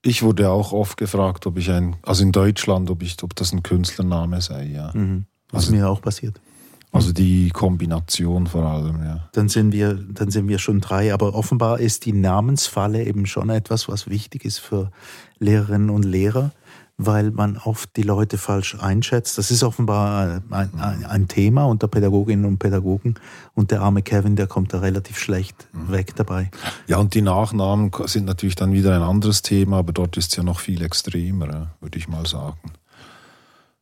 Ich 0.02 0.24
wurde 0.24 0.50
auch 0.50 0.72
oft 0.72 0.98
gefragt, 0.98 1.46
ob 1.46 1.58
ich 1.58 1.70
ein, 1.72 1.98
also 2.04 2.24
in 2.24 2.32
Deutschland, 2.32 2.90
ob 2.90 3.02
ich, 3.04 3.22
ob 3.24 3.36
das 3.36 3.52
ein 3.52 3.64
Künstlername 3.64 4.42
sei, 4.42 4.66
ja. 4.68 4.92
Mhm. 4.94 5.26
Was 5.52 5.66
Also- 5.66 5.76
mir 5.76 5.90
auch 5.90 6.02
passiert. 6.02 6.40
Also 6.92 7.14
die 7.14 7.50
Kombination 7.52 8.48
vor 8.48 8.64
allem, 8.66 9.04
ja. 9.04 9.30
Dann 9.34 9.48
sind 9.48 9.74
wir, 9.74 9.94
dann 9.94 10.32
sind 10.32 10.48
wir 10.48 10.58
schon 10.58 10.80
drei. 10.82 11.14
Aber 11.14 11.36
offenbar 11.36 11.80
ist 11.80 12.06
die 12.06 12.14
Namensfalle 12.14 13.04
eben 13.06 13.28
schon 13.28 13.50
etwas, 13.52 13.88
was 13.88 14.10
wichtig 14.10 14.44
ist 14.44 14.58
für 14.58 14.90
Lehrerinnen 15.38 15.92
und 15.92 16.04
Lehrer, 16.04 16.52
weil 17.02 17.32
man 17.32 17.56
oft 17.58 17.96
die 17.96 18.04
Leute 18.04 18.38
falsch 18.38 18.76
einschätzt. 18.80 19.38
Das 19.38 19.52
ist 19.52 19.64
offenbar 19.64 20.42
ein, 20.52 20.74
ein, 20.78 21.06
ein 21.06 21.28
Thema 21.30 21.64
unter 21.64 21.88
Pädagoginnen 21.88 22.44
und 22.46 22.60
Pädagogen. 22.60 23.16
Und 23.56 23.72
der 23.72 23.80
arme 23.82 24.02
Kevin, 24.02 24.36
der 24.36 24.48
kommt 24.48 24.74
da 24.74 24.80
relativ 24.82 25.18
schlecht 25.18 25.70
weg 25.72 26.14
dabei. 26.18 26.52
Ja, 26.88 26.98
und 26.98 27.14
die 27.14 27.22
Nachnamen 27.22 27.90
sind 28.06 28.26
natürlich 28.26 28.56
dann 28.56 28.74
wieder 28.74 28.94
ein 28.94 29.02
anderes 29.02 29.42
Thema, 29.42 29.78
aber 29.78 29.94
dort 29.94 30.18
ist 30.18 30.32
es 30.32 30.36
ja 30.36 30.44
noch 30.44 30.60
viel 30.60 30.82
extremer, 30.82 31.74
würde 31.80 31.98
ich 31.98 32.10
mal 32.10 32.26
sagen. 32.26 32.60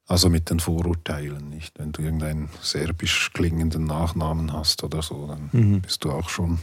Also 0.06 0.30
mit 0.30 0.52
den 0.52 0.60
Vorurteilen 0.60 1.50
nicht. 1.50 1.80
Wenn 1.80 1.92
du 1.94 2.04
irgendeinen 2.04 2.50
serbisch 2.62 3.32
klingenden 3.34 3.86
Nachnamen 3.86 4.54
hast 4.54 4.84
oder 4.84 5.02
so, 5.02 5.26
dann 5.26 5.50
Mhm. 5.52 5.82
bist 5.82 6.04
du 6.06 6.12
auch 6.12 6.30
schon. 6.30 6.60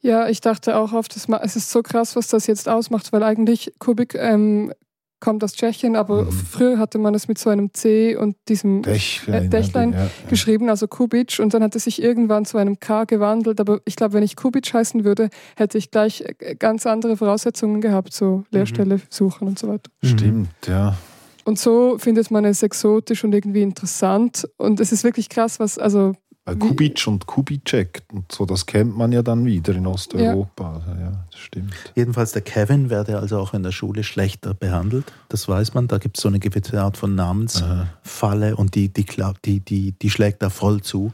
Ja, 0.00 0.28
ich 0.28 0.40
dachte 0.40 0.76
auch 0.76 0.92
oft, 0.92 1.14
es 1.16 1.56
ist 1.56 1.70
so 1.70 1.82
krass, 1.82 2.14
was 2.14 2.28
das 2.28 2.46
jetzt 2.46 2.68
ausmacht, 2.68 3.12
weil 3.12 3.24
eigentlich 3.24 3.72
Kubik 3.80 4.14
ähm, 4.14 4.72
kommt 5.20 5.42
aus 5.42 5.52
Tschechien, 5.54 5.96
aber 5.96 6.24
Mhm. 6.24 6.30
früher 6.32 6.78
hatte 6.78 6.98
man 6.98 7.14
es 7.14 7.28
mit 7.28 7.38
so 7.38 7.50
einem 7.50 7.72
C 7.74 8.16
und 8.16 8.36
diesem 8.48 8.82
Dächlein. 8.82 9.44
Äh, 9.44 9.48
Dächlein 9.48 9.92
ja, 9.92 10.04
ja. 10.04 10.10
geschrieben, 10.28 10.68
also 10.68 10.86
Kubic, 10.86 11.38
und 11.40 11.54
dann 11.54 11.62
hat 11.62 11.74
es 11.74 11.84
sich 11.84 12.02
irgendwann 12.02 12.44
zu 12.44 12.58
einem 12.58 12.78
K 12.80 13.04
gewandelt. 13.04 13.60
Aber 13.60 13.80
ich 13.84 13.96
glaube, 13.96 14.14
wenn 14.14 14.22
ich 14.22 14.36
Kubic 14.36 14.72
heißen 14.72 15.04
würde, 15.04 15.28
hätte 15.56 15.78
ich 15.78 15.90
gleich 15.90 16.24
äh, 16.38 16.54
ganz 16.54 16.86
andere 16.86 17.16
Voraussetzungen 17.16 17.80
gehabt, 17.80 18.12
so 18.12 18.44
Lehrstelle 18.50 19.00
suchen 19.10 19.48
und 19.48 19.58
so 19.58 19.68
weiter. 19.68 19.90
Stimmt, 20.02 20.48
ja. 20.66 20.96
Und 21.44 21.58
so 21.58 21.96
findet 21.98 22.30
man 22.30 22.44
es 22.44 22.62
exotisch 22.62 23.24
und 23.24 23.34
irgendwie 23.34 23.62
interessant. 23.62 24.46
Und 24.58 24.80
es 24.80 24.92
ist 24.92 25.02
wirklich 25.02 25.30
krass, 25.30 25.58
was, 25.58 25.78
also 25.78 26.12
Kubic 26.54 27.06
und 27.06 27.26
Kubicek 27.26 28.02
und 28.12 28.30
so, 28.32 28.46
das 28.46 28.66
kennt 28.66 28.96
man 28.96 29.12
ja 29.12 29.22
dann 29.22 29.44
wieder 29.44 29.74
in 29.74 29.86
Osteuropa. 29.86 30.74
Also, 30.74 31.00
ja, 31.00 31.24
das 31.30 31.40
stimmt. 31.40 31.74
Jedenfalls 31.94 32.32
der 32.32 32.42
Kevin 32.42 32.90
werde 32.90 33.18
also 33.18 33.38
auch 33.38 33.54
in 33.54 33.62
der 33.62 33.72
Schule 33.72 34.02
schlechter 34.04 34.54
behandelt. 34.54 35.12
Das 35.28 35.48
weiß 35.48 35.74
man. 35.74 35.88
Da 35.88 35.98
gibt 35.98 36.18
es 36.18 36.22
so 36.22 36.28
eine 36.28 36.38
gewisse 36.38 36.80
Art 36.80 36.96
von 36.96 37.14
Namensfalle 37.14 38.56
und 38.56 38.74
die, 38.74 38.88
die, 38.88 39.06
die, 39.44 39.60
die, 39.60 39.92
die 39.92 40.10
schlägt 40.10 40.42
da 40.42 40.50
voll 40.50 40.80
zu, 40.82 41.12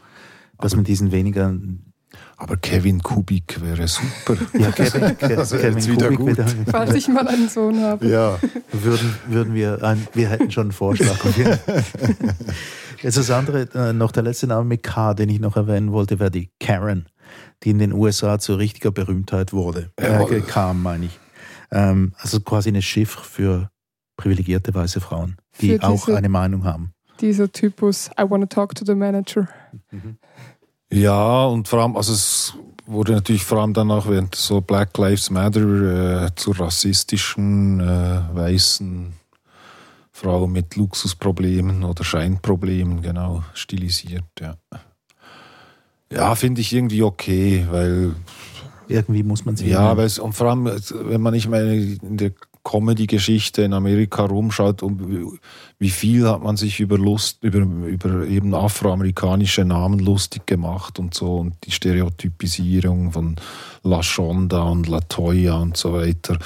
dass 0.58 0.76
man 0.76 0.84
diesen 0.84 1.12
weniger. 1.12 1.54
Aber 2.44 2.58
Kevin 2.58 3.02
Kubik 3.02 3.58
wäre 3.62 3.88
super. 3.88 4.36
Ja, 4.58 4.70
Kevin, 4.70 5.16
Ke- 5.16 5.34
Das 5.34 5.50
wäre 5.52 5.62
Kevin 5.72 5.86
wieder 5.86 6.08
Kubik 6.10 6.18
gut. 6.18 6.28
wieder, 6.28 6.46
falls 6.70 6.94
ich 6.94 7.08
mal 7.08 7.26
einen 7.26 7.48
Sohn 7.48 7.80
habe. 7.82 8.06
ja. 8.06 8.38
würden, 8.70 9.14
würden 9.28 9.54
wir, 9.54 9.82
ein, 9.82 10.06
wir 10.12 10.28
hätten 10.28 10.50
schon 10.50 10.64
einen 10.64 10.72
Vorschlag. 10.72 11.16
Jetzt 13.02 13.16
das 13.16 13.30
andere, 13.30 13.68
äh, 13.74 13.92
noch 13.94 14.12
der 14.12 14.22
letzte 14.24 14.46
Name 14.46 14.64
mit 14.66 14.82
K, 14.82 15.14
den 15.14 15.28
ich 15.30 15.40
noch 15.40 15.56
erwähnen 15.56 15.92
wollte, 15.92 16.18
wäre 16.20 16.30
die 16.30 16.50
Karen, 16.60 17.06
die 17.62 17.70
in 17.70 17.78
den 17.78 17.92
USA 17.94 18.38
zu 18.38 18.54
richtiger 18.56 18.90
Berühmtheit 18.90 19.52
wurde. 19.54 19.90
Äh, 19.96 20.40
kam, 20.42 20.82
meine 20.82 21.06
ich. 21.06 21.18
Ähm, 21.70 22.12
also 22.18 22.40
quasi 22.40 22.68
eine 22.68 22.82
Chiffre 22.82 23.24
für 23.24 23.70
privilegierte 24.18 24.74
weiße 24.74 25.00
Frauen, 25.00 25.36
die 25.62 25.78
Für 25.78 25.82
auch 25.88 26.04
diese- 26.06 26.18
eine 26.18 26.28
Meinung 26.28 26.64
haben. 26.64 26.90
Dieser 27.20 27.50
Typus, 27.50 28.10
I 28.20 28.28
want 28.28 28.42
to 28.42 28.54
talk 28.54 28.74
to 28.74 28.84
the 28.84 28.94
manager. 28.94 29.48
Ja, 30.94 31.46
und 31.46 31.66
vor 31.66 31.80
allem, 31.80 31.96
also 31.96 32.12
es 32.12 32.54
wurde 32.86 33.12
natürlich 33.12 33.44
vor 33.44 33.58
allem 33.60 33.74
dann 33.74 33.90
auch 33.90 34.06
während 34.08 34.34
so 34.34 34.60
Black 34.60 34.96
Lives 34.96 35.30
Matter 35.30 36.26
äh, 36.26 36.30
zur 36.36 36.60
rassistischen 36.60 37.80
äh, 37.80 38.20
weißen 38.32 39.12
Frau 40.12 40.46
mit 40.46 40.76
Luxusproblemen 40.76 41.82
oder 41.82 42.04
Scheinproblemen, 42.04 43.02
genau, 43.02 43.42
stilisiert, 43.54 44.24
ja. 44.40 44.56
Ja, 46.12 46.34
finde 46.36 46.60
ich 46.60 46.72
irgendwie 46.72 47.02
okay, 47.02 47.66
weil 47.68 48.14
Irgendwie 48.86 49.24
muss 49.24 49.44
man 49.44 49.56
sie. 49.56 49.68
ja, 49.68 49.96
weil 49.96 50.06
es, 50.06 50.20
und 50.20 50.34
vor 50.34 50.50
allem, 50.50 50.66
wenn 50.66 51.20
man 51.20 51.32
nicht 51.32 51.48
mal 51.48 51.66
in 51.66 52.16
der 52.16 52.32
Comedy-Geschichte 52.64 53.62
in 53.62 53.74
Amerika 53.74 54.24
rumschaut, 54.24 54.82
um, 54.82 55.38
wie 55.78 55.90
viel 55.90 56.26
hat 56.28 56.42
man 56.42 56.56
sich 56.56 56.80
über 56.80 56.98
Lust, 56.98 57.44
über, 57.44 57.58
über 57.60 58.26
eben 58.26 58.54
afroamerikanische 58.54 59.64
Namen 59.64 59.98
lustig 59.98 60.46
gemacht 60.46 60.98
und 60.98 61.14
so 61.14 61.36
und 61.36 61.54
die 61.64 61.70
Stereotypisierung 61.70 63.12
von 63.12 63.36
La 63.82 64.02
Shonda 64.02 64.62
und 64.62 64.88
Latoya 64.88 65.58
und 65.60 65.76
so 65.76 65.92
weiter. 65.92 66.38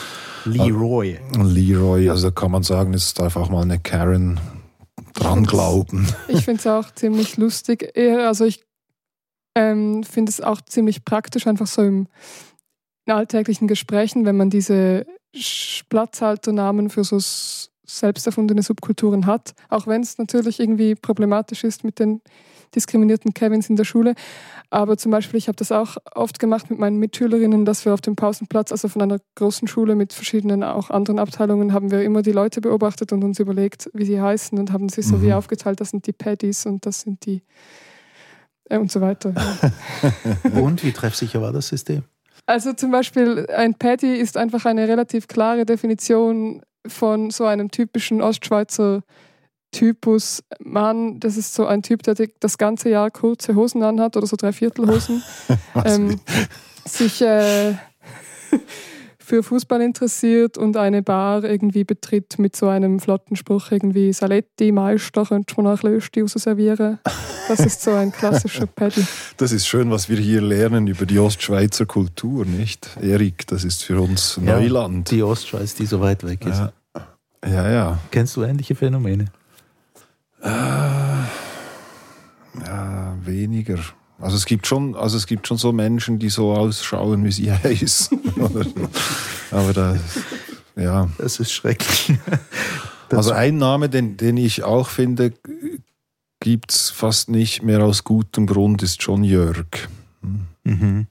Leroy. 0.44 1.18
Leroy, 1.36 2.10
also 2.10 2.30
da 2.30 2.34
kann 2.34 2.50
man 2.50 2.64
sagen, 2.64 2.92
es 2.94 3.14
darf 3.14 3.36
auch 3.36 3.48
mal 3.48 3.62
eine 3.62 3.78
Karen 3.78 4.40
dran 5.14 5.44
glauben. 5.44 6.06
Ich 6.26 6.44
finde 6.44 6.60
es 6.60 6.66
auch 6.66 6.92
ziemlich 6.94 7.36
lustig. 7.36 7.92
Also 7.96 8.44
ich 8.44 8.64
ähm, 9.54 10.04
finde 10.04 10.30
es 10.30 10.40
auch 10.40 10.60
ziemlich 10.60 11.04
praktisch, 11.04 11.46
einfach 11.46 11.66
so 11.66 11.82
im, 11.82 12.08
in 13.08 13.14
alltäglichen 13.14 13.68
Gesprächen, 13.68 14.24
wenn 14.26 14.36
man 14.36 14.50
diese 14.50 15.06
Platzhalternamen 15.88 16.90
für 16.90 17.04
so 17.04 17.18
selbst 17.86 18.26
erfundene 18.26 18.62
Subkulturen 18.62 19.24
hat. 19.24 19.54
Auch 19.70 19.86
wenn 19.86 20.02
es 20.02 20.18
natürlich 20.18 20.60
irgendwie 20.60 20.94
problematisch 20.94 21.64
ist 21.64 21.84
mit 21.84 21.98
den 21.98 22.20
diskriminierten 22.74 23.32
Kevins 23.32 23.70
in 23.70 23.76
der 23.76 23.84
Schule. 23.84 24.14
Aber 24.68 24.98
zum 24.98 25.10
Beispiel, 25.10 25.38
ich 25.38 25.48
habe 25.48 25.56
das 25.56 25.72
auch 25.72 25.96
oft 26.14 26.38
gemacht 26.38 26.68
mit 26.68 26.78
meinen 26.78 26.98
Mitschülerinnen, 26.98 27.64
dass 27.64 27.86
wir 27.86 27.94
auf 27.94 28.02
dem 28.02 28.14
Pausenplatz, 28.14 28.72
also 28.72 28.88
von 28.88 29.00
einer 29.00 29.18
großen 29.36 29.68
Schule 29.68 29.94
mit 29.94 30.12
verschiedenen 30.12 30.62
auch 30.62 30.90
anderen 30.90 31.18
Abteilungen, 31.18 31.72
haben 31.72 31.90
wir 31.90 32.02
immer 32.02 32.20
die 32.20 32.32
Leute 32.32 32.60
beobachtet 32.60 33.10
und 33.14 33.24
uns 33.24 33.38
überlegt, 33.38 33.88
wie 33.94 34.04
sie 34.04 34.20
heißen 34.20 34.58
und 34.58 34.70
haben 34.70 34.90
sich 34.90 35.06
so 35.06 35.22
wie 35.22 35.28
Mhm. 35.28 35.32
aufgeteilt, 35.32 35.80
das 35.80 35.90
sind 35.90 36.06
die 36.06 36.12
Paddies 36.12 36.66
und 36.66 36.84
das 36.84 37.00
sind 37.00 37.24
die 37.24 37.42
äh, 38.68 38.76
und 38.76 38.92
so 38.92 39.00
weiter. 39.00 39.32
Und 40.52 40.84
wie 40.84 40.92
treffsicher 40.92 41.40
war 41.40 41.52
das 41.52 41.68
System? 41.68 42.04
Also 42.48 42.72
zum 42.72 42.90
Beispiel 42.90 43.46
ein 43.54 43.74
Paddy 43.74 44.16
ist 44.16 44.38
einfach 44.38 44.64
eine 44.64 44.88
relativ 44.88 45.28
klare 45.28 45.66
Definition 45.66 46.62
von 46.86 47.30
so 47.30 47.44
einem 47.44 47.70
typischen 47.70 48.22
Ostschweizer 48.22 49.02
Typus 49.70 50.42
Mann. 50.58 51.20
Das 51.20 51.36
ist 51.36 51.52
so 51.52 51.66
ein 51.66 51.82
Typ, 51.82 52.02
der 52.04 52.14
das 52.40 52.56
ganze 52.56 52.88
Jahr 52.88 53.10
kurze 53.10 53.54
Hosen 53.54 53.82
anhat 53.82 54.16
oder 54.16 54.26
so 54.26 54.34
Dreiviertelhosen. 54.34 55.22
ähm, 55.84 56.18
sich 56.86 57.20
äh, 57.20 57.74
für 59.28 59.42
Fußball 59.42 59.82
interessiert 59.82 60.56
und 60.56 60.76
eine 60.76 61.02
Bar 61.02 61.44
irgendwie 61.44 61.84
betritt 61.84 62.38
mit 62.38 62.56
so 62.56 62.68
einem 62.68 62.98
flotten 62.98 63.36
Spruch 63.36 63.70
irgendwie 63.70 64.12
Saletti, 64.12 64.72
Meister, 64.72 65.26
könnte 65.26 65.54
man 65.60 65.66
auch 65.66 65.82
Lösti 65.82 66.22
raus 66.22 66.32
servieren. 66.32 66.98
Das 67.46 67.60
ist 67.60 67.82
so 67.82 67.92
ein 67.92 68.10
klassischer 68.10 68.66
Paddy. 68.74 69.06
Das 69.36 69.52
ist 69.52 69.66
schön, 69.66 69.90
was 69.90 70.08
wir 70.08 70.16
hier 70.16 70.40
lernen 70.40 70.86
über 70.86 71.04
die 71.04 71.18
Ostschweizer 71.18 71.84
Kultur, 71.84 72.46
nicht? 72.46 72.88
Erik, 73.00 73.46
das 73.46 73.64
ist 73.64 73.84
für 73.84 74.00
uns 74.00 74.40
Ja, 74.42 74.58
Neuland. 74.58 75.10
Die 75.10 75.22
Ostschweiz, 75.22 75.74
die 75.74 75.84
so 75.86 76.00
weit 76.00 76.24
weg 76.24 76.46
ist. 76.46 76.58
Ja, 76.58 76.72
ja. 77.46 77.70
ja. 77.70 77.98
Kennst 78.10 78.34
du 78.36 78.42
ähnliche 78.42 78.74
Phänomene? 78.74 79.26
Ja, 82.64 83.16
weniger. 83.24 83.78
Also 84.20 84.36
es 84.36 84.46
gibt 84.46 84.66
schon, 84.66 84.96
also 84.96 85.16
es 85.16 85.26
gibt 85.26 85.46
schon 85.46 85.58
so 85.58 85.72
Menschen, 85.72 86.18
die 86.18 86.28
so 86.28 86.52
ausschauen, 86.52 87.24
wie 87.24 87.32
sie 87.32 87.52
heißen. 87.64 88.18
Aber 89.50 89.72
da, 89.72 89.96
ja. 90.76 91.08
Das 91.18 91.40
ist 91.40 91.52
schrecklich. 91.52 92.18
Also 93.10 93.32
ein 93.32 93.56
Name, 93.56 93.88
den, 93.88 94.18
den 94.18 94.36
ich 94.36 94.64
auch 94.64 94.88
finde, 94.90 95.32
gibt's 96.40 96.90
fast 96.90 97.30
nicht 97.30 97.62
mehr 97.62 97.82
aus 97.82 98.04
gutem 98.04 98.46
Grund, 98.46 98.82
ist 98.82 99.02
John 99.02 99.24
Jörg. 99.24 99.88
Mhm. 100.62 101.06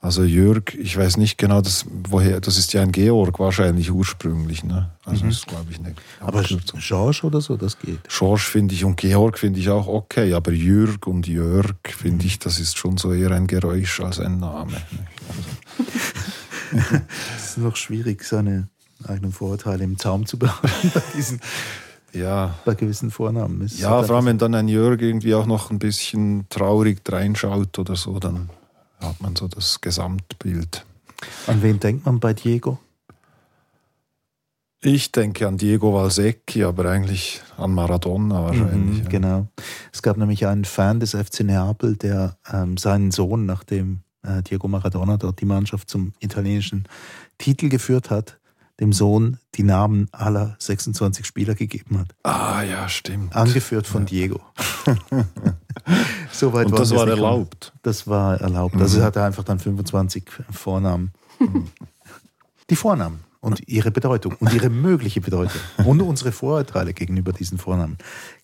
Also 0.00 0.22
Jörg, 0.22 0.74
ich 0.78 0.96
weiß 0.96 1.16
nicht 1.16 1.38
genau, 1.38 1.60
das, 1.60 1.84
woher, 2.08 2.40
das 2.40 2.56
ist 2.56 2.72
ja 2.72 2.82
ein 2.82 2.92
Georg 2.92 3.40
wahrscheinlich 3.40 3.90
ursprünglich. 3.90 4.62
Ne? 4.62 4.90
Also 5.04 5.24
Mhm. 5.24 5.28
das 5.30 5.38
ist, 5.38 5.46
glaube 5.48 5.66
ich, 5.72 5.78
eine 5.80 5.94
Aber 6.20 6.38
Abkürzung. 6.38 6.78
George 6.80 7.20
oder 7.24 7.40
so, 7.40 7.56
das 7.56 7.76
geht. 7.80 7.98
George 8.08 8.42
finde 8.42 8.74
ich 8.76 8.84
und 8.84 8.96
Georg 8.96 9.38
finde 9.38 9.58
ich 9.58 9.68
auch 9.70 9.88
okay, 9.88 10.34
aber 10.34 10.52
Jürg 10.52 11.04
und 11.08 11.26
Jörg 11.26 11.74
finde 11.84 12.26
ich, 12.26 12.38
das 12.38 12.60
ist 12.60 12.78
schon 12.78 12.96
so 12.96 13.12
eher 13.12 13.32
ein 13.32 13.48
Geräusch 13.48 13.98
als 14.00 14.20
ein 14.20 14.38
Name. 14.38 14.72
Es 17.36 17.50
ist 17.50 17.58
noch 17.58 17.76
schwierig, 17.76 18.22
seine 18.24 18.68
eigenen 19.06 19.32
Vorurteile 19.32 19.84
im 19.84 19.98
Zaum 19.98 20.26
zu 20.26 20.38
behalten 20.38 20.90
bei, 20.94 21.02
diesen, 21.16 21.40
Ja, 22.12 22.54
bei 22.64 22.74
gewissen 22.74 23.10
Vornamen. 23.10 23.62
Es 23.62 23.78
ja 23.80 24.02
vor 24.02 24.16
allem 24.16 24.26
wenn 24.26 24.38
dann 24.38 24.54
ein 24.54 24.68
Jörg 24.68 25.00
irgendwie 25.00 25.34
auch 25.34 25.46
noch 25.46 25.70
ein 25.70 25.78
bisschen 25.78 26.46
traurig 26.50 27.00
reinschaut 27.08 27.78
oder 27.78 27.96
so, 27.96 28.18
dann 28.18 28.50
hat 29.00 29.20
man 29.20 29.36
so 29.36 29.48
das 29.48 29.80
Gesamtbild. 29.80 30.84
An 31.46 31.62
wen 31.62 31.80
denkt 31.80 32.06
man 32.06 32.20
bei 32.20 32.32
Diego? 32.32 32.78
Ich 34.80 35.10
denke 35.10 35.48
an 35.48 35.58
Diego 35.58 35.92
Valsecchi, 35.92 36.62
aber 36.62 36.88
eigentlich 36.88 37.42
an 37.56 37.74
Maradona 37.74 38.44
wahrscheinlich. 38.44 38.98
Mhm, 38.98 39.02
ja. 39.02 39.08
Genau. 39.08 39.48
Es 39.92 40.02
gab 40.02 40.16
nämlich 40.16 40.46
einen 40.46 40.64
Fan 40.64 41.00
des 41.00 41.16
FC 41.16 41.40
Neapel, 41.40 41.96
der 41.96 42.36
ähm, 42.52 42.76
seinen 42.76 43.10
Sohn, 43.10 43.44
nachdem 43.44 44.02
äh, 44.22 44.42
Diego 44.42 44.68
Maradona 44.68 45.16
dort 45.16 45.40
die 45.40 45.46
Mannschaft 45.46 45.90
zum 45.90 46.12
italienischen 46.20 46.84
Titel 47.38 47.68
geführt 47.68 48.10
hat, 48.10 48.38
dem 48.78 48.92
Sohn 48.92 49.38
die 49.56 49.64
Namen 49.64 50.06
aller 50.12 50.54
26 50.60 51.26
Spieler 51.26 51.56
gegeben 51.56 51.98
hat. 51.98 52.14
Ah 52.22 52.62
ja, 52.62 52.88
stimmt. 52.88 53.34
Angeführt 53.34 53.88
von 53.88 54.06
Diego. 54.06 54.40
Soweit 56.32 56.66
Und 56.66 56.72
wollen 56.72 56.80
das 56.80 56.90
es 56.90 56.96
war 56.96 57.06
nicht 57.06 57.14
kommen. 57.14 57.24
erlaubt. 57.24 57.72
Das 57.82 58.06
war 58.06 58.40
erlaubt. 58.40 58.76
Also 58.76 59.02
hat 59.02 59.16
er 59.16 59.24
einfach 59.24 59.44
dann 59.44 59.58
25 59.58 60.24
Vornamen. 60.50 61.12
Die 62.70 62.76
Vornamen 62.76 63.20
und 63.40 63.66
ihre 63.68 63.90
Bedeutung 63.90 64.34
und 64.40 64.52
ihre 64.52 64.68
mögliche 64.70 65.20
Bedeutung 65.20 65.60
und 65.84 66.02
unsere 66.02 66.32
Vorurteile 66.32 66.92
gegenüber 66.92 67.32
diesen 67.32 67.58
Vornamen. 67.58 67.96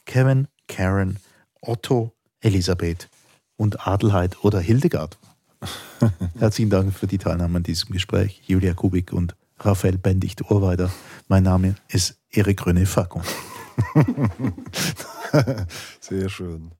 Kevin, 0.07 0.49
Karen, 0.69 1.19
Otto, 1.61 2.13
Elisabeth 2.41 3.09
und 3.57 3.87
Adelheid 3.87 4.45
oder 4.45 4.61
Hildegard. 4.61 5.19
Herzlichen 6.39 6.71
Dank 6.71 6.93
für 6.95 7.07
die 7.07 7.19
Teilnahme 7.19 7.57
an 7.59 7.63
diesem 7.63 7.91
Gespräch, 7.91 8.43
Julia 8.47 8.75
Kubik 8.75 9.13
und 9.13 9.35
Raphael 9.59 9.99
Bendicht-Urweider. 9.99 10.91
Mein 11.29 11.43
Name 11.43 11.77
ist 11.89 12.17
Erik 12.31 12.63
René 12.63 12.87
Facon. 12.87 13.23
Sehr 16.01 16.29
schön. 16.29 16.73